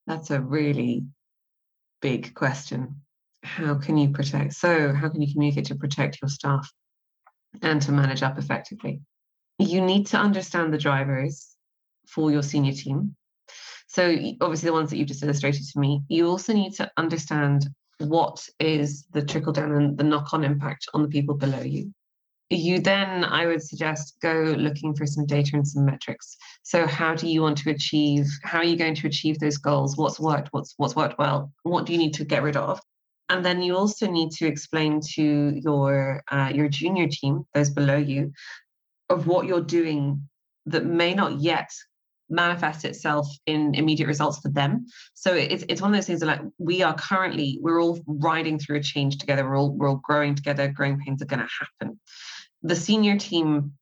That's 0.08 0.32
a 0.32 0.42
really 0.42 1.06
big 2.02 2.34
question. 2.34 3.02
How 3.44 3.76
can 3.76 3.98
you 3.98 4.10
protect? 4.10 4.54
So, 4.54 4.94
how 4.94 5.10
can 5.10 5.22
you 5.22 5.32
communicate 5.32 5.66
to 5.66 5.76
protect 5.76 6.22
your 6.22 6.30
staff 6.30 6.72
and 7.62 7.82
to 7.84 7.92
manage 7.92 8.24
up 8.24 8.38
effectively? 8.38 9.02
You 9.60 9.82
need 9.82 10.08
to 10.08 10.18
understand 10.18 10.74
the 10.74 10.78
drivers 10.78 11.56
for 12.08 12.32
your 12.32 12.44
senior 12.44 12.74
team. 12.74 13.16
So, 13.88 14.16
obviously, 14.42 14.68
the 14.68 14.74
ones 14.74 14.90
that 14.90 14.98
you've 14.98 15.08
just 15.08 15.24
illustrated 15.24 15.64
to 15.64 15.80
me. 15.80 16.02
You 16.10 16.28
also 16.28 16.54
need 16.54 16.74
to 16.74 16.92
understand 16.98 17.68
what 18.00 18.48
is 18.60 19.06
the 19.14 19.24
trickle 19.24 19.54
down 19.54 19.72
and 19.72 19.98
the 19.98 20.04
knock 20.04 20.34
on 20.34 20.44
impact 20.44 20.88
on 20.94 21.02
the 21.02 21.08
people 21.08 21.36
below 21.36 21.62
you 21.62 21.92
you 22.50 22.80
then 22.80 23.26
i 23.26 23.46
would 23.46 23.62
suggest 23.62 24.16
go 24.22 24.56
looking 24.58 24.94
for 24.96 25.06
some 25.06 25.26
data 25.26 25.52
and 25.54 25.68
some 25.68 25.86
metrics 25.86 26.38
so 26.64 26.88
how 26.88 27.14
do 27.14 27.28
you 27.28 27.42
want 27.42 27.58
to 27.58 27.70
achieve 27.70 28.26
how 28.44 28.60
are 28.60 28.64
you 28.64 28.78
going 28.78 28.96
to 28.96 29.08
achieve 29.08 29.38
those 29.40 29.58
goals 29.58 29.98
what's 29.98 30.20
worked 30.20 30.50
what's 30.52 30.74
what's 30.78 30.96
worked 30.96 31.18
well 31.18 31.52
what 31.64 31.86
do 31.86 31.92
you 31.92 32.00
need 32.00 32.14
to 32.14 32.24
get 32.24 32.44
rid 32.44 32.56
of 32.56 32.80
and 33.30 33.46
then 33.46 33.62
you 33.62 33.76
also 33.76 34.10
need 34.10 34.32
to 34.32 34.48
explain 34.48 35.02
to 35.16 35.54
your 35.64 36.24
uh, 36.32 36.52
your 36.54 36.70
junior 36.70 37.08
team 37.08 37.46
those 37.54 37.70
below 37.70 37.98
you 37.98 38.32
of 39.10 39.28
what 39.28 39.46
you're 39.48 39.62
doing 39.62 40.28
that 40.66 40.86
may 40.86 41.14
not 41.14 41.40
yet 41.40 41.70
manifest 42.30 42.84
itself 42.84 43.28
in 43.46 43.74
immediate 43.76 44.08
results 44.08 44.40
for 44.40 44.50
them. 44.50 44.86
So 45.14 45.34
it's, 45.34 45.64
it's 45.70 45.82
one 45.82 45.92
of 45.92 45.98
those 45.98 46.08
things 46.08 46.20
that 46.20 46.26
like 46.26 46.42
we 46.58 46.84
are 46.84 46.94
currently 46.94 47.58
we're 47.62 47.82
all 47.82 48.00
riding 48.06 48.60
through 48.60 48.78
a 48.78 48.84
change 48.84 49.18
together. 49.18 49.48
We're 49.48 49.58
all 49.58 49.72
we're 49.72 49.90
all 49.90 50.02
growing 50.04 50.36
together. 50.36 50.68
Growing 50.68 51.00
pains 51.00 51.22
are 51.22 51.26
going 51.26 51.40
to 51.40 51.50
happen. 51.60 52.00
The 52.64 52.76
senior 52.76 53.18
team 53.18 53.74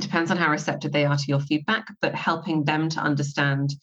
depends 0.00 0.30
on 0.30 0.36
how 0.36 0.50
receptive 0.50 0.92
they 0.92 1.06
are 1.06 1.16
to 1.16 1.24
your 1.26 1.40
feedback, 1.40 1.86
but 2.02 2.14
helping 2.14 2.64
them 2.64 2.88
to 2.90 3.00
understand 3.00 3.74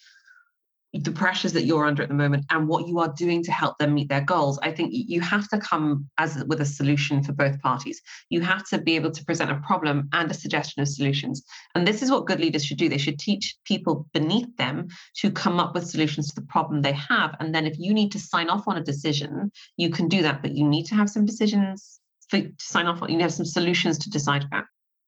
the 0.93 1.11
pressures 1.11 1.53
that 1.53 1.65
you're 1.65 1.85
under 1.85 2.03
at 2.03 2.09
the 2.09 2.15
moment 2.15 2.45
and 2.51 2.67
what 2.67 2.87
you 2.87 2.99
are 2.99 3.13
doing 3.17 3.43
to 3.43 3.51
help 3.51 3.77
them 3.77 3.93
meet 3.93 4.09
their 4.09 4.21
goals 4.21 4.59
i 4.61 4.71
think 4.71 4.91
you 4.93 5.19
have 5.19 5.47
to 5.47 5.57
come 5.57 6.07
as 6.17 6.43
with 6.47 6.61
a 6.61 6.65
solution 6.65 7.23
for 7.23 7.33
both 7.33 7.59
parties 7.61 8.01
you 8.29 8.41
have 8.41 8.63
to 8.67 8.77
be 8.77 8.95
able 8.95 9.11
to 9.11 9.25
present 9.25 9.51
a 9.51 9.59
problem 9.65 10.07
and 10.13 10.29
a 10.29 10.33
suggestion 10.33 10.81
of 10.81 10.87
solutions 10.87 11.43
and 11.75 11.87
this 11.87 12.01
is 12.01 12.11
what 12.11 12.27
good 12.27 12.39
leaders 12.39 12.63
should 12.63 12.77
do 12.77 12.87
they 12.87 12.97
should 12.97 13.19
teach 13.19 13.55
people 13.65 14.07
beneath 14.13 14.55
them 14.57 14.87
to 15.15 15.31
come 15.31 15.59
up 15.59 15.73
with 15.73 15.87
solutions 15.87 16.27
to 16.27 16.35
the 16.35 16.47
problem 16.47 16.81
they 16.81 16.93
have 16.93 17.35
and 17.39 17.55
then 17.55 17.65
if 17.65 17.79
you 17.79 17.93
need 17.93 18.11
to 18.11 18.19
sign 18.19 18.49
off 18.49 18.67
on 18.67 18.77
a 18.77 18.83
decision 18.83 19.51
you 19.77 19.89
can 19.89 20.07
do 20.07 20.21
that 20.21 20.41
but 20.41 20.55
you 20.55 20.67
need 20.67 20.85
to 20.85 20.95
have 20.95 21.09
some 21.09 21.25
decisions 21.25 21.99
for, 22.33 22.41
to 22.41 22.51
sign 22.59 22.87
off 22.87 23.01
on. 23.01 23.09
You 23.09 23.19
have 23.19 23.33
some 23.33 23.45
solutions 23.45 23.97
to 23.99 24.09
decide 24.09 24.43
about. 24.43 24.65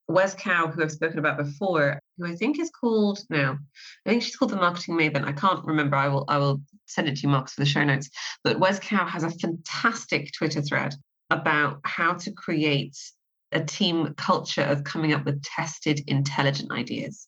Wes 0.07 0.35
Kao, 0.35 0.67
who 0.67 0.83
I've 0.83 0.91
spoken 0.91 1.19
about 1.19 1.37
before, 1.37 1.99
who 2.17 2.25
I 2.25 2.35
think 2.35 2.59
is 2.59 2.69
called 2.69 3.19
now, 3.29 3.57
I 4.05 4.09
think 4.09 4.23
she's 4.23 4.35
called 4.35 4.51
the 4.51 4.57
marketing 4.57 4.95
maven. 4.95 5.25
I 5.25 5.31
can't 5.31 5.65
remember. 5.65 5.95
I 5.95 6.07
will 6.07 6.25
I 6.27 6.37
will 6.37 6.61
send 6.85 7.07
it 7.07 7.17
to 7.17 7.21
you, 7.23 7.29
Marks, 7.29 7.53
for 7.53 7.61
the 7.61 7.65
show 7.65 7.83
notes. 7.83 8.09
But 8.43 8.59
Wes 8.59 8.79
Kao 8.79 9.05
has 9.05 9.23
a 9.23 9.31
fantastic 9.31 10.31
Twitter 10.33 10.61
thread 10.61 10.95
about 11.29 11.79
how 11.83 12.13
to 12.13 12.31
create 12.31 12.97
a 13.51 13.63
team 13.63 14.13
culture 14.17 14.61
of 14.61 14.83
coming 14.83 15.13
up 15.13 15.25
with 15.25 15.41
tested, 15.43 16.01
intelligent 16.07 16.71
ideas 16.71 17.27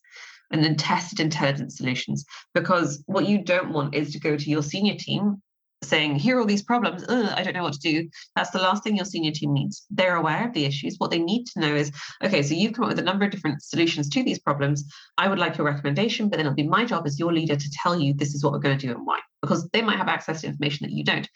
and 0.50 0.64
then 0.64 0.76
tested 0.76 1.20
intelligent 1.20 1.72
solutions. 1.72 2.24
Because 2.54 3.02
what 3.06 3.28
you 3.28 3.42
don't 3.42 3.72
want 3.72 3.94
is 3.94 4.12
to 4.12 4.20
go 4.20 4.36
to 4.36 4.50
your 4.50 4.62
senior 4.62 4.94
team 4.94 5.42
saying, 5.82 6.16
here 6.16 6.36
are 6.36 6.40
all 6.40 6.46
these 6.46 6.62
problems, 6.62 7.04
Ugh, 7.08 7.32
I 7.34 7.42
don't 7.42 7.54
know 7.54 7.62
what 7.62 7.74
to 7.74 7.78
do. 7.78 8.08
That's 8.34 8.50
the 8.50 8.58
last 8.58 8.82
thing 8.82 8.96
your 8.96 9.04
senior 9.04 9.30
team 9.30 9.52
needs. 9.52 9.86
They're 9.90 10.16
aware 10.16 10.46
of 10.46 10.52
the 10.52 10.64
issues. 10.64 10.96
What 10.98 11.10
they 11.10 11.18
need 11.18 11.46
to 11.46 11.60
know 11.60 11.74
is, 11.74 11.92
okay, 12.22 12.42
so 12.42 12.54
you've 12.54 12.72
come 12.72 12.84
up 12.84 12.90
with 12.90 12.98
a 12.98 13.02
number 13.02 13.24
of 13.24 13.30
different 13.30 13.62
solutions 13.62 14.08
to 14.10 14.24
these 14.24 14.38
problems. 14.38 14.84
I 15.16 15.28
would 15.28 15.38
like 15.38 15.56
your 15.56 15.66
recommendation, 15.66 16.28
but 16.28 16.36
then 16.36 16.46
it'll 16.46 16.56
be 16.56 16.64
my 16.64 16.84
job 16.84 17.06
as 17.06 17.18
your 17.18 17.32
leader 17.32 17.56
to 17.56 17.70
tell 17.82 17.98
you 17.98 18.12
this 18.12 18.34
is 18.34 18.42
what 18.42 18.52
we're 18.52 18.58
going 18.58 18.78
to 18.78 18.86
do 18.86 18.92
and 18.92 19.06
why, 19.06 19.20
because 19.40 19.68
they 19.68 19.82
might 19.82 19.98
have 19.98 20.08
access 20.08 20.40
to 20.40 20.48
information 20.48 20.86
that 20.86 20.94
you 20.94 21.04
don't. 21.04 21.28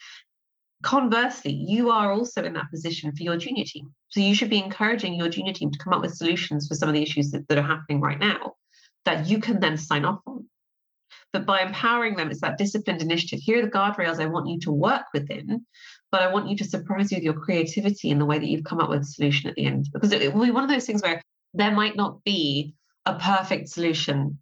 Conversely, 0.83 1.53
you 1.53 1.89
are 1.91 2.11
also 2.11 2.43
in 2.43 2.53
that 2.53 2.69
position 2.69 3.15
for 3.15 3.23
your 3.23 3.37
junior 3.37 3.63
team. 3.65 3.93
So 4.09 4.19
you 4.19 4.35
should 4.35 4.49
be 4.49 4.61
encouraging 4.61 5.13
your 5.13 5.29
junior 5.29 5.53
team 5.53 5.71
to 5.71 5.79
come 5.79 5.93
up 5.93 6.01
with 6.01 6.15
solutions 6.15 6.67
for 6.67 6.75
some 6.75 6.89
of 6.89 6.93
the 6.93 7.01
issues 7.01 7.31
that, 7.31 7.47
that 7.47 7.57
are 7.57 7.61
happening 7.61 8.01
right 8.01 8.19
now 8.19 8.55
that 9.05 9.27
you 9.27 9.39
can 9.39 9.59
then 9.59 9.77
sign 9.77 10.05
off 10.05 10.19
on. 10.27 10.45
But 11.33 11.47
by 11.47 11.61
empowering 11.61 12.15
them, 12.15 12.29
it's 12.29 12.41
that 12.41 12.59
disciplined 12.59 13.01
initiative. 13.01 13.39
Here 13.41 13.57
are 13.59 13.63
the 13.63 13.71
guardrails 13.71 14.19
I 14.19 14.27
want 14.27 14.47
you 14.47 14.59
to 14.61 14.71
work 14.71 15.05
within, 15.13 15.65
but 16.11 16.21
I 16.21 16.31
want 16.31 16.47
you 16.47 16.55
to 16.57 16.63
surprise 16.63 17.11
you 17.11 17.17
with 17.17 17.23
your 17.23 17.33
creativity 17.33 18.11
in 18.11 18.19
the 18.19 18.25
way 18.25 18.37
that 18.37 18.47
you've 18.47 18.63
come 18.63 18.79
up 18.79 18.89
with 18.89 19.01
a 19.01 19.05
solution 19.05 19.49
at 19.49 19.55
the 19.55 19.65
end. 19.65 19.89
Because 19.91 20.11
it 20.11 20.31
will 20.31 20.45
be 20.45 20.51
one 20.51 20.63
of 20.63 20.69
those 20.69 20.85
things 20.85 21.01
where 21.01 21.21
there 21.55 21.71
might 21.71 21.95
not 21.95 22.23
be 22.23 22.75
a 23.07 23.15
perfect 23.15 23.69
solution 23.69 24.39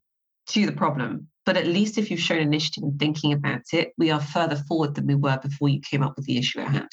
to 0.48 0.66
the 0.66 0.74
problem, 0.74 1.28
but 1.46 1.56
at 1.56 1.66
least 1.66 1.98
if 1.98 2.12
you've 2.12 2.20
shown 2.20 2.40
initiative 2.40 2.84
and 2.84 3.00
thinking 3.00 3.32
about 3.32 3.62
it, 3.72 3.94
we 3.98 4.12
are 4.12 4.20
further 4.20 4.58
forward 4.58 4.96
than 4.96 5.08
we 5.08 5.16
were 5.16 5.40
before 5.42 5.70
you 5.70 5.80
came 5.80 6.04
up 6.04 6.18
with 6.18 6.26
the 6.26 6.38
issue 6.38 6.60
at 6.60 6.68
hand. 6.68 6.90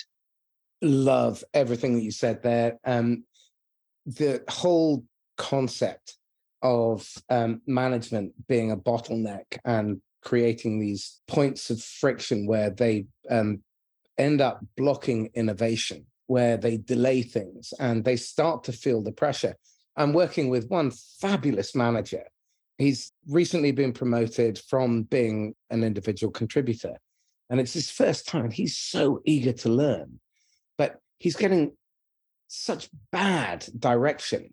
Love 0.81 1.43
everything 1.55 1.95
that 1.95 2.03
you 2.03 2.13
said 2.13 2.43
there. 2.45 2.79
Um, 2.85 3.25
the 4.07 4.45
whole 4.49 5.05
concept 5.37 6.18
of 6.63 7.09
um, 7.31 7.63
management 7.67 8.33
being 8.47 8.71
a 8.71 8.77
bottleneck 8.77 9.59
and 9.65 10.01
creating 10.23 10.79
these 10.79 11.21
points 11.29 11.71
of 11.71 11.83
friction 11.83 12.47
where 12.47 12.71
they 12.71 13.07
um, 13.31 13.63
end 14.17 14.41
up 14.41 14.65
blocking 14.77 15.31
innovation, 15.35 16.05
where 16.27 16.57
they 16.57 16.77
delay 16.77 17.23
things 17.23 17.73
and 17.79 18.05
they 18.05 18.17
start 18.17 18.65
to 18.65 18.73
feel 18.73 19.03
the 19.03 19.13
pressure. 19.13 19.57
I'm 19.97 20.13
working 20.13 20.49
with 20.49 20.69
one 20.69 20.93
fabulous 21.21 21.75
manager. 21.75 22.25
He's 22.79 23.13
recently 23.29 23.73
been 23.73 23.93
promoted 23.93 24.59
from 24.59 25.03
being 25.03 25.55
an 25.71 25.83
individual 25.83 26.33
contributor. 26.33 26.97
And 27.51 27.59
it's 27.61 27.73
his 27.73 27.91
first 27.91 28.29
time. 28.29 28.51
He's 28.51 28.77
so 28.77 29.21
eager 29.25 29.53
to 29.53 29.69
learn, 29.69 30.21
but 30.77 31.01
he's 31.19 31.37
getting 31.37 31.73
such 32.47 32.89
bad 33.11 33.67
direction 33.79 34.53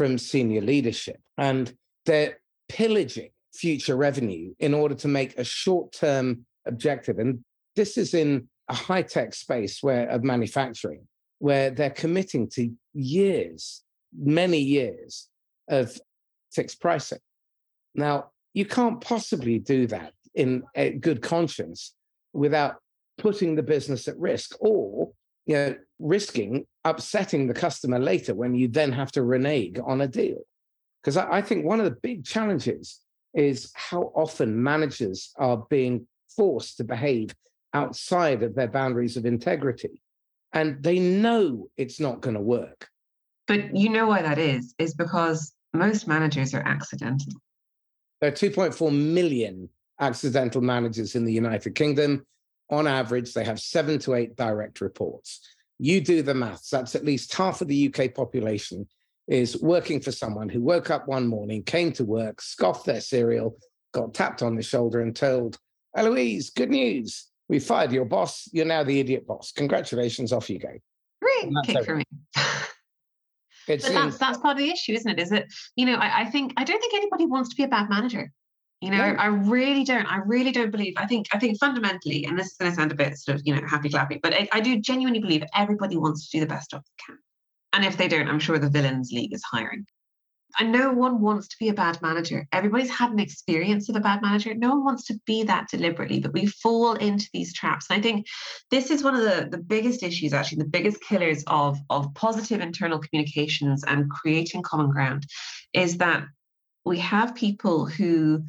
from 0.00 0.16
senior 0.16 0.62
leadership. 0.62 1.20
And 1.36 1.70
they're 2.06 2.38
pillaging 2.70 3.28
future 3.52 3.96
revenue 3.96 4.54
in 4.58 4.72
order 4.72 4.94
to 4.94 5.08
make 5.08 5.36
a 5.36 5.44
short 5.44 5.92
term 5.92 6.46
objective. 6.66 7.18
And 7.18 7.44
this 7.76 7.98
is 7.98 8.14
in 8.14 8.48
a 8.70 8.74
high 8.74 9.02
tech 9.02 9.34
space 9.34 9.82
where 9.82 10.08
of 10.08 10.24
manufacturing, 10.24 11.06
where 11.38 11.68
they're 11.68 11.90
committing 11.90 12.48
to 12.54 12.70
years, 12.94 13.82
many 14.18 14.60
years 14.60 15.28
of 15.68 15.94
fixed 16.50 16.80
pricing. 16.80 17.18
Now, 17.94 18.30
you 18.54 18.64
can't 18.64 19.02
possibly 19.02 19.58
do 19.58 19.86
that 19.88 20.14
in 20.34 20.62
a 20.74 20.92
good 20.92 21.20
conscience 21.20 21.92
without 22.32 22.76
putting 23.18 23.54
the 23.54 23.62
business 23.62 24.08
at 24.08 24.16
risk 24.18 24.56
or 24.60 25.10
you 25.46 25.54
know, 25.54 25.74
risking 25.98 26.66
upsetting 26.84 27.46
the 27.46 27.54
customer 27.54 27.98
later 27.98 28.34
when 28.34 28.54
you 28.54 28.68
then 28.68 28.92
have 28.92 29.12
to 29.12 29.22
renege 29.22 29.78
on 29.84 30.00
a 30.00 30.08
deal. 30.08 30.38
Because 31.02 31.16
I, 31.16 31.38
I 31.38 31.42
think 31.42 31.64
one 31.64 31.80
of 31.80 31.84
the 31.84 31.98
big 32.02 32.24
challenges 32.24 33.00
is 33.34 33.70
how 33.74 34.12
often 34.14 34.62
managers 34.62 35.32
are 35.36 35.64
being 35.70 36.06
forced 36.36 36.78
to 36.78 36.84
behave 36.84 37.34
outside 37.74 38.42
of 38.42 38.54
their 38.54 38.68
boundaries 38.68 39.16
of 39.16 39.26
integrity. 39.26 40.00
And 40.52 40.82
they 40.82 40.98
know 40.98 41.68
it's 41.76 42.00
not 42.00 42.20
going 42.20 42.34
to 42.34 42.40
work. 42.40 42.88
But 43.46 43.76
you 43.76 43.88
know 43.88 44.06
why 44.06 44.22
that 44.22 44.38
is, 44.38 44.74
is 44.78 44.94
because 44.94 45.52
most 45.72 46.08
managers 46.08 46.54
are 46.54 46.62
accidental. 46.62 47.32
There 48.20 48.30
are 48.30 48.34
2.4 48.34 48.92
million 48.92 49.68
accidental 50.00 50.60
managers 50.60 51.14
in 51.14 51.24
the 51.24 51.32
United 51.32 51.74
Kingdom. 51.74 52.26
On 52.70 52.86
average, 52.86 53.34
they 53.34 53.44
have 53.44 53.60
seven 53.60 53.98
to 54.00 54.14
eight 54.14 54.36
direct 54.36 54.80
reports. 54.80 55.40
You 55.78 56.00
do 56.00 56.22
the 56.22 56.34
maths. 56.34 56.70
That's 56.70 56.94
at 56.94 57.04
least 57.04 57.34
half 57.34 57.60
of 57.60 57.68
the 57.68 57.92
UK 57.92 58.14
population 58.14 58.86
is 59.26 59.60
working 59.62 60.00
for 60.00 60.12
someone 60.12 60.48
who 60.48 60.60
woke 60.60 60.90
up 60.90 61.06
one 61.06 61.26
morning, 61.26 61.62
came 61.62 61.92
to 61.92 62.04
work, 62.04 62.42
scoffed 62.42 62.84
their 62.84 63.00
cereal, 63.00 63.56
got 63.92 64.12
tapped 64.12 64.42
on 64.42 64.56
the 64.56 64.62
shoulder 64.62 65.00
and 65.00 65.14
told, 65.14 65.56
Eloise, 65.96 66.50
good 66.50 66.70
news. 66.70 67.26
We 67.48 67.58
fired 67.58 67.92
your 67.92 68.04
boss. 68.04 68.48
You're 68.52 68.66
now 68.66 68.84
the 68.84 69.00
idiot 69.00 69.26
boss. 69.26 69.52
Congratulations. 69.52 70.32
Off 70.32 70.50
you 70.50 70.58
go. 70.58 70.72
Great 71.20 71.52
kick 71.64 71.84
for 71.84 71.96
me. 71.96 72.04
but 72.34 73.80
that's 73.82 74.18
that's 74.18 74.38
part 74.38 74.56
of 74.56 74.58
the 74.58 74.70
issue, 74.70 74.92
isn't 74.92 75.10
it? 75.10 75.20
Is 75.20 75.32
it, 75.32 75.52
you 75.76 75.86
know, 75.86 75.96
I, 75.96 76.20
I 76.20 76.24
think 76.26 76.52
I 76.56 76.64
don't 76.64 76.80
think 76.80 76.94
anybody 76.94 77.26
wants 77.26 77.50
to 77.50 77.56
be 77.56 77.64
a 77.64 77.68
bad 77.68 77.90
manager. 77.90 78.32
You 78.80 78.90
know, 78.90 79.12
no. 79.12 79.18
I 79.18 79.26
really 79.26 79.84
don't. 79.84 80.06
I 80.06 80.18
really 80.24 80.52
don't 80.52 80.70
believe. 80.70 80.94
I 80.96 81.06
think. 81.06 81.26
I 81.32 81.38
think 81.38 81.58
fundamentally, 81.58 82.24
and 82.24 82.38
this 82.38 82.46
is 82.46 82.56
going 82.58 82.72
to 82.72 82.76
sound 82.76 82.92
a 82.92 82.94
bit 82.94 83.18
sort 83.18 83.36
of, 83.36 83.42
you 83.44 83.54
know, 83.54 83.66
happy 83.66 83.90
clappy, 83.90 84.20
but 84.22 84.32
I, 84.32 84.48
I 84.52 84.60
do 84.60 84.80
genuinely 84.80 85.20
believe 85.20 85.44
everybody 85.54 85.96
wants 85.96 86.28
to 86.28 86.38
do 86.38 86.40
the 86.40 86.48
best 86.48 86.70
job 86.70 86.82
they 86.82 87.04
can. 87.06 87.18
And 87.72 87.84
if 87.84 87.96
they 87.96 88.08
don't, 88.08 88.28
I'm 88.28 88.40
sure 88.40 88.58
the 88.58 88.70
villains 88.70 89.12
league 89.12 89.34
is 89.34 89.42
hiring. 89.44 89.86
And 90.58 90.72
no 90.72 90.92
one 90.92 91.20
wants 91.20 91.46
to 91.48 91.56
be 91.60 91.68
a 91.68 91.74
bad 91.74 92.02
manager. 92.02 92.46
Everybody's 92.52 92.90
had 92.90 93.12
an 93.12 93.20
experience 93.20 93.88
of 93.88 93.94
a 93.94 94.00
bad 94.00 94.20
manager. 94.20 94.52
No 94.54 94.70
one 94.70 94.84
wants 94.84 95.04
to 95.06 95.20
be 95.24 95.44
that 95.44 95.68
deliberately, 95.68 96.18
but 96.18 96.32
we 96.32 96.46
fall 96.46 96.94
into 96.94 97.28
these 97.32 97.54
traps. 97.54 97.86
And 97.88 97.98
I 97.98 98.02
think 98.02 98.26
this 98.70 98.90
is 98.90 99.04
one 99.04 99.14
of 99.14 99.22
the, 99.22 99.48
the 99.48 99.62
biggest 99.62 100.02
issues, 100.02 100.32
actually, 100.32 100.58
the 100.58 100.64
biggest 100.64 101.00
killers 101.02 101.44
of, 101.46 101.78
of 101.88 102.12
positive 102.14 102.60
internal 102.60 102.98
communications 102.98 103.84
and 103.84 104.10
creating 104.10 104.62
common 104.62 104.90
ground 104.90 105.24
is 105.72 105.98
that 105.98 106.24
we 106.84 106.98
have 106.98 107.34
people 107.34 107.86
who 107.86 108.42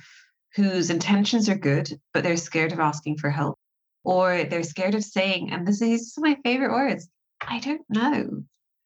whose 0.56 0.90
intentions 0.90 1.50
are 1.50 1.56
good, 1.56 2.00
but 2.14 2.24
they're 2.24 2.38
scared 2.38 2.72
of 2.72 2.80
asking 2.80 3.18
for 3.18 3.30
help. 3.30 3.58
Or 4.04 4.44
they're 4.44 4.64
scared 4.64 4.96
of 4.96 5.04
saying, 5.04 5.52
and 5.52 5.68
this 5.68 5.82
is 5.82 6.16
my 6.18 6.38
favorite 6.44 6.72
words, 6.72 7.08
I 7.42 7.60
don't 7.60 7.86
know 7.90 8.44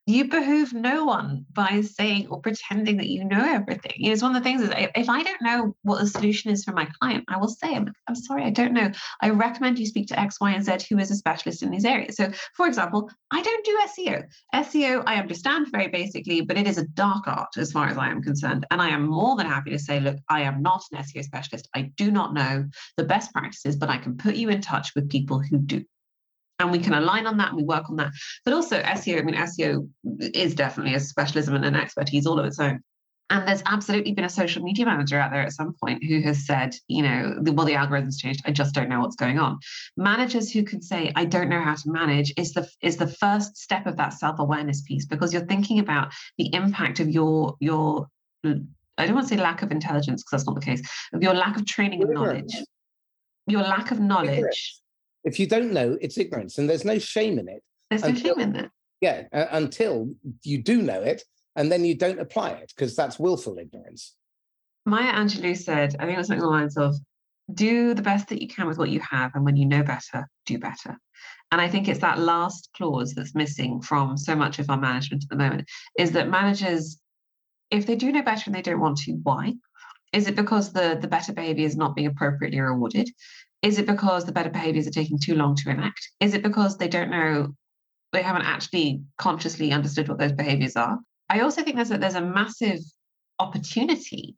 you 0.07 0.27
behoove 0.27 0.71
no 0.71 1.03
one 1.03 1.45
by 1.51 1.81
saying 1.81 2.27
or 2.27 2.39
pretending 2.39 2.97
that 2.97 3.07
you 3.07 3.25
know 3.25 3.43
everything. 3.43 3.93
You 3.95 4.07
know, 4.07 4.13
it's 4.13 4.21
one 4.21 4.35
of 4.35 4.43
the 4.43 4.47
things 4.47 4.61
is 4.61 4.69
if 4.95 5.09
I 5.09 5.23
don't 5.23 5.41
know 5.41 5.75
what 5.81 5.99
the 5.99 6.07
solution 6.07 6.51
is 6.51 6.63
for 6.63 6.73
my 6.73 6.87
client, 6.99 7.25
I 7.27 7.37
will 7.37 7.47
say, 7.47 7.75
I'm, 7.75 7.91
I'm 8.07 8.15
sorry, 8.15 8.43
I 8.43 8.51
don't 8.51 8.73
know. 8.73 8.91
I 9.21 9.31
recommend 9.31 9.79
you 9.79 9.87
speak 9.87 10.07
to 10.09 10.19
X, 10.19 10.39
Y, 10.39 10.51
and 10.51 10.63
Z 10.63 10.85
who 10.89 10.99
is 10.99 11.09
a 11.09 11.15
specialist 11.15 11.63
in 11.63 11.71
these 11.71 11.85
areas. 11.85 12.17
So, 12.17 12.31
for 12.55 12.67
example, 12.67 13.09
I 13.31 13.41
don't 13.41 13.65
do 13.65 13.79
SEO. 13.87 14.23
SEO, 14.53 15.03
I 15.07 15.15
understand 15.15 15.71
very 15.71 15.87
basically, 15.87 16.41
but 16.41 16.57
it 16.57 16.67
is 16.67 16.77
a 16.77 16.87
dark 16.89 17.27
art 17.27 17.57
as 17.57 17.71
far 17.71 17.87
as 17.87 17.97
I 17.97 18.09
am 18.09 18.21
concerned. 18.21 18.67
And 18.69 18.81
I 18.81 18.89
am 18.89 19.07
more 19.07 19.35
than 19.35 19.47
happy 19.47 19.71
to 19.71 19.79
say, 19.79 19.99
look, 19.99 20.17
I 20.29 20.41
am 20.41 20.61
not 20.61 20.83
an 20.91 20.99
SEO 20.99 21.23
specialist. 21.23 21.67
I 21.75 21.91
do 21.97 22.11
not 22.11 22.35
know 22.35 22.65
the 22.97 23.05
best 23.05 23.33
practices, 23.33 23.75
but 23.75 23.89
I 23.89 23.97
can 23.97 24.17
put 24.17 24.35
you 24.35 24.49
in 24.49 24.61
touch 24.61 24.93
with 24.93 25.09
people 25.09 25.39
who 25.39 25.57
do 25.57 25.83
and 26.59 26.71
we 26.71 26.79
can 26.79 26.93
align 26.93 27.27
on 27.27 27.37
that 27.37 27.49
and 27.49 27.57
we 27.57 27.63
work 27.63 27.89
on 27.89 27.97
that. 27.97 28.11
But 28.43 28.53
also 28.53 28.81
SEO, 28.81 29.19
I 29.19 29.21
mean, 29.23 29.35
SEO 29.35 29.89
is 30.19 30.55
definitely 30.55 30.95
a 30.95 30.99
specialism 30.99 31.55
and 31.55 31.65
an 31.65 31.75
expertise 31.75 32.25
all 32.25 32.39
of 32.39 32.45
its 32.45 32.59
own. 32.59 32.81
And 33.31 33.47
there's 33.47 33.63
absolutely 33.65 34.11
been 34.13 34.25
a 34.25 34.29
social 34.29 34.61
media 34.61 34.85
manager 34.85 35.19
out 35.19 35.31
there 35.31 35.41
at 35.41 35.51
some 35.51 35.73
point 35.81 36.03
who 36.03 36.21
has 36.21 36.45
said, 36.45 36.75
you 36.87 37.01
know, 37.01 37.35
well, 37.41 37.65
the 37.65 37.73
algorithms 37.73 38.19
changed. 38.19 38.41
I 38.45 38.51
just 38.51 38.75
don't 38.75 38.87
know 38.87 38.99
what's 38.99 39.15
going 39.15 39.39
on. 39.39 39.57
Managers 39.97 40.51
who 40.51 40.63
can 40.63 40.79
say, 40.79 41.11
I 41.15 41.25
don't 41.25 41.49
know 41.49 41.59
how 41.59 41.73
to 41.73 41.89
manage 41.89 42.31
is 42.37 42.53
the 42.53 42.69
is 42.83 42.97
the 42.97 43.07
first 43.07 43.57
step 43.57 43.87
of 43.87 43.97
that 43.97 44.13
self-awareness 44.13 44.81
piece 44.81 45.07
because 45.07 45.33
you're 45.33 45.45
thinking 45.45 45.79
about 45.79 46.13
the 46.37 46.53
impact 46.53 46.99
of 46.99 47.09
your 47.09 47.55
your 47.59 48.07
I 48.43 49.05
don't 49.05 49.15
want 49.15 49.27
to 49.27 49.35
say 49.35 49.41
lack 49.41 49.63
of 49.63 49.71
intelligence 49.71 50.21
because 50.21 50.43
that's 50.43 50.45
not 50.45 50.55
the 50.55 50.65
case, 50.65 50.87
of 51.11 51.23
your 51.23 51.33
lack 51.33 51.57
of 51.57 51.65
training 51.65 52.03
and 52.03 52.13
knowledge. 52.13 52.55
Your 53.47 53.63
lack 53.63 53.89
of 53.89 53.99
knowledge 53.99 54.79
if 55.25 55.39
you 55.39 55.47
don't 55.47 55.73
know, 55.73 55.97
it's 56.01 56.17
ignorance, 56.17 56.57
and 56.57 56.69
there's 56.69 56.85
no 56.85 56.99
shame 56.99 57.39
in 57.39 57.49
it. 57.49 57.63
There's 57.89 58.03
no 58.03 58.13
shame 58.13 58.39
in 58.39 58.53
that. 58.53 58.71
Yeah, 59.01 59.23
uh, 59.33 59.47
until 59.51 60.13
you 60.43 60.61
do 60.61 60.81
know 60.81 61.01
it, 61.01 61.23
and 61.55 61.71
then 61.71 61.83
you 61.83 61.95
don't 61.95 62.19
apply 62.19 62.51
it 62.51 62.71
because 62.75 62.95
that's 62.95 63.19
willful 63.19 63.57
ignorance. 63.57 64.15
Maya 64.85 65.13
Angelou 65.13 65.57
said, 65.57 65.95
I 65.99 66.05
think 66.05 66.15
it 66.15 66.17
was 66.19 66.27
something 66.27 66.43
along 66.43 66.53
the 66.53 66.59
lines 66.59 66.77
of, 66.77 66.95
"Do 67.53 67.93
the 67.93 68.01
best 68.01 68.29
that 68.29 68.41
you 68.41 68.47
can 68.47 68.67
with 68.67 68.77
what 68.77 68.89
you 68.89 69.01
have, 69.01 69.31
and 69.33 69.43
when 69.43 69.57
you 69.57 69.65
know 69.65 69.83
better, 69.83 70.29
do 70.45 70.59
better." 70.59 70.97
And 71.51 71.61
I 71.61 71.67
think 71.67 71.87
it's 71.87 72.01
that 72.01 72.19
last 72.19 72.69
clause 72.75 73.13
that's 73.13 73.35
missing 73.35 73.81
from 73.81 74.17
so 74.17 74.35
much 74.35 74.59
of 74.59 74.69
our 74.69 74.77
management 74.77 75.23
at 75.23 75.29
the 75.29 75.35
moment 75.35 75.67
is 75.97 76.11
that 76.11 76.29
managers, 76.29 76.99
if 77.71 77.85
they 77.85 77.95
do 77.95 78.11
know 78.11 78.23
better 78.23 78.43
and 78.47 78.55
they 78.55 78.61
don't 78.61 78.79
want 78.79 78.97
to, 78.99 79.13
why? 79.23 79.53
Is 80.11 80.27
it 80.27 80.35
because 80.35 80.71
the, 80.71 80.97
the 80.99 81.07
better 81.07 81.33
behavior 81.33 81.65
is 81.65 81.75
not 81.75 81.95
being 81.95 82.07
appropriately 82.07 82.59
rewarded? 82.59 83.09
Is 83.65 83.79
it 83.79 83.87
because 83.87 84.25
the 84.25 84.31
better 84.31 84.51
behaviors 84.51 84.85
are 84.85 84.91
taking 84.91 85.17
too 85.17 85.33
long 85.33 85.55
to 85.55 85.71
enact? 85.71 86.07
Is 86.19 86.35
it 86.35 86.43
because 86.43 86.77
they 86.77 86.87
don't 86.87 87.09
know, 87.09 87.55
they 88.13 88.21
haven't 88.21 88.43
actually 88.43 89.01
consciously 89.17 89.71
understood 89.71 90.07
what 90.07 90.19
those 90.19 90.33
behaviors 90.33 90.75
are? 90.75 90.99
I 91.29 91.39
also 91.39 91.63
think 91.63 91.75
there's 91.75 91.89
a, 91.89 91.97
there's 91.97 92.13
a 92.13 92.21
massive 92.21 92.77
opportunity 93.39 94.35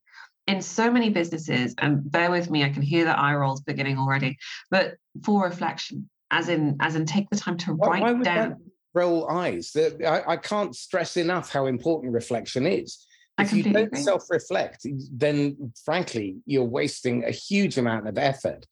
in 0.48 0.62
so 0.62 0.90
many 0.90 1.10
businesses, 1.10 1.76
and 1.80 2.10
bear 2.10 2.32
with 2.32 2.50
me, 2.50 2.64
I 2.64 2.70
can 2.70 2.82
hear 2.82 3.04
the 3.04 3.20
eye 3.20 3.36
rolls 3.36 3.60
beginning 3.60 3.98
already, 3.98 4.38
but 4.72 4.94
for 5.26 5.44
reflection, 5.44 6.10
as 6.32 6.48
in 6.48 6.78
as 6.80 6.96
in 6.96 7.06
take 7.06 7.30
the 7.30 7.36
time 7.36 7.58
to 7.58 7.74
why, 7.74 8.00
write 8.00 8.18
why 8.18 8.24
down. 8.24 8.56
roll 8.94 9.30
eyes. 9.30 9.76
I, 9.76 10.24
I 10.26 10.38
can't 10.38 10.74
stress 10.74 11.18
enough 11.18 11.52
how 11.52 11.66
important 11.66 12.14
reflection 12.14 12.66
is. 12.66 13.06
If 13.38 13.52
you 13.52 13.62
don't 13.62 13.96
self-reflect, 13.96 14.88
then 15.12 15.74
frankly, 15.84 16.38
you're 16.46 16.64
wasting 16.64 17.26
a 17.26 17.32
huge 17.32 17.78
amount 17.78 18.08
of 18.08 18.18
effort 18.18 18.66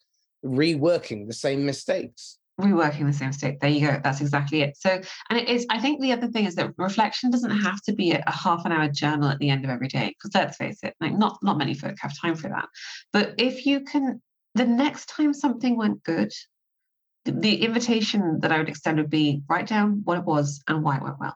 reworking 0.46 1.28
the 1.28 1.34
same 1.34 1.66
mistakes. 1.66 2.38
Reworking 2.60 3.06
the 3.06 3.14
same 3.14 3.30
mistake. 3.30 3.60
There 3.60 3.70
you 3.70 3.86
go. 3.86 4.00
That's 4.02 4.22
exactly 4.22 4.62
it. 4.62 4.78
So 4.78 5.02
and 5.30 5.40
it 5.40 5.50
is 5.50 5.66
i 5.70 5.80
think 5.80 6.00
the 6.00 6.14
other 6.14 6.28
thing 6.28 6.46
is 6.46 6.56
that 6.56 6.72
reflection 6.78 7.30
doesn't 7.30 7.58
have 7.58 7.82
to 7.82 7.94
be 7.94 8.14
a, 8.14 8.24
a 8.26 8.32
half 8.32 8.66
an 8.66 8.72
hour 8.72 8.88
journal 8.88 9.30
at 9.30 9.40
the 9.40 9.50
end 9.50 9.66
of 9.66 9.72
every 9.72 9.90
day 9.90 10.16
because 10.18 10.34
let's 10.34 10.56
face 10.56 10.80
it 10.84 10.96
like 11.02 11.18
not 11.18 11.38
not 11.44 11.58
many 11.58 11.74
folk 11.74 11.96
have 12.00 12.18
time 12.18 12.36
for 12.36 12.48
that. 12.48 12.70
But 13.12 13.34
if 13.38 13.66
you 13.66 13.82
can 13.82 14.22
the 14.54 14.66
next 14.66 15.10
time 15.10 15.34
something 15.34 15.76
went 15.76 16.02
good 16.04 16.32
the, 17.26 17.64
invitation 17.64 18.40
that 18.42 18.52
i 18.52 18.58
would 18.58 18.70
extend 18.70 18.98
would 18.98 19.10
be 19.10 19.42
write 19.50 19.68
down 19.68 20.02
what 20.04 20.18
it 20.18 20.24
was 20.24 20.62
and 20.68 20.84
why 20.84 20.98
it 20.98 21.04
went 21.04 21.20
well. 21.20 21.36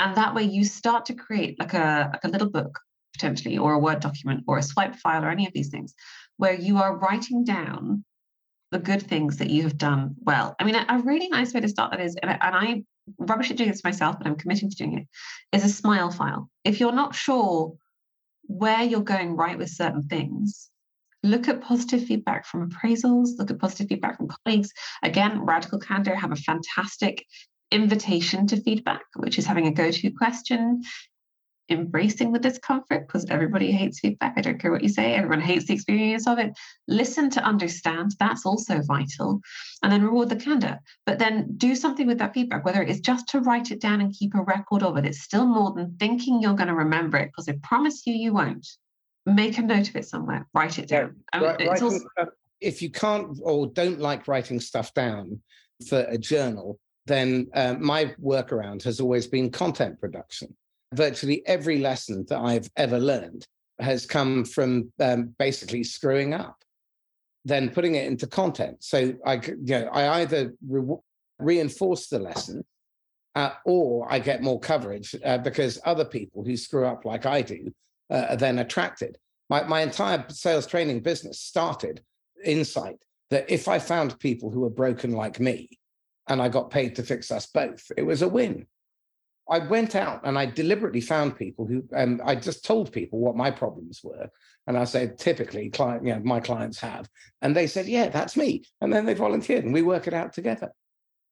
And 0.00 0.16
that 0.16 0.34
way 0.34 0.44
you 0.44 0.64
start 0.64 1.06
to 1.06 1.14
create 1.14 1.58
like 1.58 1.74
a 1.74 2.10
like 2.12 2.24
a 2.24 2.28
little 2.28 2.50
book 2.50 2.78
potentially 3.12 3.58
or 3.58 3.72
a 3.72 3.78
word 3.78 4.00
document 4.00 4.44
or 4.46 4.58
a 4.58 4.62
swipe 4.62 4.94
file 4.94 5.24
or 5.24 5.30
any 5.30 5.46
of 5.46 5.52
these 5.52 5.70
things 5.70 5.94
where 6.36 6.54
you 6.54 6.78
are 6.78 6.96
writing 6.98 7.42
down 7.42 8.04
the 8.70 8.78
good 8.78 9.02
things 9.02 9.38
that 9.38 9.50
you 9.50 9.62
have 9.62 9.78
done 9.78 10.14
well. 10.20 10.54
I 10.58 10.64
mean, 10.64 10.74
a, 10.74 10.84
a 10.88 10.98
really 10.98 11.28
nice 11.28 11.54
way 11.54 11.60
to 11.60 11.68
start 11.68 11.92
that 11.92 12.00
is, 12.00 12.16
and 12.16 12.30
I, 12.30 12.38
and 12.40 12.54
I 12.54 12.82
rubbish 13.18 13.50
at 13.50 13.56
doing 13.56 13.70
this 13.70 13.84
myself, 13.84 14.18
but 14.18 14.26
I'm 14.26 14.36
committing 14.36 14.70
to 14.70 14.76
doing 14.76 14.98
it, 14.98 15.06
is 15.56 15.64
a 15.64 15.68
smile 15.68 16.10
file. 16.10 16.50
If 16.64 16.80
you're 16.80 16.92
not 16.92 17.14
sure 17.14 17.74
where 18.42 18.82
you're 18.82 19.00
going 19.00 19.36
right 19.36 19.58
with 19.58 19.70
certain 19.70 20.02
things, 20.02 20.70
look 21.22 21.48
at 21.48 21.62
positive 21.62 22.04
feedback 22.04 22.46
from 22.46 22.70
appraisals, 22.70 23.30
look 23.38 23.50
at 23.50 23.58
positive 23.58 23.88
feedback 23.88 24.18
from 24.18 24.28
colleagues. 24.28 24.72
Again, 25.02 25.40
Radical 25.40 25.78
Candor 25.78 26.14
have 26.14 26.32
a 26.32 26.36
fantastic 26.36 27.24
invitation 27.70 28.46
to 28.46 28.60
feedback, 28.62 29.02
which 29.16 29.38
is 29.38 29.46
having 29.46 29.66
a 29.66 29.72
go 29.72 29.90
to 29.90 30.10
question 30.10 30.82
embracing 31.68 32.32
the 32.32 32.38
discomfort 32.38 33.06
because 33.06 33.26
everybody 33.26 33.70
hates 33.70 34.00
feedback. 34.00 34.34
I 34.36 34.40
don't 34.40 34.58
care 34.58 34.70
what 34.70 34.82
you 34.82 34.88
say, 34.88 35.14
everyone 35.14 35.40
hates 35.40 35.66
the 35.66 35.74
experience 35.74 36.26
of 36.26 36.38
it. 36.38 36.52
Listen 36.86 37.30
to 37.30 37.42
understand, 37.42 38.12
that's 38.18 38.46
also 38.46 38.80
vital. 38.82 39.40
And 39.82 39.92
then 39.92 40.02
reward 40.02 40.30
the 40.30 40.36
candor. 40.36 40.78
But 41.06 41.18
then 41.18 41.54
do 41.56 41.74
something 41.74 42.06
with 42.06 42.18
that 42.18 42.34
feedback, 42.34 42.64
whether 42.64 42.82
it 42.82 42.88
is 42.88 43.00
just 43.00 43.28
to 43.28 43.40
write 43.40 43.70
it 43.70 43.80
down 43.80 44.00
and 44.00 44.14
keep 44.14 44.34
a 44.34 44.42
record 44.42 44.82
of 44.82 44.96
it. 44.96 45.04
It's 45.04 45.20
still 45.20 45.46
more 45.46 45.72
than 45.72 45.96
thinking 45.98 46.40
you're 46.40 46.54
going 46.54 46.68
to 46.68 46.74
remember 46.74 47.18
it 47.18 47.26
because 47.26 47.48
I 47.48 47.58
promise 47.62 48.06
you, 48.06 48.14
you 48.14 48.32
won't. 48.32 48.66
Make 49.26 49.58
a 49.58 49.62
note 49.62 49.90
of 49.90 49.96
it 49.96 50.06
somewhere, 50.06 50.46
write 50.54 50.78
it 50.78 50.88
down. 50.88 51.16
Yeah, 51.34 51.40
right, 51.40 51.82
also- 51.82 52.00
if 52.60 52.82
you 52.82 52.90
can't 52.90 53.38
or 53.42 53.68
don't 53.68 54.00
like 54.00 54.26
writing 54.26 54.58
stuff 54.58 54.92
down 54.92 55.40
for 55.88 56.00
a 56.00 56.18
journal, 56.18 56.80
then 57.06 57.46
uh, 57.54 57.74
my 57.78 58.06
workaround 58.20 58.82
has 58.82 59.00
always 59.00 59.26
been 59.28 59.50
content 59.50 60.00
production 60.00 60.56
virtually 60.92 61.46
every 61.46 61.78
lesson 61.78 62.24
that 62.28 62.38
I've 62.38 62.70
ever 62.76 62.98
learned 62.98 63.46
has 63.78 64.06
come 64.06 64.44
from 64.44 64.92
um, 65.00 65.34
basically 65.38 65.84
screwing 65.84 66.34
up, 66.34 66.56
then 67.44 67.70
putting 67.70 67.94
it 67.94 68.06
into 68.06 68.26
content. 68.26 68.82
So 68.82 69.14
I, 69.24 69.34
you 69.34 69.78
know, 69.78 69.88
I 69.92 70.20
either 70.20 70.54
re- 70.66 70.96
reinforce 71.38 72.08
the 72.08 72.18
lesson 72.18 72.64
uh, 73.34 73.52
or 73.64 74.10
I 74.10 74.18
get 74.18 74.42
more 74.42 74.58
coverage 74.58 75.14
uh, 75.24 75.38
because 75.38 75.80
other 75.84 76.04
people 76.04 76.44
who 76.44 76.56
screw 76.56 76.86
up 76.86 77.04
like 77.04 77.26
I 77.26 77.42
do 77.42 77.72
uh, 78.10 78.26
are 78.30 78.36
then 78.36 78.58
attracted. 78.58 79.16
My, 79.48 79.62
my 79.62 79.80
entire 79.82 80.24
sales 80.28 80.66
training 80.66 81.00
business 81.00 81.40
started 81.40 82.02
insight 82.44 82.96
that 83.30 83.50
if 83.50 83.68
I 83.68 83.78
found 83.78 84.18
people 84.18 84.50
who 84.50 84.60
were 84.60 84.70
broken 84.70 85.12
like 85.12 85.38
me 85.38 85.70
and 86.28 86.42
I 86.42 86.48
got 86.48 86.70
paid 86.70 86.96
to 86.96 87.02
fix 87.02 87.30
us 87.30 87.46
both, 87.46 87.90
it 87.96 88.02
was 88.02 88.22
a 88.22 88.28
win. 88.28 88.66
I 89.50 89.60
went 89.60 89.94
out 89.94 90.20
and 90.24 90.38
I 90.38 90.46
deliberately 90.46 91.00
found 91.00 91.36
people 91.36 91.66
who, 91.66 91.84
and 91.92 92.20
I 92.22 92.34
just 92.34 92.64
told 92.64 92.92
people 92.92 93.18
what 93.18 93.36
my 93.36 93.50
problems 93.50 94.00
were. 94.02 94.30
And 94.66 94.76
I 94.76 94.84
said, 94.84 95.18
typically, 95.18 95.70
client, 95.70 96.04
you 96.04 96.14
know, 96.14 96.20
my 96.20 96.40
clients 96.40 96.78
have. 96.80 97.08
And 97.40 97.56
they 97.56 97.66
said, 97.66 97.86
yeah, 97.86 98.08
that's 98.08 98.36
me. 98.36 98.64
And 98.80 98.92
then 98.92 99.06
they 99.06 99.14
volunteered 99.14 99.64
and 99.64 99.72
we 99.72 99.82
work 99.82 100.06
it 100.06 100.14
out 100.14 100.32
together. 100.34 100.72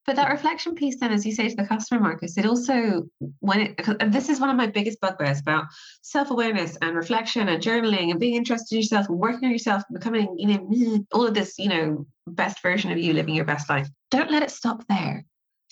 But 0.07 0.17
that 0.17 0.31
reflection 0.31 0.77
piece, 0.77 1.01
then, 1.01 1.13
as 1.13 1.27
you 1.27 1.33
say 1.33 1.49
to 1.49 1.57
the 1.57 1.67
customer, 1.67 2.01
Marcus, 2.01 2.39
it 2.39 2.47
also, 2.47 3.09
when 3.41 3.61
it, 3.61 4.13
this 4.13 4.29
is 4.29 4.39
one 4.39 4.51
of 4.51 4.57
my 4.57 4.69
biggest 4.69 5.01
bugbears 5.01 5.41
about 5.41 5.65
self 6.03 6.31
awareness 6.31 6.79
and 6.81 6.95
reflection 6.95 7.49
and 7.49 7.61
journaling 7.61 8.13
and 8.13 8.21
being 8.21 8.37
interested 8.37 8.77
in 8.77 8.83
yourself 8.83 9.09
working 9.09 9.47
on 9.47 9.51
yourself 9.51 9.83
becoming, 9.93 10.33
you 10.39 10.47
know, 10.47 11.05
all 11.13 11.27
of 11.27 11.35
this, 11.35 11.59
you 11.59 11.69
know, 11.69 12.07
best 12.29 12.63
version 12.63 12.93
of 12.93 12.99
you 12.99 13.15
living 13.15 13.35
your 13.35 13.45
best 13.45 13.69
life. 13.69 13.89
Don't 14.13 14.31
let 14.31 14.45
it 14.45 14.53
stop 14.53 14.85
there 14.89 15.25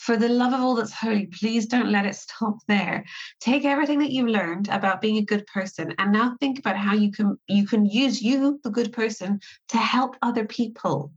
for 0.05 0.19
the 0.19 0.29
love 0.29 0.53
of 0.53 0.61
all 0.61 0.75
that's 0.75 0.93
holy, 0.93 1.27
please 1.27 1.65
don't 1.65 1.91
let 1.91 2.05
it 2.05 2.15
stop 2.15 2.59
there. 2.69 3.07
Take 3.41 3.65
everything 3.65 3.99
that 4.01 4.11
you've 4.11 4.29
learned 4.29 4.69
about 4.69 5.01
being 5.01 5.17
a 5.17 5.25
good 5.25 5.47
person 5.47 5.95
and 5.99 6.13
now 6.13 6.37
think 6.41 6.59
about 6.59 6.77
how 6.77 6.93
you 6.93 7.11
can 7.11 7.39
you 7.49 7.67
can 7.67 7.87
use 7.87 8.21
you, 8.21 8.61
the 8.65 8.71
good 8.71 8.93
person, 8.93 9.41
to 9.69 9.79
help 9.79 10.17
other 10.21 10.45
people. 10.45 11.11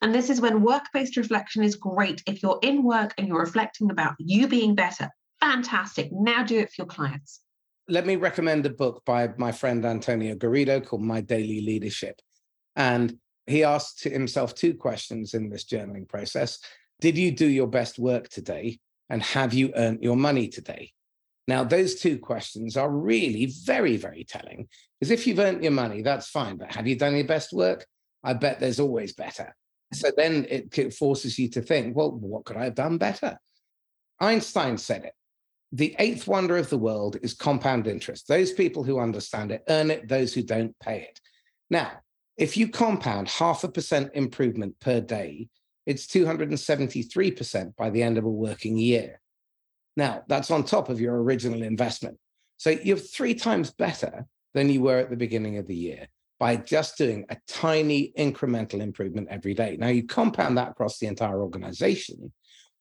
And 0.00 0.12
this 0.12 0.28
is 0.28 0.40
when 0.40 0.62
work-based 0.62 1.16
reflection 1.16 1.62
is 1.62 1.76
great. 1.76 2.20
If 2.26 2.42
you're 2.42 2.58
in 2.62 2.82
work 2.82 3.14
and 3.16 3.28
you're 3.28 3.38
reflecting 3.38 3.92
about 3.92 4.16
you 4.18 4.48
being 4.48 4.74
better, 4.74 5.08
fantastic. 5.40 6.10
Now 6.10 6.42
do 6.42 6.58
it 6.58 6.72
for 6.72 6.82
your 6.82 6.86
clients. 6.86 7.40
let 7.88 8.06
me 8.06 8.16
recommend 8.16 8.66
a 8.66 8.70
book 8.70 9.02
by 9.04 9.30
my 9.36 9.52
friend 9.52 9.84
Antonio 9.84 10.34
Garrido 10.34 10.84
called 10.84 11.02
My 11.02 11.20
Daily 11.20 11.60
Leadership. 11.60 12.20
And 12.74 13.18
he 13.46 13.62
asked 13.62 14.02
himself 14.04 14.54
two 14.54 14.74
questions 14.74 15.34
in 15.34 15.48
this 15.48 15.64
journaling 15.64 16.08
process 16.08 16.58
Did 17.02 17.18
you 17.18 17.32
do 17.32 17.46
your 17.46 17.66
best 17.66 17.98
work 17.98 18.28
today? 18.28 18.78
And 19.10 19.20
have 19.24 19.52
you 19.52 19.72
earned 19.74 20.02
your 20.02 20.16
money 20.16 20.46
today? 20.46 20.92
Now, 21.48 21.64
those 21.64 21.96
two 21.96 22.16
questions 22.18 22.76
are 22.76 22.88
really 22.88 23.52
very, 23.64 23.96
very 23.96 24.22
telling. 24.22 24.68
Because 25.00 25.10
if 25.10 25.26
you've 25.26 25.40
earned 25.40 25.64
your 25.64 25.72
money, 25.72 26.02
that's 26.02 26.28
fine. 26.28 26.56
But 26.56 26.72
have 26.76 26.86
you 26.86 26.96
done 26.96 27.16
your 27.16 27.26
best 27.26 27.52
work? 27.52 27.84
I 28.22 28.34
bet 28.34 28.60
there's 28.60 28.78
always 28.78 29.14
better. 29.14 29.52
So 29.92 30.12
then 30.16 30.46
it 30.48 30.94
forces 30.94 31.40
you 31.40 31.50
to 31.50 31.60
think, 31.60 31.96
well, 31.96 32.12
what 32.12 32.44
could 32.44 32.56
I 32.56 32.64
have 32.64 32.76
done 32.76 32.98
better? 32.98 33.36
Einstein 34.20 34.78
said 34.78 35.02
it. 35.04 35.14
The 35.72 35.96
eighth 35.98 36.28
wonder 36.28 36.56
of 36.56 36.70
the 36.70 36.78
world 36.78 37.16
is 37.20 37.34
compound 37.34 37.88
interest. 37.88 38.28
Those 38.28 38.52
people 38.52 38.84
who 38.84 39.00
understand 39.00 39.50
it 39.50 39.64
earn 39.68 39.90
it, 39.90 40.06
those 40.06 40.32
who 40.32 40.44
don't 40.44 40.78
pay 40.78 41.00
it. 41.00 41.20
Now, 41.68 41.90
if 42.36 42.56
you 42.56 42.68
compound 42.68 43.28
half 43.28 43.64
a 43.64 43.68
percent 43.68 44.12
improvement 44.14 44.78
per 44.80 45.00
day, 45.00 45.48
it's 45.86 46.06
273% 46.06 47.76
by 47.76 47.90
the 47.90 48.02
end 48.02 48.18
of 48.18 48.24
a 48.24 48.30
working 48.30 48.78
year. 48.78 49.20
Now, 49.96 50.22
that's 50.28 50.50
on 50.50 50.64
top 50.64 50.88
of 50.88 51.00
your 51.00 51.22
original 51.22 51.62
investment. 51.62 52.18
So 52.56 52.70
you're 52.70 52.96
three 52.96 53.34
times 53.34 53.70
better 53.70 54.26
than 54.54 54.68
you 54.68 54.82
were 54.82 54.98
at 54.98 55.10
the 55.10 55.16
beginning 55.16 55.58
of 55.58 55.66
the 55.66 55.74
year 55.74 56.08
by 56.38 56.56
just 56.56 56.98
doing 56.98 57.24
a 57.28 57.36
tiny 57.46 58.12
incremental 58.18 58.80
improvement 58.80 59.28
every 59.30 59.54
day. 59.54 59.76
Now, 59.78 59.88
you 59.88 60.06
compound 60.06 60.58
that 60.58 60.70
across 60.70 60.98
the 60.98 61.06
entire 61.06 61.40
organization, 61.40 62.32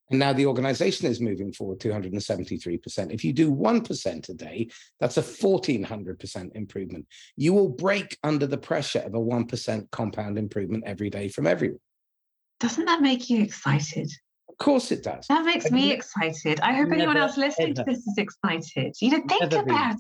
and 0.10 0.20
now 0.20 0.34
the 0.34 0.46
organization 0.46 1.08
is 1.08 1.22
moving 1.22 1.54
forward 1.54 1.80
273%. 1.80 3.14
If 3.14 3.24
you 3.24 3.32
do 3.32 3.52
1% 3.52 4.30
a 4.30 4.34
day, 4.34 4.70
that's 5.00 5.18
a 5.18 5.22
1400% 5.22 6.56
improvement. 6.56 7.06
You 7.38 7.54
will 7.54 7.70
break 7.70 8.18
under 8.24 8.46
the 8.46 8.58
pressure 8.58 9.00
of 9.00 9.14
a 9.14 9.20
1% 9.20 9.92
compound 9.92 10.38
improvement 10.38 10.84
every 10.86 11.10
day 11.10 11.30
from 11.30 11.48
everyone. 11.48 11.80
Doesn't 12.62 12.86
that 12.86 13.02
make 13.02 13.30
you 13.30 13.42
excited? 13.42 14.10
Of 14.48 14.58
course 14.58 14.92
it 14.92 15.04
does. 15.04 15.26
That 15.28 15.46
makes 15.46 15.72
me 15.72 15.92
excited. 15.92 16.60
I 16.60 16.74
hope 16.74 16.92
anyone 16.92 17.18
else 17.18 17.36
listening 17.36 17.74
to 17.74 17.84
this 17.84 17.98
is 17.98 18.18
excited. 18.18 18.96
You 19.02 19.12
know, 19.12 19.24
think 19.28 19.52
about 19.52 19.98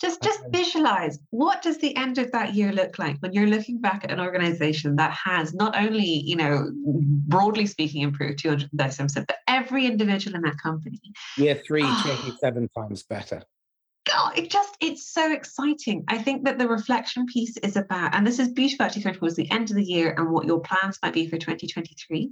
just 0.00 0.22
just 0.22 0.40
visualize 0.50 1.18
what 1.30 1.62
does 1.62 1.78
the 1.78 1.96
end 1.96 2.18
of 2.18 2.32
that 2.32 2.54
year 2.54 2.72
look 2.72 2.98
like 2.98 3.16
when 3.20 3.32
you're 3.32 3.46
looking 3.46 3.80
back 3.80 4.02
at 4.04 4.10
an 4.10 4.20
organization 4.20 4.96
that 4.96 5.12
has 5.12 5.54
not 5.54 5.76
only 5.76 6.04
you 6.04 6.36
know 6.36 6.68
broadly 7.28 7.64
speaking 7.64 8.02
improved 8.02 8.38
237 8.40 9.24
but 9.28 9.38
every 9.46 9.86
individual 9.86 10.34
in 10.36 10.42
that 10.42 10.58
company 10.58 11.00
year 11.36 11.62
three 11.66 11.84
ah. 11.84 12.18
27 12.24 12.68
times 12.76 13.04
better 13.04 13.42
God, 14.04 14.38
it 14.38 14.50
just 14.50 14.76
it's 14.80 15.10
so 15.10 15.32
exciting. 15.32 16.04
I 16.08 16.18
think 16.18 16.44
that 16.44 16.58
the 16.58 16.68
reflection 16.68 17.24
piece 17.26 17.56
is 17.58 17.76
about, 17.76 18.14
and 18.14 18.26
this 18.26 18.38
is 18.38 18.48
beautiful 18.48 18.84
actually 18.84 19.02
towards 19.02 19.34
the 19.34 19.50
end 19.50 19.70
of 19.70 19.76
the 19.76 19.84
year 19.84 20.14
and 20.16 20.30
what 20.30 20.44
your 20.44 20.60
plans 20.60 20.98
might 21.02 21.14
be 21.14 21.26
for 21.26 21.38
2023. 21.38 22.30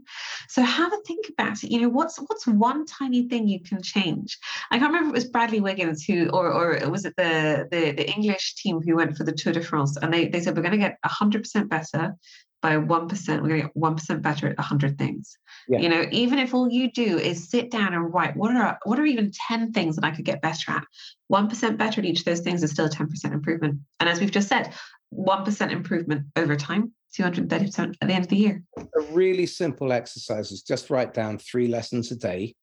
So 0.48 0.62
have 0.62 0.92
a 0.92 0.96
think 1.06 1.26
about 1.30 1.64
it. 1.64 1.70
You 1.70 1.80
know, 1.80 1.88
what's 1.88 2.18
what's 2.18 2.46
one 2.46 2.84
tiny 2.84 3.28
thing 3.28 3.48
you 3.48 3.60
can 3.60 3.80
change? 3.82 4.38
I 4.70 4.78
can't 4.78 4.92
remember 4.92 5.16
if 5.16 5.22
it 5.22 5.24
was 5.24 5.30
Bradley 5.30 5.60
Wiggins 5.60 6.04
who, 6.04 6.28
or 6.28 6.52
or 6.52 6.90
was 6.90 7.06
it 7.06 7.14
the 7.16 7.66
the, 7.70 7.92
the 7.92 8.10
English 8.10 8.56
team 8.56 8.80
who 8.80 8.96
went 8.96 9.16
for 9.16 9.24
the 9.24 9.32
Tour 9.32 9.54
de 9.54 9.62
France, 9.62 9.96
and 9.96 10.12
they 10.12 10.28
they 10.28 10.40
said 10.40 10.54
we're 10.54 10.62
going 10.62 10.72
to 10.72 10.78
get 10.78 10.98
100% 11.06 11.68
better 11.68 12.16
by 12.62 12.76
1%, 12.76 13.42
we're 13.42 13.48
going 13.48 13.60
to 13.60 13.66
get 13.66 13.76
1% 13.76 14.22
better 14.22 14.48
at 14.48 14.56
100 14.56 14.96
things. 14.96 15.36
Yeah. 15.68 15.80
You 15.80 15.88
know, 15.88 16.06
even 16.12 16.38
if 16.38 16.54
all 16.54 16.70
you 16.70 16.92
do 16.92 17.18
is 17.18 17.50
sit 17.50 17.70
down 17.70 17.92
and 17.92 18.14
write, 18.14 18.36
what 18.36 18.54
are, 18.54 18.78
what 18.84 19.00
are 19.00 19.04
even 19.04 19.32
10 19.48 19.72
things 19.72 19.96
that 19.96 20.04
I 20.04 20.12
could 20.12 20.24
get 20.24 20.40
better 20.40 20.70
at? 20.70 20.84
1% 21.30 21.76
better 21.76 22.00
at 22.00 22.04
each 22.04 22.20
of 22.20 22.24
those 22.24 22.40
things 22.40 22.62
is 22.62 22.70
still 22.70 22.86
a 22.86 22.90
10% 22.90 23.32
improvement. 23.32 23.80
And 23.98 24.08
as 24.08 24.20
we've 24.20 24.30
just 24.30 24.48
said, 24.48 24.72
1% 25.12 25.72
improvement 25.72 26.26
over 26.36 26.54
time, 26.54 26.92
230% 27.18 27.96
at 28.00 28.08
the 28.08 28.14
end 28.14 28.24
of 28.24 28.30
the 28.30 28.36
year. 28.36 28.62
A 28.78 29.02
really 29.10 29.46
simple 29.46 29.92
exercise 29.92 30.52
is 30.52 30.62
just 30.62 30.88
write 30.88 31.12
down 31.12 31.38
three 31.38 31.66
lessons 31.66 32.12
a 32.12 32.16
day 32.16 32.54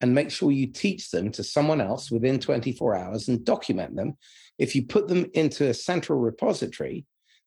and 0.00 0.14
make 0.14 0.30
sure 0.30 0.52
you 0.52 0.68
teach 0.68 1.10
them 1.10 1.32
to 1.32 1.42
someone 1.42 1.80
else 1.80 2.12
within 2.12 2.38
24 2.38 2.94
hours 2.94 3.26
and 3.26 3.44
document 3.44 3.96
them. 3.96 4.16
If 4.56 4.76
you 4.76 4.86
put 4.86 5.08
them 5.08 5.26
into 5.34 5.68
a 5.68 5.74
central 5.74 6.20
repository, 6.20 7.04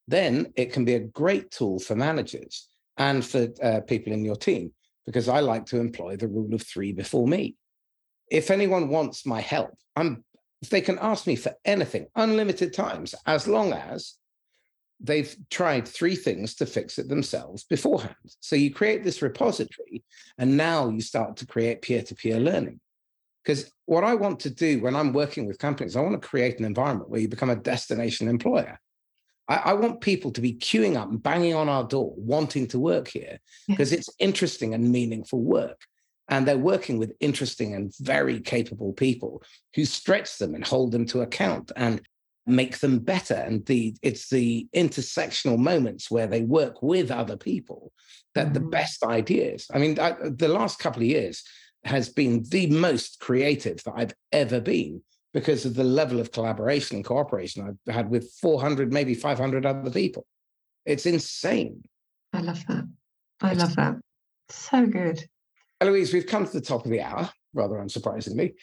then 0.08 0.52
it 0.56 0.74
can 0.74 0.86
be 0.86 0.95
a 0.95 0.99
great 0.99 1.52
tool 1.52 1.80
for 1.80 1.95
managers 1.95 2.68
and 2.97 3.26
for 3.26 3.47
uh, 3.64 3.82
people 3.82 4.14
in 4.14 4.26
your 4.26 4.36
team, 4.36 4.72
because 5.06 5.30
I 5.30 5.39
like 5.39 5.66
to 5.68 5.80
employ 5.80 6.18
the 6.18 6.28
rule 6.28 6.54
of 6.54 6.62
three 6.62 6.91
before 6.91 7.28
me. 7.28 7.56
If 8.30 8.52
anyone 8.52 8.89
wants 8.89 9.26
my 9.26 9.41
help, 9.41 9.76
I'm 9.95 10.24
they 10.70 10.82
can 10.82 10.99
ask 10.99 11.26
me 11.26 11.36
for 11.36 11.56
anything, 11.66 12.06
unlimited 12.16 12.72
times, 12.72 13.16
as 13.26 13.47
long 13.47 13.74
as 13.74 14.16
they've 14.99 15.36
tried 15.49 15.88
three 15.88 16.16
things 16.16 16.54
to 16.56 16.68
fix 16.68 16.99
it 16.99 17.10
themselves 17.10 17.64
beforehand. 17.64 18.16
So 18.41 18.56
you 18.56 18.72
create 18.72 19.04
this 19.04 19.24
repository, 19.24 20.04
and 20.38 20.56
now 20.56 20.89
you 20.89 21.02
start 21.02 21.38
to 21.38 21.47
create 21.47 21.82
peer-to-peer 21.82 22.39
learning. 22.39 22.80
Because 23.43 23.72
what 23.88 24.04
I 24.04 24.14
want 24.14 24.41
to 24.41 24.52
do 24.52 24.82
when 24.82 24.95
I'm 24.95 25.14
working 25.14 25.47
with 25.47 25.58
companies, 25.58 25.95
I 25.95 26.02
want 26.02 26.22
to 26.22 26.28
create 26.28 26.60
an 26.60 26.66
environment 26.66 27.10
where 27.10 27.20
you 27.20 27.28
become 27.28 27.49
a 27.49 27.56
destination 27.56 28.28
employer. 28.28 28.80
I, 29.52 29.72
I, 29.72 29.74
want 29.74 29.99
people 29.99 30.32
to 30.32 30.39
be 30.39 30.54
queuing 30.54 30.95
up 30.95 31.10
and 31.10 31.22
banging 31.22 31.56
on 31.56 31.68
our 31.68 31.84
door, 31.84 32.14
wanting 32.16 32.68
to 32.68 32.80
work 32.80 33.10
here 33.10 33.38
because 33.68 33.91
it's 33.91 34.10
interesting 34.18 34.74
and 34.74 34.91
meaningful 34.91 35.41
work. 35.41 35.82
And 36.30 36.47
they're 36.47 36.58
working 36.58 36.97
with 36.97 37.12
interesting 37.20 37.76
and 37.76 37.93
very 37.99 38.39
capable 38.39 38.93
people 38.93 39.43
who 39.76 39.84
stretch 39.84 40.38
them 40.38 40.56
and 40.56 40.66
hold 40.66 40.93
them 40.93 41.06
to 41.08 41.22
account 41.22 41.74
and 41.76 42.02
make 42.47 42.80
them 42.80 42.99
better. 42.99 43.34
And 43.34 43.66
the 43.66 43.93
it's 44.02 44.30
the 44.30 44.68
intersectional 44.74 45.58
moments 45.58 46.10
where 46.10 46.28
they 46.28 46.43
work 46.43 46.82
with 46.82 47.12
other 47.12 47.36
people 47.36 47.91
that 48.36 48.45
mm-hmm. 48.45 48.54
the 48.54 48.62
best 48.62 49.04
ideas. 49.04 49.68
I 49.74 49.80
mean, 49.80 49.99
I, 49.99 50.16
the 50.24 50.47
last 50.47 50.80
couple 50.80 51.02
of 51.02 51.10
years 51.10 51.43
has 51.84 52.08
been 52.08 52.45
the 52.47 52.68
most 52.68 53.20
creative 53.20 53.84
that 53.84 53.93
I've 53.97 54.14
ever 54.32 54.62
been 54.62 55.02
because 55.34 55.65
of 55.65 55.75
the 55.75 55.84
level 55.84 56.19
of 56.19 56.32
collaboration 56.32 56.97
and 56.97 57.05
cooperation 57.05 57.77
I've 57.88 57.93
had 57.93 58.09
with 58.09 58.32
400, 58.41 58.91
maybe 58.91 59.13
500 59.13 59.65
other 59.65 59.91
people. 59.91 60.25
It's 60.86 61.05
insane. 61.05 61.84
I 62.34 62.41
love 62.41 62.65
that. 62.67 62.88
I 63.41 63.53
love 63.53 63.75
that. 63.75 63.95
So 64.49 64.86
good. 64.86 65.23
Eloise, 65.79 66.13
we've 66.13 66.27
come 66.27 66.45
to 66.45 66.51
the 66.51 66.61
top 66.61 66.86
of 66.86 66.91
the 66.91 67.01
hour, 67.01 67.29
rather 67.53 67.75
unsurprisingly. 67.75 68.53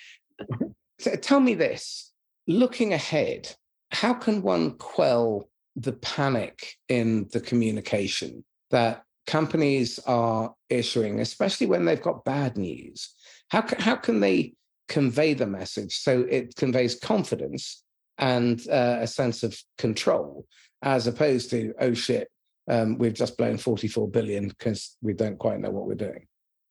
so 0.99 1.15
tell 1.17 1.41
me 1.41 1.55
this 1.55 2.13
looking 2.47 2.93
ahead, 2.93 3.55
how 3.91 4.15
can 4.15 4.43
one 4.43 4.73
quell 4.79 5.49
the 5.77 5.93
panic 5.93 6.75
in 6.89 7.29
the 7.33 7.41
communication 7.41 8.45
that 8.71 9.05
companies 9.27 9.99
are 10.07 10.55
issuing, 10.71 11.21
especially 11.21 11.67
when 11.67 11.85
they've 11.85 12.03
got 12.03 12.25
bad 12.25 12.57
news? 12.57 13.15
How 13.51 13.61
can, 13.61 13.81
how 13.81 13.97
can 13.97 14.21
they 14.21 14.55
convey 14.89 15.35
the 15.35 15.47
message. 15.47 15.99
So 15.99 16.27
it 16.29 16.57
conveys 16.57 16.95
confidence 16.95 17.83
and 18.19 18.61
uh, 18.69 18.99
a 19.01 19.07
sense 19.07 19.43
of 19.43 19.57
control 19.77 20.47
as 20.83 21.07
opposed 21.07 21.51
to 21.51 21.73
oh 21.81 21.95
shit 21.95 22.29
um, 22.69 22.99
we've 22.99 23.15
just 23.15 23.39
blown 23.39 23.57
44 23.57 24.09
billion 24.09 24.49
because 24.49 24.97
we 25.01 25.13
don't 25.13 25.39
quite 25.39 25.61
know 25.61 25.71
what 25.71 25.87
we're 25.87 25.95
doing. 25.95 26.27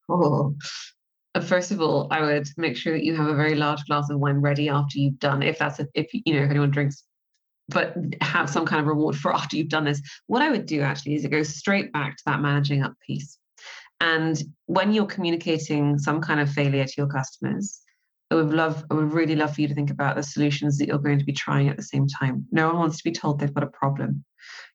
Oh. 0.09 0.55
Uh, 1.35 1.41
first 1.41 1.71
of 1.71 1.81
all 1.81 2.07
i 2.09 2.21
would 2.21 2.47
make 2.57 2.77
sure 2.77 2.93
that 2.93 3.03
you 3.03 3.15
have 3.15 3.27
a 3.27 3.35
very 3.35 3.53
large 3.53 3.83
glass 3.85 4.09
of 4.09 4.19
wine 4.19 4.37
ready 4.37 4.69
after 4.69 4.97
you've 4.97 5.19
done 5.19 5.43
if 5.43 5.59
that's 5.59 5.79
a, 5.79 5.87
if 5.93 6.09
you 6.13 6.33
know 6.33 6.43
if 6.43 6.49
anyone 6.49 6.71
drinks 6.71 7.03
but 7.69 7.95
have 8.21 8.49
some 8.49 8.65
kind 8.65 8.79
of 8.79 8.87
reward 8.87 9.15
for 9.15 9.33
after 9.33 9.57
you've 9.57 9.69
done 9.69 9.83
this. 9.83 10.01
What 10.27 10.41
i 10.41 10.49
would 10.49 10.65
do 10.65 10.81
actually 10.81 11.15
is 11.15 11.25
it 11.25 11.31
goes 11.31 11.49
straight 11.49 11.91
back 11.91 12.17
to 12.17 12.23
that 12.25 12.41
managing 12.41 12.83
up 12.83 12.93
piece. 13.05 13.37
And 13.99 14.41
when 14.67 14.93
you're 14.93 15.07
communicating 15.07 15.97
some 15.97 16.21
kind 16.21 16.39
of 16.39 16.49
failure 16.51 16.85
to 16.85 16.93
your 16.97 17.07
customers 17.07 17.81
I 18.29 18.35
would 18.35 18.53
love, 18.53 18.85
I 18.91 18.93
would 18.93 19.13
really 19.13 19.35
love 19.35 19.55
for 19.55 19.61
you 19.61 19.67
to 19.67 19.73
think 19.73 19.89
about 19.89 20.15
the 20.15 20.23
solutions 20.23 20.77
that 20.77 20.87
you're 20.87 20.97
going 20.97 21.19
to 21.19 21.25
be 21.25 21.33
trying 21.33 21.69
at 21.69 21.77
the 21.77 21.83
same 21.83 22.07
time. 22.07 22.45
No 22.51 22.67
one 22.67 22.77
wants 22.77 22.97
to 22.97 23.03
be 23.03 23.11
told 23.11 23.39
they've 23.39 23.53
got 23.53 23.63
a 23.63 23.67
problem. 23.67 24.25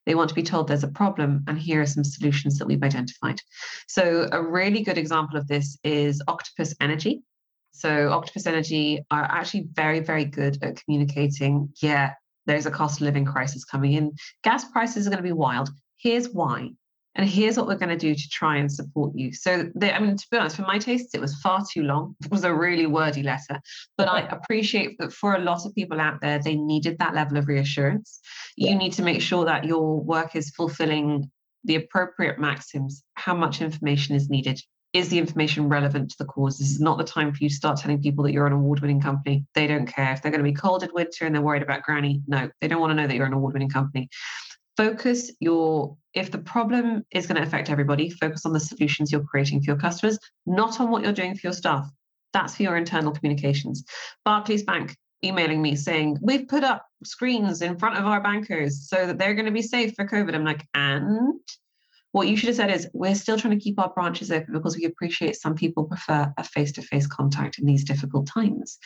They 0.05 0.15
want 0.15 0.29
to 0.29 0.35
be 0.35 0.43
told 0.43 0.67
there's 0.67 0.83
a 0.83 0.89
problem, 0.89 1.43
and 1.47 1.57
here 1.57 1.81
are 1.81 1.85
some 1.85 2.03
solutions 2.03 2.57
that 2.57 2.67
we've 2.67 2.83
identified. 2.83 3.39
So, 3.87 4.27
a 4.31 4.41
really 4.41 4.83
good 4.83 4.97
example 4.97 5.37
of 5.37 5.47
this 5.47 5.77
is 5.83 6.21
Octopus 6.27 6.75
Energy. 6.81 7.23
So, 7.71 8.09
Octopus 8.11 8.47
Energy 8.47 9.05
are 9.11 9.23
actually 9.23 9.67
very, 9.71 9.99
very 9.99 10.25
good 10.25 10.57
at 10.61 10.83
communicating. 10.83 11.69
Yeah, 11.81 12.13
there's 12.45 12.65
a 12.65 12.71
cost 12.71 12.99
of 12.99 13.05
living 13.05 13.25
crisis 13.25 13.63
coming 13.63 13.93
in. 13.93 14.11
Gas 14.43 14.65
prices 14.65 15.07
are 15.07 15.09
going 15.09 15.23
to 15.23 15.23
be 15.23 15.31
wild. 15.31 15.69
Here's 15.97 16.29
why 16.29 16.71
and 17.15 17.29
here's 17.29 17.57
what 17.57 17.67
we're 17.67 17.77
going 17.77 17.89
to 17.89 17.97
do 17.97 18.15
to 18.15 18.29
try 18.29 18.57
and 18.57 18.71
support 18.71 19.15
you. 19.15 19.33
So, 19.33 19.69
I 19.81 19.99
mean, 19.99 20.17
to 20.17 20.27
be 20.31 20.37
honest, 20.37 20.55
for 20.55 20.63
my 20.63 20.79
tastes, 20.79 21.13
it 21.13 21.21
was 21.21 21.35
far 21.41 21.63
too 21.71 21.83
long. 21.83 22.15
It 22.25 22.31
was 22.31 22.43
a 22.43 22.53
really 22.53 22.87
wordy 22.87 23.21
letter, 23.21 23.59
but 23.97 24.07
I 24.07 24.21
appreciate 24.31 24.97
that 24.99 25.13
for 25.13 25.35
a 25.35 25.39
lot 25.39 25.65
of 25.65 25.75
people 25.75 26.01
out 26.01 26.21
there, 26.21 26.39
they 26.39 26.55
needed 26.55 26.97
that 26.99 27.13
level 27.13 27.37
of 27.37 27.47
reassurance. 27.47 28.19
Yeah. 28.57 28.71
You 28.71 28.77
need 28.77 28.93
to 28.93 29.03
make 29.03 29.21
sure 29.21 29.45
that 29.45 29.65
your 29.65 29.99
work 29.99 30.35
is 30.35 30.49
fulfilling 30.51 31.29
the 31.65 31.75
appropriate 31.75 32.39
maxims, 32.39 33.03
how 33.13 33.35
much 33.35 33.61
information 33.61 34.15
is 34.15 34.29
needed 34.29 34.59
is 34.93 35.09
the 35.09 35.17
information 35.17 35.67
relevant 35.69 36.11
to 36.11 36.17
the 36.19 36.25
cause? 36.25 36.59
This 36.59 36.69
is 36.69 36.79
not 36.79 36.99
the 36.99 37.03
time 37.03 37.33
for 37.33 37.43
you 37.43 37.49
to 37.49 37.55
start 37.55 37.79
telling 37.79 38.01
people 38.01 38.23
that 38.23 38.31
you're 38.31 38.45
an 38.45 38.53
award 38.53 38.79
winning 38.79 39.01
company. 39.01 39.43
They 39.55 39.65
don't 39.65 39.87
care. 39.87 40.13
If 40.13 40.21
they're 40.21 40.31
going 40.31 40.43
to 40.43 40.49
be 40.49 40.53
cold 40.53 40.83
in 40.83 40.89
winter 40.93 41.25
and 41.25 41.33
they're 41.33 41.41
worried 41.41 41.63
about 41.63 41.81
granny, 41.81 42.21
no, 42.27 42.49
they 42.61 42.67
don't 42.67 42.79
want 42.79 42.91
to 42.91 42.95
know 42.95 43.07
that 43.07 43.15
you're 43.15 43.25
an 43.25 43.33
award 43.33 43.53
winning 43.53 43.69
company. 43.69 44.07
Focus 44.77 45.31
your, 45.39 45.97
if 46.13 46.31
the 46.31 46.39
problem 46.39 47.05
is 47.11 47.27
going 47.27 47.39
to 47.39 47.47
affect 47.47 47.69
everybody, 47.69 48.09
focus 48.09 48.45
on 48.45 48.53
the 48.53 48.59
solutions 48.59 49.11
you're 49.11 49.23
creating 49.23 49.61
for 49.61 49.71
your 49.71 49.77
customers, 49.79 50.17
not 50.45 50.79
on 50.79 50.89
what 50.89 51.03
you're 51.03 51.13
doing 51.13 51.35
for 51.35 51.47
your 51.47 51.53
staff. 51.53 51.87
That's 52.33 52.55
for 52.55 52.63
your 52.63 52.77
internal 52.77 53.11
communications. 53.11 53.83
Barclays 54.25 54.63
Bank 54.63 54.95
emailing 55.23 55.61
me 55.61 55.75
saying, 55.75 56.17
We've 56.21 56.47
put 56.47 56.63
up 56.63 56.85
screens 57.03 57.61
in 57.61 57.77
front 57.77 57.97
of 57.97 58.05
our 58.05 58.21
bankers 58.21 58.87
so 58.89 59.07
that 59.07 59.17
they're 59.17 59.35
going 59.35 59.45
to 59.45 59.51
be 59.51 59.61
safe 59.61 59.93
for 59.95 60.07
COVID. 60.07 60.33
I'm 60.33 60.43
like, 60.43 60.65
And 60.73 61.39
what 62.11 62.27
you 62.27 62.35
should 62.35 62.47
have 62.47 62.55
said 62.55 62.71
is, 62.71 62.87
We're 62.93 63.15
still 63.15 63.37
trying 63.37 63.57
to 63.57 63.63
keep 63.63 63.79
our 63.79 63.93
branches 63.93 64.31
open 64.31 64.53
because 64.53 64.75
we 64.75 64.85
appreciate 64.85 65.35
some 65.35 65.55
people 65.55 65.85
prefer 65.85 66.33
a 66.37 66.43
face 66.43 66.71
to 66.73 66.81
face 66.81 67.07
contact 67.07 67.59
in 67.59 67.65
these 67.65 67.83
difficult 67.83 68.27
times. 68.27 68.77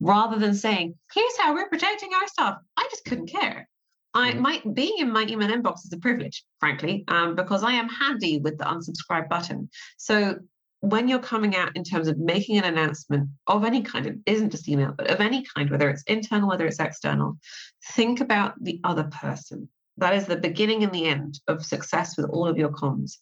Rather 0.00 0.38
than 0.38 0.54
saying, 0.54 0.94
Here's 1.12 1.38
how 1.38 1.54
we're 1.54 1.68
protecting 1.68 2.10
our 2.14 2.28
staff. 2.28 2.56
I 2.76 2.86
just 2.90 3.04
couldn't 3.04 3.28
care. 3.28 3.68
I 4.14 4.32
mm. 4.32 4.40
my 4.40 4.62
being 4.72 4.96
in 4.98 5.12
my 5.12 5.26
email 5.28 5.48
inbox 5.48 5.84
is 5.84 5.92
a 5.92 5.98
privilege, 5.98 6.44
frankly, 6.60 7.04
um, 7.08 7.34
because 7.34 7.62
I 7.62 7.72
am 7.72 7.88
handy 7.88 8.38
with 8.38 8.58
the 8.58 8.64
unsubscribe 8.64 9.28
button. 9.28 9.68
So 9.96 10.36
when 10.80 11.08
you're 11.08 11.18
coming 11.18 11.56
out 11.56 11.74
in 11.76 11.82
terms 11.82 12.08
of 12.08 12.18
making 12.18 12.56
an 12.56 12.64
announcement 12.64 13.28
of 13.46 13.64
any 13.64 13.82
kind, 13.82 14.06
it 14.06 14.16
isn't 14.26 14.50
just 14.50 14.68
email, 14.68 14.94
but 14.96 15.10
of 15.10 15.20
any 15.20 15.44
kind, 15.54 15.70
whether 15.70 15.90
it's 15.90 16.04
internal, 16.04 16.48
whether 16.48 16.66
it's 16.66 16.78
external, 16.78 17.36
think 17.92 18.20
about 18.20 18.54
the 18.62 18.80
other 18.84 19.04
person. 19.04 19.68
That 19.96 20.14
is 20.14 20.26
the 20.26 20.36
beginning 20.36 20.84
and 20.84 20.92
the 20.92 21.06
end 21.06 21.40
of 21.48 21.64
success 21.64 22.16
with 22.16 22.26
all 22.26 22.46
of 22.46 22.56
your 22.56 22.68
comms, 22.68 23.14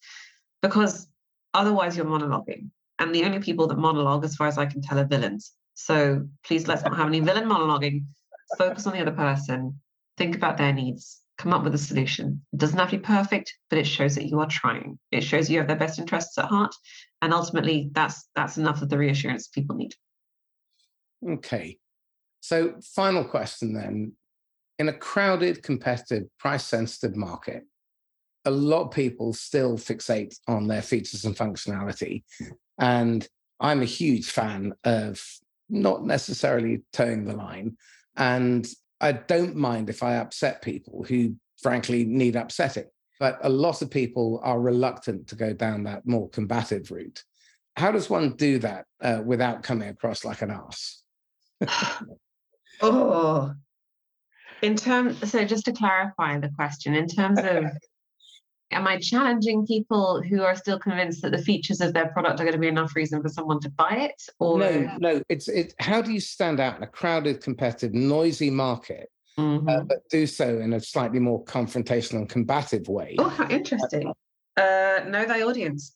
because 0.60 1.08
otherwise 1.54 1.96
you're 1.96 2.04
monologuing. 2.04 2.68
And 2.98 3.14
the 3.14 3.24
only 3.24 3.38
people 3.38 3.66
that 3.68 3.78
monologue, 3.78 4.24
as 4.24 4.36
far 4.36 4.46
as 4.46 4.58
I 4.58 4.66
can 4.66 4.82
tell, 4.82 4.98
are 4.98 5.06
villains. 5.06 5.52
So 5.74 6.26
please 6.44 6.68
let's 6.68 6.82
not 6.82 6.96
have 6.96 7.06
any 7.06 7.20
villain 7.20 7.48
monologuing. 7.48 8.04
Focus 8.58 8.86
on 8.86 8.92
the 8.92 9.00
other 9.00 9.12
person. 9.12 9.80
Think 10.16 10.34
about 10.34 10.56
their 10.56 10.72
needs 10.72 11.22
come 11.38 11.52
up 11.52 11.64
with 11.64 11.74
a 11.74 11.78
solution. 11.78 12.42
It 12.52 12.58
doesn't 12.58 12.78
have 12.78 12.90
to 12.90 12.96
be 12.96 13.02
perfect, 13.02 13.54
but 13.68 13.78
it 13.78 13.86
shows 13.86 14.14
that 14.14 14.26
you 14.26 14.40
are 14.40 14.48
trying. 14.48 14.98
It 15.10 15.22
shows 15.22 15.50
you 15.50 15.58
have 15.58 15.68
their 15.68 15.76
best 15.76 15.98
interests 15.98 16.38
at 16.38 16.46
heart, 16.46 16.74
and 17.22 17.32
ultimately, 17.32 17.90
that's 17.92 18.28
that's 18.34 18.56
enough 18.56 18.82
of 18.82 18.88
the 18.88 18.98
reassurance 18.98 19.48
people 19.48 19.76
need. 19.76 19.94
Okay, 21.28 21.78
so 22.40 22.74
final 22.94 23.24
question 23.24 23.74
then: 23.74 24.12
in 24.78 24.88
a 24.88 24.92
crowded, 24.92 25.62
competitive, 25.62 26.24
price-sensitive 26.38 27.16
market, 27.16 27.64
a 28.44 28.50
lot 28.50 28.86
of 28.86 28.90
people 28.92 29.32
still 29.32 29.76
fixate 29.76 30.36
on 30.48 30.66
their 30.66 30.82
features 30.82 31.24
and 31.24 31.36
functionality, 31.36 32.24
and 32.78 33.28
I'm 33.60 33.82
a 33.82 33.86
huge 33.86 34.30
fan 34.30 34.72
of 34.84 35.22
not 35.68 36.04
necessarily 36.04 36.82
toeing 36.92 37.24
the 37.24 37.34
line 37.34 37.76
and 38.16 38.66
I 39.00 39.12
don't 39.12 39.56
mind 39.56 39.90
if 39.90 40.02
I 40.02 40.16
upset 40.16 40.62
people 40.62 41.04
who, 41.08 41.36
frankly, 41.62 42.04
need 42.04 42.36
upsetting. 42.36 42.86
But 43.18 43.38
a 43.42 43.48
lot 43.48 43.82
of 43.82 43.90
people 43.90 44.40
are 44.42 44.60
reluctant 44.60 45.28
to 45.28 45.36
go 45.36 45.52
down 45.52 45.84
that 45.84 46.06
more 46.06 46.28
combative 46.28 46.90
route. 46.90 47.22
How 47.76 47.92
does 47.92 48.10
one 48.10 48.36
do 48.36 48.58
that 48.58 48.84
uh, 49.02 49.22
without 49.24 49.62
coming 49.62 49.88
across 49.88 50.24
like 50.24 50.42
an 50.42 50.50
ass? 50.50 51.02
oh, 52.82 53.52
in 54.62 54.76
terms, 54.76 55.30
so 55.30 55.44
just 55.44 55.64
to 55.66 55.72
clarify 55.72 56.38
the 56.38 56.48
question, 56.50 56.94
in 56.94 57.06
terms 57.06 57.38
of 57.38 57.64
am 58.70 58.86
I 58.86 58.98
challenging 58.98 59.66
people 59.66 60.22
who 60.22 60.42
are 60.42 60.56
still 60.56 60.78
convinced 60.78 61.22
that 61.22 61.32
the 61.32 61.42
features 61.42 61.80
of 61.80 61.92
their 61.92 62.08
product 62.08 62.40
are 62.40 62.44
going 62.44 62.54
to 62.54 62.58
be 62.60 62.68
enough 62.68 62.96
reason 62.96 63.22
for 63.22 63.28
someone 63.28 63.60
to 63.60 63.70
buy 63.70 64.10
it? 64.10 64.22
Or 64.38 64.58
no, 64.58 64.96
no. 64.98 65.22
It's 65.28 65.48
it. 65.48 65.74
How 65.78 66.02
do 66.02 66.12
you 66.12 66.20
stand 66.20 66.60
out 66.60 66.76
in 66.76 66.82
a 66.82 66.86
crowded, 66.86 67.42
competitive, 67.42 67.94
noisy 67.94 68.50
market, 68.50 69.10
uh, 69.38 69.42
mm-hmm. 69.42 69.68
uh, 69.68 69.80
but 69.80 70.08
do 70.10 70.26
so 70.26 70.58
in 70.58 70.72
a 70.72 70.80
slightly 70.80 71.18
more 71.18 71.44
confrontational 71.44 72.18
and 72.18 72.28
combative 72.28 72.88
way? 72.88 73.16
Oh, 73.18 73.28
how 73.28 73.48
interesting! 73.48 74.12
Uh, 74.56 75.00
know 75.08 75.24
thy 75.26 75.42
audience 75.42 75.95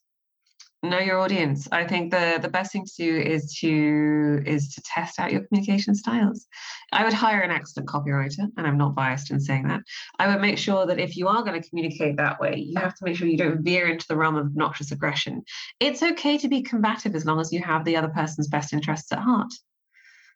know 0.83 0.99
your 0.99 1.19
audience. 1.19 1.69
I 1.71 1.87
think 1.87 2.11
the 2.11 2.39
the 2.41 2.49
best 2.49 2.73
thing 2.73 2.85
to 2.85 2.93
do 2.97 3.17
is 3.19 3.55
to 3.61 4.43
is 4.47 4.75
to 4.75 4.83
test 4.83 5.19
out 5.19 5.33
your 5.33 5.43
communication 5.43 5.95
styles. 5.95 6.47
I 6.93 7.05
would 7.05 7.13
hire 7.13 7.41
an 7.41 7.51
excellent 7.51 7.89
copywriter 7.89 8.49
and 8.57 8.67
i'm 8.67 8.79
not 8.79 8.95
biased 8.95 9.31
in 9.31 9.41
saying 9.41 9.69
that. 9.69 9.83
I 10.19 10.29
would 10.29 10.41
make 10.41 10.59
sure 10.59 10.87
that 10.87 10.99
if 10.99 11.17
you 11.17 11.29
are 11.29 11.43
going 11.43 11.61
to 11.61 11.69
communicate 11.69 12.17
that 12.17 12.41
way 12.41 12.57
you 12.57 12.79
have 12.81 12.95
to 12.95 13.05
make 13.05 13.17
sure 13.17 13.29
you 13.29 13.37
don't 13.37 13.63
veer 13.63 13.89
into 13.89 14.07
the 14.09 14.17
realm 14.17 14.37
of 14.37 14.47
obnoxious 14.47 14.91
aggression. 14.91 15.43
It's 15.81 16.03
okay 16.03 16.39
to 16.39 16.49
be 16.49 16.63
combative 16.63 17.15
as 17.15 17.25
long 17.25 17.41
as 17.41 17.53
you 17.53 17.63
have 17.63 17.85
the 17.85 17.97
other 17.97 18.09
person's 18.09 18.49
best 18.49 18.73
interests 18.73 19.13
at 19.13 19.19
heart 19.19 19.53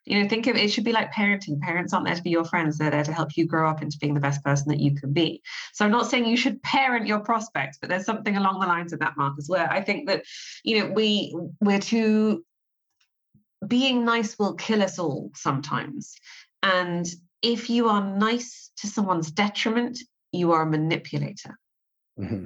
you 0.05 0.21
know 0.21 0.29
think 0.29 0.47
of 0.47 0.55
it 0.55 0.71
should 0.71 0.83
be 0.83 0.91
like 0.91 1.11
parenting. 1.11 1.59
Parents 1.59 1.93
aren't 1.93 2.05
there 2.05 2.15
to 2.15 2.21
be 2.21 2.29
your 2.29 2.45
friends. 2.45 2.77
They're 2.77 2.91
there 2.91 3.03
to 3.03 3.13
help 3.13 3.35
you 3.35 3.45
grow 3.45 3.69
up 3.69 3.81
into 3.81 3.97
being 3.97 4.13
the 4.13 4.19
best 4.19 4.43
person 4.43 4.69
that 4.69 4.79
you 4.79 4.95
can 4.95 5.13
be. 5.13 5.41
So 5.73 5.85
i'm 5.85 5.91
not 5.91 6.07
saying 6.09 6.25
you 6.25 6.37
should 6.37 6.61
parent 6.63 7.07
your 7.07 7.19
prospects 7.19 7.77
but 7.79 7.89
there's 7.89 8.05
something 8.05 8.37
along 8.37 8.59
the 8.59 8.67
lines 8.67 8.93
of 8.93 8.99
that 8.99 9.17
mark 9.17 9.35
as 9.37 9.49
well. 9.49 9.67
I 9.69 9.81
think 9.81 10.07
that 10.07 10.23
you 10.63 10.79
know 10.79 10.91
we 10.91 11.35
we're 11.61 11.79
too 11.79 12.45
being 13.67 14.05
nice 14.05 14.37
will 14.37 14.53
kill 14.53 14.83
us 14.83 14.99
all 14.99 15.31
sometimes. 15.35 16.15
And 16.61 17.07
if 17.41 17.69
you 17.69 17.89
are 17.89 18.03
nice 18.03 18.71
to 18.77 18.87
someone's 18.87 19.31
detriment 19.31 19.99
you 20.31 20.51
are 20.51 20.63
a 20.63 20.65
manipulator. 20.65 21.57
Mm-hmm 22.19 22.45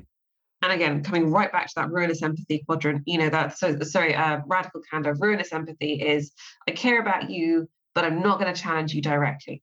and 0.62 0.72
again 0.72 1.04
coming 1.04 1.32
right 1.32 1.52
back 1.52 1.68
to 1.68 1.74
that 1.76 1.90
ruinous 1.90 2.22
empathy 2.22 2.64
quadrant 2.66 3.04
you 3.06 3.18
know 3.18 3.30
that 3.30 3.58
so 3.58 3.80
sorry 3.82 4.16
uh, 4.16 4.40
radical 4.48 4.82
candor 4.92 5.16
ruinous 5.20 5.54
empathy 5.54 5.94
is 5.94 6.32
i 6.68 6.72
care 6.72 7.00
about 7.00 7.30
you 7.30 7.68
but 7.96 8.06
i'm 8.06 8.22
not 8.22 8.40
going 8.40 8.54
to 8.54 8.62
challenge 8.62 8.94
you 8.94 9.02
directly. 9.02 9.62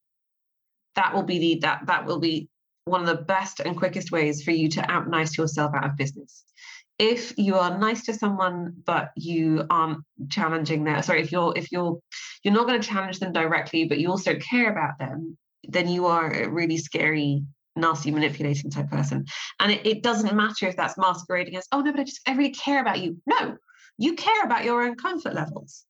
That 0.94 1.14
will 1.14 1.22
be 1.22 1.38
the 1.38 1.60
that 1.60 1.86
that 1.86 2.06
will 2.06 2.20
be 2.20 2.48
one 2.84 3.00
of 3.00 3.06
the 3.06 3.24
best 3.24 3.60
and 3.60 3.76
quickest 3.76 4.12
ways 4.12 4.42
for 4.42 4.50
you 4.50 4.68
to 4.70 4.90
out 4.90 5.08
nice 5.08 5.36
yourself 5.36 5.74
out 5.74 5.84
of 5.84 5.96
business. 5.96 6.44
If 6.98 7.34
you 7.36 7.56
are 7.56 7.78
nice 7.78 8.04
to 8.04 8.14
someone 8.14 8.74
but 8.84 9.10
you 9.16 9.64
aren't 9.68 9.98
challenging 10.30 10.84
them 10.84 11.02
sorry 11.02 11.22
if 11.22 11.32
you're 11.32 11.52
if 11.56 11.72
you're 11.72 11.98
you're 12.42 12.54
not 12.54 12.66
going 12.66 12.80
to 12.80 12.88
challenge 12.88 13.18
them 13.18 13.32
directly 13.32 13.86
but 13.86 13.98
you 13.98 14.10
also 14.10 14.34
care 14.36 14.70
about 14.70 14.98
them 14.98 15.36
then 15.64 15.88
you 15.88 16.06
are 16.06 16.30
a 16.30 16.48
really 16.48 16.76
scary 16.78 17.42
nasty 17.76 18.10
manipulating 18.10 18.70
type 18.70 18.90
person. 18.90 19.26
And 19.60 19.72
it, 19.72 19.86
it 19.86 20.02
doesn't 20.02 20.34
matter 20.34 20.66
if 20.66 20.76
that's 20.76 20.98
masquerading 20.98 21.56
as 21.56 21.66
oh 21.72 21.80
no 21.80 21.92
but 21.92 22.00
i 22.00 22.04
just 22.04 22.20
i 22.26 22.32
really 22.32 22.50
care 22.50 22.80
about 22.80 23.00
you. 23.00 23.20
No 23.26 23.56
you 23.98 24.14
care 24.14 24.44
about 24.44 24.64
your 24.64 24.82
own 24.82 24.96
comfort 24.96 25.34
levels. 25.34 25.84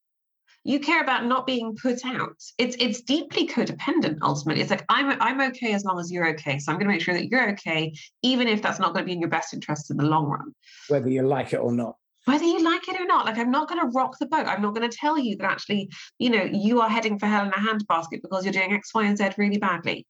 You 0.65 0.81
care 0.81 1.01
about 1.01 1.25
not 1.25 1.47
being 1.47 1.77
put 1.81 2.05
out. 2.05 2.43
It's 2.59 2.77
it's 2.81 3.03
deeply 3.03 3.47
codependent 3.47 4.19
ultimately. 4.23 4.63
It's 4.63 4.71
like 4.71 4.85
i'm 4.89 5.17
i'm 5.21 5.41
okay 5.53 5.73
as 5.73 5.85
long 5.85 6.01
as 6.01 6.11
you're 6.11 6.29
okay 6.31 6.59
so 6.59 6.73
i'm 6.73 6.79
going 6.79 6.89
to 6.89 6.93
make 6.93 7.03
sure 7.03 7.15
that 7.15 7.29
you're 7.29 7.51
okay 7.53 7.93
even 8.23 8.49
if 8.49 8.63
that's 8.63 8.81
not 8.81 8.93
going 8.93 9.05
to 9.05 9.07
be 9.07 9.13
in 9.13 9.21
your 9.21 9.31
best 9.31 9.55
interest 9.55 9.91
in 9.91 9.97
the 9.97 10.05
long 10.05 10.27
run. 10.27 10.55
Whether 10.89 11.09
you 11.09 11.23
like 11.23 11.53
it 11.53 11.59
or 11.59 11.73
not. 11.73 11.97
Whether 12.25 12.45
you 12.45 12.65
like 12.65 12.89
it 12.89 13.01
or 13.01 13.07
not. 13.07 13.27
Like 13.27 13.39
i'm 13.39 13.53
not 13.53 13.69
going 13.69 13.81
to 13.81 13.89
rock 13.89 14.19
the 14.19 14.27
boat. 14.27 14.47
I'm 14.47 14.63
not 14.63 14.75
going 14.75 14.89
to 14.89 14.97
tell 14.97 15.17
you 15.17 15.37
that 15.37 15.49
actually 15.49 15.89
you 16.19 16.31
know 16.31 16.43
you 16.43 16.81
are 16.81 16.89
heading 16.89 17.21
for 17.21 17.27
hell 17.27 17.45
in 17.45 17.51
a 17.51 17.53
handbasket 17.53 18.23
because 18.23 18.45
you're 18.45 18.53
doing 18.53 18.73
x 18.73 18.93
y 18.93 19.05
and 19.05 19.17
z 19.17 19.31
really 19.39 19.59
badly 19.59 20.05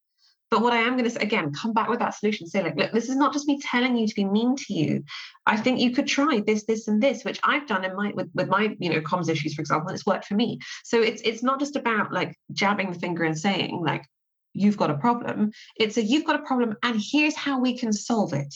but 0.50 0.62
what 0.62 0.72
I 0.72 0.78
am 0.78 0.92
going 0.92 1.04
to 1.04 1.10
say 1.10 1.20
again, 1.20 1.52
come 1.52 1.72
back 1.72 1.88
with 1.88 1.98
that 1.98 2.14
solution. 2.14 2.46
Say, 2.46 2.62
like, 2.62 2.76
look, 2.76 2.92
this 2.92 3.08
is 3.08 3.16
not 3.16 3.32
just 3.32 3.48
me 3.48 3.60
telling 3.60 3.96
you 3.96 4.06
to 4.06 4.14
be 4.14 4.24
mean 4.24 4.54
to 4.56 4.74
you. 4.74 5.02
I 5.44 5.56
think 5.56 5.80
you 5.80 5.90
could 5.90 6.06
try 6.06 6.40
this, 6.46 6.64
this, 6.64 6.86
and 6.88 7.02
this, 7.02 7.24
which 7.24 7.40
I've 7.42 7.66
done 7.66 7.84
in 7.84 7.96
my 7.96 8.12
with, 8.14 8.30
with 8.34 8.48
my, 8.48 8.76
you 8.78 8.90
know, 8.90 9.00
comms 9.00 9.28
issues, 9.28 9.54
for 9.54 9.60
example, 9.60 9.90
it's 9.90 10.06
worked 10.06 10.26
for 10.26 10.34
me. 10.34 10.60
So 10.84 11.02
it's 11.02 11.22
it's 11.22 11.42
not 11.42 11.58
just 11.58 11.76
about 11.76 12.12
like 12.12 12.36
jabbing 12.52 12.92
the 12.92 12.98
finger 12.98 13.24
and 13.24 13.36
saying, 13.36 13.82
like, 13.84 14.04
you've 14.52 14.76
got 14.76 14.90
a 14.90 14.96
problem. 14.96 15.50
It's 15.76 15.96
a 15.96 16.02
you've 16.02 16.24
got 16.24 16.40
a 16.40 16.44
problem, 16.44 16.76
and 16.82 17.00
here's 17.00 17.36
how 17.36 17.60
we 17.60 17.76
can 17.76 17.92
solve 17.92 18.32
it. 18.32 18.54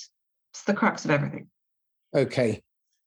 It's 0.53 0.64
the 0.64 0.74
crux 0.74 1.05
of 1.05 1.11
everything. 1.11 1.49
Okay. 2.14 2.62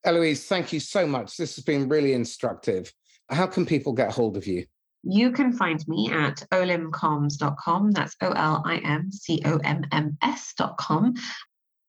Eloise, 0.06 0.46
thank 0.46 0.74
you 0.74 0.82
so 0.82 1.08
much. 1.08 1.38
This 1.38 1.56
has 1.56 1.64
been 1.64 1.88
really 1.88 2.14
instructive. 2.14 2.92
How 3.30 3.48
can 3.48 3.66
people 3.66 3.94
get 3.94 4.12
hold 4.12 4.36
of 4.36 4.46
you? 4.46 4.66
You 5.04 5.32
can 5.32 5.52
find 5.52 5.86
me 5.88 6.12
at 6.12 6.46
olimcomms.com. 6.52 7.92
That's 7.92 8.16
O 8.22 8.32
L 8.32 8.64
I 8.66 8.78
M 8.78 9.12
C 9.12 9.42
O 9.46 9.58
M 9.58 9.86
M 9.92 10.18
S.com. 10.22 11.16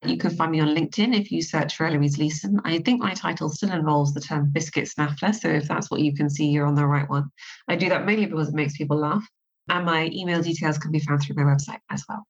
You 0.05 0.19
can 0.19 0.31
find 0.31 0.53
me 0.53 0.61
on 0.61 0.69
LinkedIn 0.69 1.19
if 1.19 1.31
you 1.31 1.41
search 1.41 1.77
for 1.77 1.87
Eloise 1.87 2.19
Leeson. 2.19 2.61
I 2.65 2.79
think 2.79 3.01
my 3.01 3.15
title 3.15 3.49
still 3.49 3.73
involves 3.73 4.13
the 4.13 4.21
term 4.21 4.51
biscuit 4.51 4.89
snaffler. 4.89 5.33
So 5.33 5.49
if 5.49 5.67
that's 5.67 5.91
what 5.91 6.01
you 6.01 6.15
can 6.15 6.29
see, 6.29 6.47
you're 6.47 6.67
on 6.67 6.75
the 6.75 6.87
right 6.87 7.09
one. 7.09 7.31
I 7.69 7.77
do 7.77 7.89
that 7.89 8.05
mainly 8.05 8.27
because 8.27 8.49
it 8.49 8.55
makes 8.55 8.77
people 8.77 8.99
laugh. 8.99 9.27
And 9.69 9.87
my 9.87 10.11
email 10.13 10.43
details 10.43 10.77
can 10.77 10.91
be 10.91 10.99
found 10.99 11.23
through 11.23 11.37
my 11.37 11.51
website 11.51 11.79
as 11.91 12.05
well. 12.09 12.27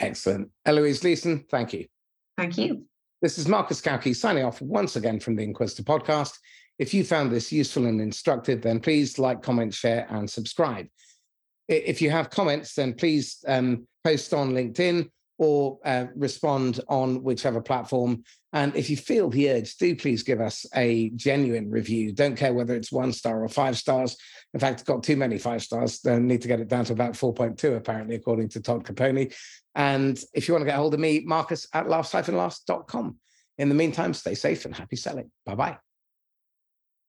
Excellent. 0.00 0.48
Eloise 0.66 1.04
Leeson, 1.04 1.44
thank 1.48 1.72
you. 1.72 1.86
Thank 2.36 2.58
you. 2.58 2.86
This 3.20 3.38
is 3.38 3.46
Marcus 3.46 3.80
Cauchi 3.80 4.16
signing 4.16 4.44
off 4.44 4.60
once 4.60 4.96
again 4.96 5.20
from 5.20 5.36
the 5.36 5.44
Inquisitor 5.44 5.84
podcast. 5.84 6.38
If 6.78 6.94
you 6.94 7.04
found 7.04 7.30
this 7.30 7.52
useful 7.52 7.86
and 7.86 8.00
instructive, 8.00 8.62
then 8.62 8.80
please 8.80 9.18
like, 9.18 9.42
comment, 9.42 9.74
share, 9.74 10.06
and 10.10 10.28
subscribe. 10.28 10.86
If 11.68 12.02
you 12.02 12.10
have 12.10 12.30
comments, 12.30 12.74
then 12.74 12.94
please 12.94 13.44
um, 13.46 13.86
post 14.04 14.34
on 14.34 14.52
LinkedIn 14.52 15.08
or 15.38 15.78
uh, 15.84 16.06
respond 16.14 16.80
on 16.88 17.22
whichever 17.22 17.60
platform. 17.60 18.22
And 18.52 18.76
if 18.76 18.90
you 18.90 18.96
feel 18.96 19.30
the 19.30 19.50
urge, 19.50 19.76
do 19.76 19.96
please 19.96 20.22
give 20.22 20.40
us 20.40 20.66
a 20.74 21.10
genuine 21.10 21.70
review. 21.70 22.12
Don't 22.12 22.36
care 22.36 22.52
whether 22.52 22.74
it's 22.74 22.92
one 22.92 23.12
star 23.12 23.42
or 23.42 23.48
five 23.48 23.78
stars. 23.78 24.16
In 24.54 24.60
fact, 24.60 24.80
it's 24.80 24.88
got 24.88 25.02
too 25.02 25.16
many 25.16 25.38
five 25.38 25.62
stars. 25.62 26.00
They 26.00 26.18
need 26.18 26.42
to 26.42 26.48
get 26.48 26.60
it 26.60 26.68
down 26.68 26.84
to 26.86 26.92
about 26.92 27.14
4.2, 27.14 27.76
apparently, 27.76 28.14
according 28.14 28.50
to 28.50 28.60
Todd 28.60 28.84
Caponi. 28.84 29.34
And 29.74 30.22
if 30.34 30.46
you 30.46 30.54
want 30.54 30.62
to 30.62 30.66
get 30.66 30.76
hold 30.76 30.94
of 30.94 31.00
me, 31.00 31.22
Marcus 31.24 31.66
at 31.72 31.88
last-last.com. 31.88 33.16
In 33.58 33.68
the 33.68 33.74
meantime, 33.74 34.14
stay 34.14 34.34
safe 34.34 34.64
and 34.64 34.76
happy 34.76 34.96
selling. 34.96 35.30
Bye 35.46 35.54
bye. 35.54 35.91